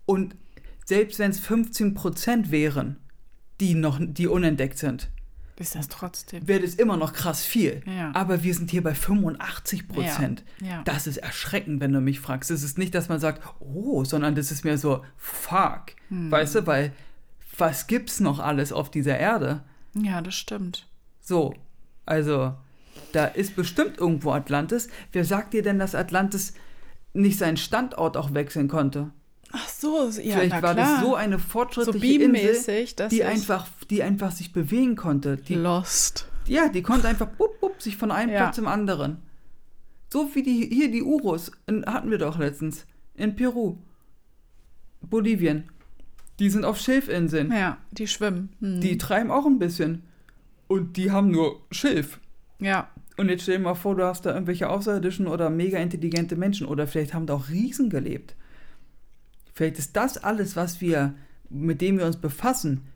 Und 0.05 0.35
selbst 0.85 1.19
wenn 1.19 1.31
es 1.31 1.39
15% 1.39 2.51
wären, 2.51 2.97
die 3.59 3.73
noch, 3.75 3.99
die 4.01 4.27
unentdeckt 4.27 4.77
sind, 4.77 5.09
Ist 5.63 5.75
das 5.75 5.87
trotzdem. 5.87 6.47
wäre 6.47 6.61
das 6.61 6.75
immer 6.75 6.97
noch 6.97 7.13
krass 7.13 7.43
viel. 7.43 7.81
Ja. 7.85 8.11
Aber 8.13 8.43
wir 8.43 8.53
sind 8.53 8.69
hier 8.69 8.83
bei 8.83 8.93
85 8.93 9.87
Prozent. 9.87 10.43
Ja, 10.59 10.67
ja. 10.67 10.81
Das 10.83 11.07
ist 11.07 11.17
erschreckend, 11.17 11.79
wenn 11.79 11.91
du 11.91 12.01
mich 12.01 12.19
fragst. 12.19 12.51
Es 12.51 12.63
ist 12.63 12.77
nicht, 12.77 12.93
dass 12.93 13.09
man 13.09 13.19
sagt, 13.19 13.41
oh, 13.59 14.03
sondern 14.03 14.35
das 14.35 14.51
ist 14.51 14.63
mehr 14.63 14.77
so, 14.77 15.03
fuck. 15.17 15.93
Hm. 16.09 16.29
Weißt 16.29 16.55
du, 16.55 16.67
weil 16.67 16.93
was 17.57 17.87
gibt's 17.87 18.19
noch 18.19 18.39
alles 18.39 18.71
auf 18.71 18.89
dieser 18.91 19.17
Erde? 19.17 19.63
Ja, 19.93 20.21
das 20.21 20.35
stimmt. 20.35 20.87
So, 21.21 21.53
also, 22.05 22.53
da 23.11 23.25
ist 23.25 23.55
bestimmt 23.55 23.97
irgendwo 23.97 24.31
Atlantis. 24.31 24.89
Wer 25.11 25.25
sagt 25.25 25.53
dir 25.53 25.63
denn, 25.63 25.79
dass 25.79 25.95
Atlantis 25.95 26.53
nicht 27.13 27.37
seinen 27.37 27.57
Standort 27.57 28.17
auch 28.17 28.33
wechseln 28.33 28.67
konnte? 28.67 29.11
Ach 29.55 29.67
so, 29.69 30.09
ja, 30.09 30.37
Vielleicht 30.37 30.61
war 30.63 30.73
das 30.73 31.01
so 31.01 31.13
eine 31.15 31.37
so 31.37 31.43
fortschrittliche 31.47 32.05
Insel, 32.23 32.31
beammäßig, 32.31 32.95
dass 32.95 33.09
die 33.09 33.23
einfach, 33.23 33.67
die 33.89 34.01
einfach 34.01 34.31
sich 34.31 34.51
bewegen 34.51 34.95
konnte. 34.95 35.37
Die, 35.37 35.53
Lost. 35.53 36.27
ja, 36.47 36.69
die 36.69 36.81
konnte 36.81 37.07
einfach 37.07 37.27
bup, 37.27 37.59
bup, 37.61 37.79
sich 37.79 37.95
von 37.95 38.09
einem 38.09 38.31
Ja. 38.31 38.37
Platz 38.39 38.55
zum 38.55 38.67
anderen. 38.67 39.17
So 40.11 40.29
wie 40.33 40.41
die, 40.41 40.67
hier 40.71 40.89
die 40.91 41.03
Urus, 41.03 41.51
hatten 41.85 42.09
wir 42.09 42.17
doch 42.17 42.39
letztens, 42.39 42.85
in 43.15 43.35
Peru, 43.35 43.77
Bolivien. 45.01 45.69
Die 46.39 46.49
sind 46.49 46.65
auf 46.65 46.79
Schilfinseln. 46.79 47.51
Ja, 47.51 47.77
die 47.91 48.07
schwimmen. 48.07 48.49
Hm. 48.59 48.81
Die 48.81 48.97
treiben 48.97 49.29
auch 49.29 49.45
ein 49.45 49.59
bisschen. 49.59 50.03
Und 50.67 50.97
die 50.97 51.11
haben 51.11 51.29
nur 51.29 51.61
Schilf. 51.71 52.19
ja, 52.59 52.89
Und 53.17 53.29
jetzt 53.29 53.43
stell 53.43 53.57
dir 53.57 53.63
mal 53.63 53.75
vor, 53.75 53.95
du 53.95 54.03
hast 54.03 54.25
da 54.25 54.33
irgendwelche 54.33 54.67
außerirdischen 54.69 55.27
oder 55.27 55.51
mega 55.51 55.77
intelligente 55.77 56.35
Menschen 56.35 56.65
oder 56.65 56.87
vielleicht 56.87 57.13
haben 57.13 57.27
da 57.27 57.35
auch 57.35 57.49
Riesen 57.49 57.91
gelebt. 57.91 58.35
Vielleicht 59.53 59.79
ist 59.79 59.95
das 59.95 60.17
alles, 60.17 60.55
was 60.55 60.81
wir, 60.81 61.13
mit 61.49 61.81
dem 61.81 61.97
wir 61.97 62.05
uns 62.05 62.17
befassen, 62.17 62.87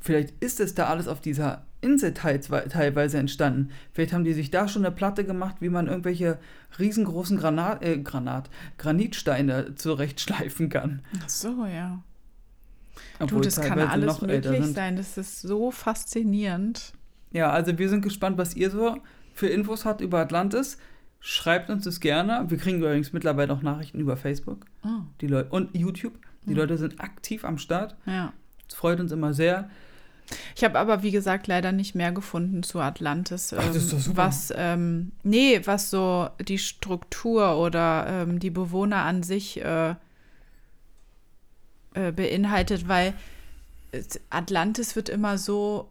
vielleicht 0.00 0.34
ist 0.42 0.60
es 0.60 0.74
da 0.74 0.86
alles 0.86 1.08
auf 1.08 1.20
dieser 1.20 1.64
Insel 1.80 2.14
teilweise 2.14 3.18
entstanden. 3.18 3.70
Vielleicht 3.92 4.12
haben 4.12 4.24
die 4.24 4.32
sich 4.32 4.50
da 4.50 4.68
schon 4.68 4.84
eine 4.84 4.94
Platte 4.94 5.24
gemacht, 5.24 5.56
wie 5.60 5.68
man 5.68 5.86
irgendwelche 5.86 6.38
riesengroßen 6.78 7.36
Granat, 7.36 7.84
äh, 7.84 7.98
Granat, 7.98 8.50
Granitsteine 8.78 9.74
zurechtschleifen 9.74 10.70
kann. 10.70 11.02
ach 11.22 11.28
so, 11.28 11.66
ja. 11.66 12.02
Du, 13.18 13.24
Obwohl 13.24 13.42
das 13.42 13.60
kann 13.60 13.78
alles 13.78 14.20
möglich 14.22 14.64
sein. 14.66 14.96
Das 14.96 15.18
ist 15.18 15.42
so 15.42 15.70
faszinierend. 15.70 16.92
Ja, 17.32 17.50
also 17.50 17.76
wir 17.78 17.88
sind 17.88 18.02
gespannt, 18.02 18.38
was 18.38 18.54
ihr 18.54 18.70
so 18.70 18.96
für 19.34 19.48
Infos 19.48 19.84
habt 19.84 20.00
über 20.00 20.20
Atlantis. 20.20 20.78
Schreibt 21.26 21.70
uns 21.70 21.84
das 21.84 22.00
gerne. 22.00 22.44
Wir 22.48 22.58
kriegen 22.58 22.78
übrigens 22.78 23.14
mittlerweile 23.14 23.50
auch 23.54 23.62
Nachrichten 23.62 23.98
über 23.98 24.18
Facebook 24.18 24.66
Oh, 24.84 24.88
die 25.22 25.26
Leute, 25.26 25.48
und 25.50 25.74
YouTube. 25.74 26.12
Die 26.44 26.52
Leute 26.52 26.76
sind 26.76 27.00
aktiv 27.00 27.44
am 27.46 27.56
Start. 27.56 27.96
ja. 28.04 28.32
Das 28.68 28.76
freut 28.78 29.00
uns 29.00 29.10
immer 29.12 29.32
sehr. 29.32 29.70
Ich 30.56 30.64
habe 30.64 30.78
aber, 30.78 31.02
wie 31.02 31.10
gesagt, 31.10 31.46
leider 31.46 31.70
nicht 31.72 31.94
mehr 31.94 32.12
gefunden 32.12 32.62
zu 32.62 32.80
Atlantis. 32.80 33.54
Ach, 33.56 33.64
das 33.66 33.76
ist 33.76 33.84
ähm, 33.92 33.98
doch 33.98 34.04
super. 34.04 34.16
Was, 34.26 34.52
ähm, 34.56 35.12
nee, 35.22 35.60
was 35.64 35.88
so 35.90 36.28
die 36.46 36.58
Struktur 36.58 37.56
oder 37.58 38.06
ähm, 38.08 38.38
die 38.38 38.50
Bewohner 38.50 39.02
an 39.04 39.22
sich 39.22 39.62
äh, 39.62 39.94
äh, 41.94 42.12
beinhaltet, 42.12 42.88
weil 42.88 43.14
es- 43.92 44.20
Atlantis 44.30 44.96
wird 44.96 45.08
immer 45.08 45.38
so, 45.38 45.90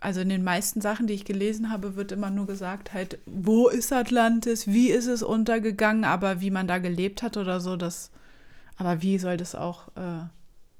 also 0.00 0.20
in 0.20 0.28
den 0.28 0.44
meisten 0.44 0.80
Sachen, 0.80 1.06
die 1.06 1.14
ich 1.14 1.24
gelesen 1.24 1.70
habe, 1.70 1.96
wird 1.96 2.12
immer 2.12 2.30
nur 2.30 2.46
gesagt, 2.46 2.92
halt, 2.92 3.18
wo 3.26 3.68
ist 3.68 3.92
Atlantis, 3.92 4.66
wie 4.66 4.90
ist 4.90 5.06
es 5.06 5.22
untergegangen, 5.22 6.04
aber 6.04 6.40
wie 6.40 6.50
man 6.50 6.66
da 6.66 6.78
gelebt 6.78 7.22
hat 7.22 7.36
oder 7.36 7.60
so, 7.60 7.76
das, 7.76 8.10
aber 8.76 9.02
wie 9.02 9.18
soll 9.18 9.36
das 9.36 9.54
auch, 9.54 9.88
äh, 9.96 10.24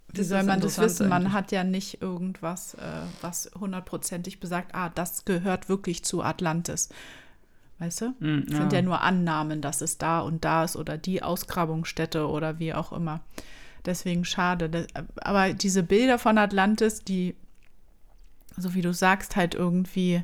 wie 0.08 0.18
Das 0.18 0.28
soll 0.28 0.42
man 0.44 0.60
das 0.60 0.78
wissen? 0.78 1.08
Man 1.08 1.22
eigentlich. 1.22 1.32
hat 1.34 1.52
ja 1.52 1.64
nicht 1.64 2.00
irgendwas, 2.02 2.74
äh, 2.74 3.02
was 3.20 3.50
hundertprozentig 3.58 4.40
besagt, 4.40 4.74
ah, 4.74 4.90
das 4.94 5.24
gehört 5.24 5.68
wirklich 5.68 6.04
zu 6.04 6.22
Atlantis. 6.22 6.88
Weißt 7.80 8.02
du? 8.02 8.14
Mm, 8.20 8.46
Das 8.46 8.56
sind 8.58 8.72
ja 8.72 8.82
nur 8.82 9.00
Annahmen, 9.00 9.60
dass 9.60 9.80
es 9.80 9.98
da 9.98 10.20
und 10.20 10.44
da 10.44 10.64
ist 10.64 10.76
oder 10.76 10.96
die 10.96 11.22
Ausgrabungsstätte 11.22 12.28
oder 12.28 12.58
wie 12.60 12.72
auch 12.72 12.92
immer. 12.92 13.20
Deswegen 13.84 14.24
schade. 14.24 14.86
Aber 15.16 15.52
diese 15.52 15.82
Bilder 15.82 16.18
von 16.18 16.38
Atlantis, 16.38 17.02
die, 17.04 17.34
so 18.56 18.74
wie 18.74 18.82
du 18.82 18.92
sagst, 18.92 19.36
halt 19.36 19.54
irgendwie 19.54 20.22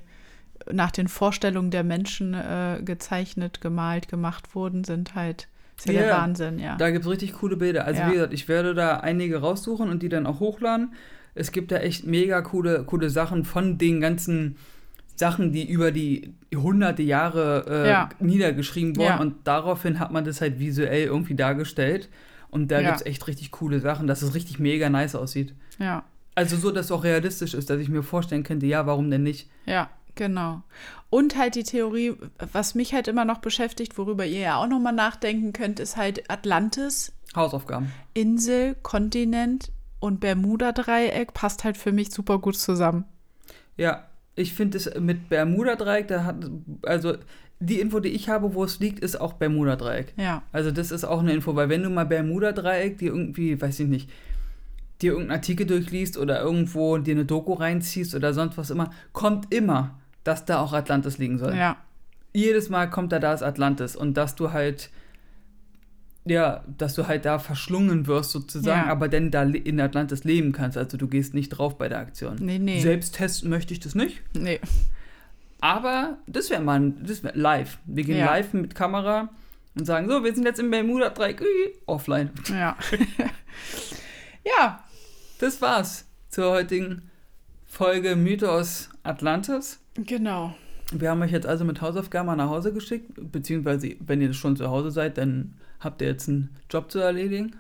nach 0.71 0.91
den 0.91 1.09
Vorstellungen 1.09 1.71
der 1.71 1.85
Menschen 1.85 2.35
äh, 2.35 2.81
gezeichnet, 2.85 3.61
gemalt, 3.61 4.09
gemacht 4.09 4.55
wurden, 4.55 4.85
sind 4.85 5.15
halt 5.15 5.49
Ist 5.79 5.87
ja, 5.87 5.93
Ja, 5.95 6.01
der 6.03 6.17
Wahnsinn, 6.17 6.59
ja. 6.59 6.77
Da 6.77 6.91
gibt 6.91 7.05
es 7.07 7.11
richtig 7.11 7.33
coole 7.33 7.57
Bilder. 7.57 7.87
Also 7.87 8.03
Ja. 8.03 8.09
wie 8.09 8.13
gesagt, 8.15 8.35
ich 8.35 8.47
werde 8.49 8.75
da 8.75 8.99
einige 8.99 9.39
raussuchen 9.41 9.89
und 9.89 10.03
die 10.03 10.09
dann 10.11 10.27
auch 10.27 10.39
hochladen. 10.41 10.93
Es 11.35 11.53
gibt 11.53 11.73
da 11.73 11.77
echt 11.79 12.05
mega 12.07 12.43
coole, 12.43 12.85
coole 12.85 13.09
Sachen 13.09 13.45
von 13.45 13.79
den 13.79 14.01
ganzen 14.01 14.57
Sachen, 15.17 15.53
die 15.53 15.69
über 15.69 15.91
die 15.93 16.35
hunderte 16.55 17.03
Jahre 17.03 17.65
äh, 17.69 17.89
Ja. 17.89 18.09
niedergeschrieben 18.21 18.97
wurden. 18.97 19.07
Ja. 19.09 19.21
Und 19.21 19.35
daraufhin 19.45 19.99
hat 20.01 20.13
man 20.13 20.25
das 20.25 20.41
halt 20.41 20.59
visuell 20.59 21.05
irgendwie 21.07 21.35
dargestellt. 21.35 22.09
Und 22.51 22.71
da 22.71 22.81
Ja. 22.81 22.89
gibt 22.89 23.01
es 23.01 23.07
echt 23.07 23.27
richtig 23.27 23.51
coole 23.51 23.81
Sachen, 23.81 24.07
dass 24.07 24.23
es 24.23 24.35
richtig 24.35 24.59
mega 24.59 24.91
nice 24.91 25.15
aussieht. 25.15 25.55
ja. 25.79 26.05
Also 26.35 26.57
so, 26.57 26.71
dass 26.71 26.87
es 26.87 26.93
auch 26.93 27.05
realistisch 27.05 27.55
ist, 27.55 27.71
dass 27.71 27.81
ich 27.81 27.89
mir 27.89 28.03
vorstellen 28.03 28.43
könnte, 28.45 28.67
ja, 28.67 28.87
warum 28.87 29.11
denn 29.11 29.23
nicht? 29.23 29.51
Ja, 29.67 29.91
genau. 30.15 30.63
Und 31.11 31.37
halt 31.37 31.55
die 31.57 31.65
Theorie, 31.65 32.15
was 32.53 32.75
mich 32.75 32.95
halt 32.95 33.09
immer 33.09 33.25
noch 33.25 33.39
beschäftigt, 33.39 33.99
worüber 33.99 34.25
ihr 34.25 34.41
ja 34.41 34.57
auch 34.57 34.69
noch 34.69 34.79
mal 34.79 34.93
nachdenken 34.93 35.53
könnt, 35.53 35.81
ist 35.81 35.97
halt 35.97 36.31
Atlantis, 36.31 37.13
Hausaufgaben. 37.35 37.93
Insel, 38.15 38.77
Kontinent 38.83 39.71
und 39.99 40.21
Bermuda-Dreieck 40.21 41.35
passt 41.35 41.65
halt 41.65 41.77
für 41.77 41.93
mich 41.93 42.11
super 42.11 42.39
gut 42.39 42.57
zusammen. 42.57 43.05
Ja, 43.77 44.07
ich 44.35 44.55
finde 44.55 44.79
es 44.79 44.91
mit 44.99 45.29
Bermuda-Dreieck, 45.29 46.09
da 46.09 46.25
hat, 46.25 46.37
also 46.83 47.15
die 47.61 47.81
Info, 47.81 48.01
die 48.01 48.09
ich 48.09 48.29
habe, 48.29 48.55
wo 48.55 48.65
es 48.65 48.81
liegt, 48.81 49.01
ist 49.01 49.21
auch 49.21 49.35
Bermuda-Dreieck. 49.35 50.15
Ja, 50.17 50.43
Also 50.53 50.71
das 50.71 50.91
ist 50.91 51.05
auch 51.05 51.21
eine 51.21 51.33
Info, 51.33 51.55
weil 51.55 51.69
wenn 51.69 51.83
du 51.83 51.91
mal 51.91 52.07
Bermuda-Dreieck 52.07 52.99
dir 52.99 53.13
irgendwie, 53.13 53.61
weiß 53.61 53.81
ich 53.81 53.89
nicht, 53.89 54.11
dir 55.03 55.13
irgendeinen 55.13 55.39
Artikel 55.39 55.67
durchliest 55.67 56.17
oder 56.19 56.41
irgendwo 56.41 56.99
dir 56.99 57.15
eine 57.15 57.25
Doku 57.25 57.53
reinziehst 57.55 58.15
oder 58.15 58.35
sonst 58.35 58.59
was 58.59 58.71
immer, 58.71 58.91
kommt 59.13 59.53
immer, 59.55 59.99
dass 60.25 60.45
da 60.45 60.61
auch 60.61 60.73
Atlantis 60.73 61.19
liegen 61.19 61.39
soll. 61.39 61.55
ja, 61.55 61.77
Jedes 62.33 62.69
Mal 62.69 62.89
kommt 62.89 63.11
da 63.13 63.19
da 63.19 63.33
ist 63.35 63.43
Atlantis 63.43 63.97
und 63.97 64.15
dass 64.17 64.35
du 64.37 64.53
halt 64.53 64.91
ja, 66.27 66.63
dass 66.77 66.95
du 66.95 67.09
halt 67.09 67.25
da 67.25 67.39
verschlungen 67.39 68.07
wirst 68.07 68.31
sozusagen, 68.33 68.87
Ja. 68.87 68.93
aber 68.93 69.09
dann 69.09 69.31
da 69.31 69.43
in 69.43 69.81
Atlantis 69.81 70.23
leben 70.23 70.53
kannst. 70.53 70.77
Also 70.77 70.99
du 70.99 71.09
gehst 71.09 71.33
nicht 71.33 71.49
drauf 71.49 71.79
bei 71.79 71.89
der 71.89 71.99
Aktion. 71.99 72.37
Nee, 72.39 72.59
nee. 72.59 72.81
Selbst 72.81 73.15
testen 73.17 73.49
möchte 73.49 73.73
ich 73.73 73.81
das 73.81 73.95
nicht. 73.95 74.23
nee. 74.35 74.61
Aber 75.63 76.19
das 76.27 76.49
wäre 76.51 76.63
mal 76.63 76.79
ein- 76.81 77.05
das 77.05 77.23
wär 77.25 77.33
live. 77.35 77.79
Wir 77.87 78.05
gehen 78.05 78.19
Ja. 78.19 78.27
live 78.27 78.53
mit 78.53 78.75
Kamera 78.75 79.29
und 79.75 79.85
sagen, 79.87 80.09
so, 80.09 80.23
wir 80.23 80.35
sind 80.35 80.45
jetzt 80.45 80.59
im 80.61 80.71
Bermuda-Dreieck, 80.71 81.43
offline. 81.87 82.31
Ja. 82.51 82.77
ja, 84.45 84.83
Das 85.41 85.63
war's 85.63 86.05
zur 86.29 86.51
heutigen 86.51 87.11
Folge 87.65 88.15
Mythos 88.15 88.91
Atlantis. 89.05 89.81
genau. 89.95 90.55
Wir 90.93 91.09
haben 91.09 91.23
euch 91.23 91.31
jetzt 91.31 91.47
also 91.47 91.65
mit 91.65 91.81
Hausaufgaben 91.81 92.37
nach 92.37 92.51
Hause 92.51 92.75
geschickt, 92.75 93.13
beziehungsweise 93.33 93.97
wenn 94.01 94.21
ihr 94.21 94.35
schon 94.35 94.57
zu 94.57 94.69
Hause 94.69 94.91
seid, 94.91 95.17
dann 95.17 95.55
habt 95.79 96.03
ihr 96.03 96.09
jetzt 96.09 96.29
einen 96.29 96.55
Job 96.69 96.93
zu 96.93 96.99
erledigen. 96.99 97.57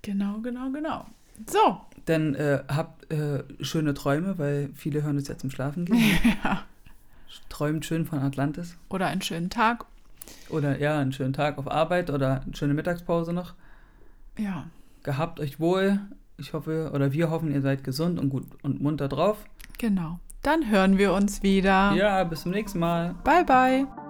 Genau, 0.00 0.38
genau, 0.38 0.70
genau. 0.70 1.04
So. 1.50 1.82
Dann 2.06 2.34
äh, 2.34 2.62
habt 2.66 3.12
äh, 3.12 3.44
schöne 3.60 3.92
Träume, 3.92 4.38
weil 4.38 4.70
viele 4.74 5.02
hören 5.02 5.18
es 5.18 5.28
ja 5.28 5.36
zum 5.36 5.50
Schlafen 5.50 5.84
gehen. 5.84 6.18
Ja. 6.44 6.64
Träumt 7.50 7.84
schön 7.84 8.06
von 8.06 8.20
Atlantis. 8.20 8.78
Oder 8.88 9.08
einen 9.08 9.20
schönen 9.20 9.50
Tag. 9.50 9.84
Oder 10.48 10.78
ja, 10.78 10.98
einen 10.98 11.12
schönen 11.12 11.34
Tag 11.34 11.58
auf 11.58 11.70
Arbeit 11.70 12.08
oder 12.08 12.40
eine 12.40 12.56
schöne 12.56 12.72
Mittagspause 12.72 13.34
noch. 13.34 13.52
Ja, 14.38 14.64
Gehabt 15.04 15.38
euch 15.38 15.60
wohl. 15.60 16.00
Ich 16.36 16.52
hoffe, 16.52 16.90
oder 16.92 17.12
wir 17.12 17.30
hoffen, 17.30 17.52
ihr 17.52 17.60
seid 17.62 17.84
gesund 17.84 18.18
und 18.18 18.28
gut 18.28 18.44
und 18.62 18.80
munter 18.80 19.08
drauf. 19.08 19.44
genau. 19.78 20.18
Dann 20.42 20.70
hören 20.70 20.98
wir 20.98 21.14
uns 21.14 21.42
wieder. 21.42 21.92
Ja, 21.94 22.22
bis 22.24 22.42
zum 22.42 22.52
nächsten 22.52 22.78
Mal. 22.78 23.14
Bye, 23.24 23.44
bye. 23.46 24.03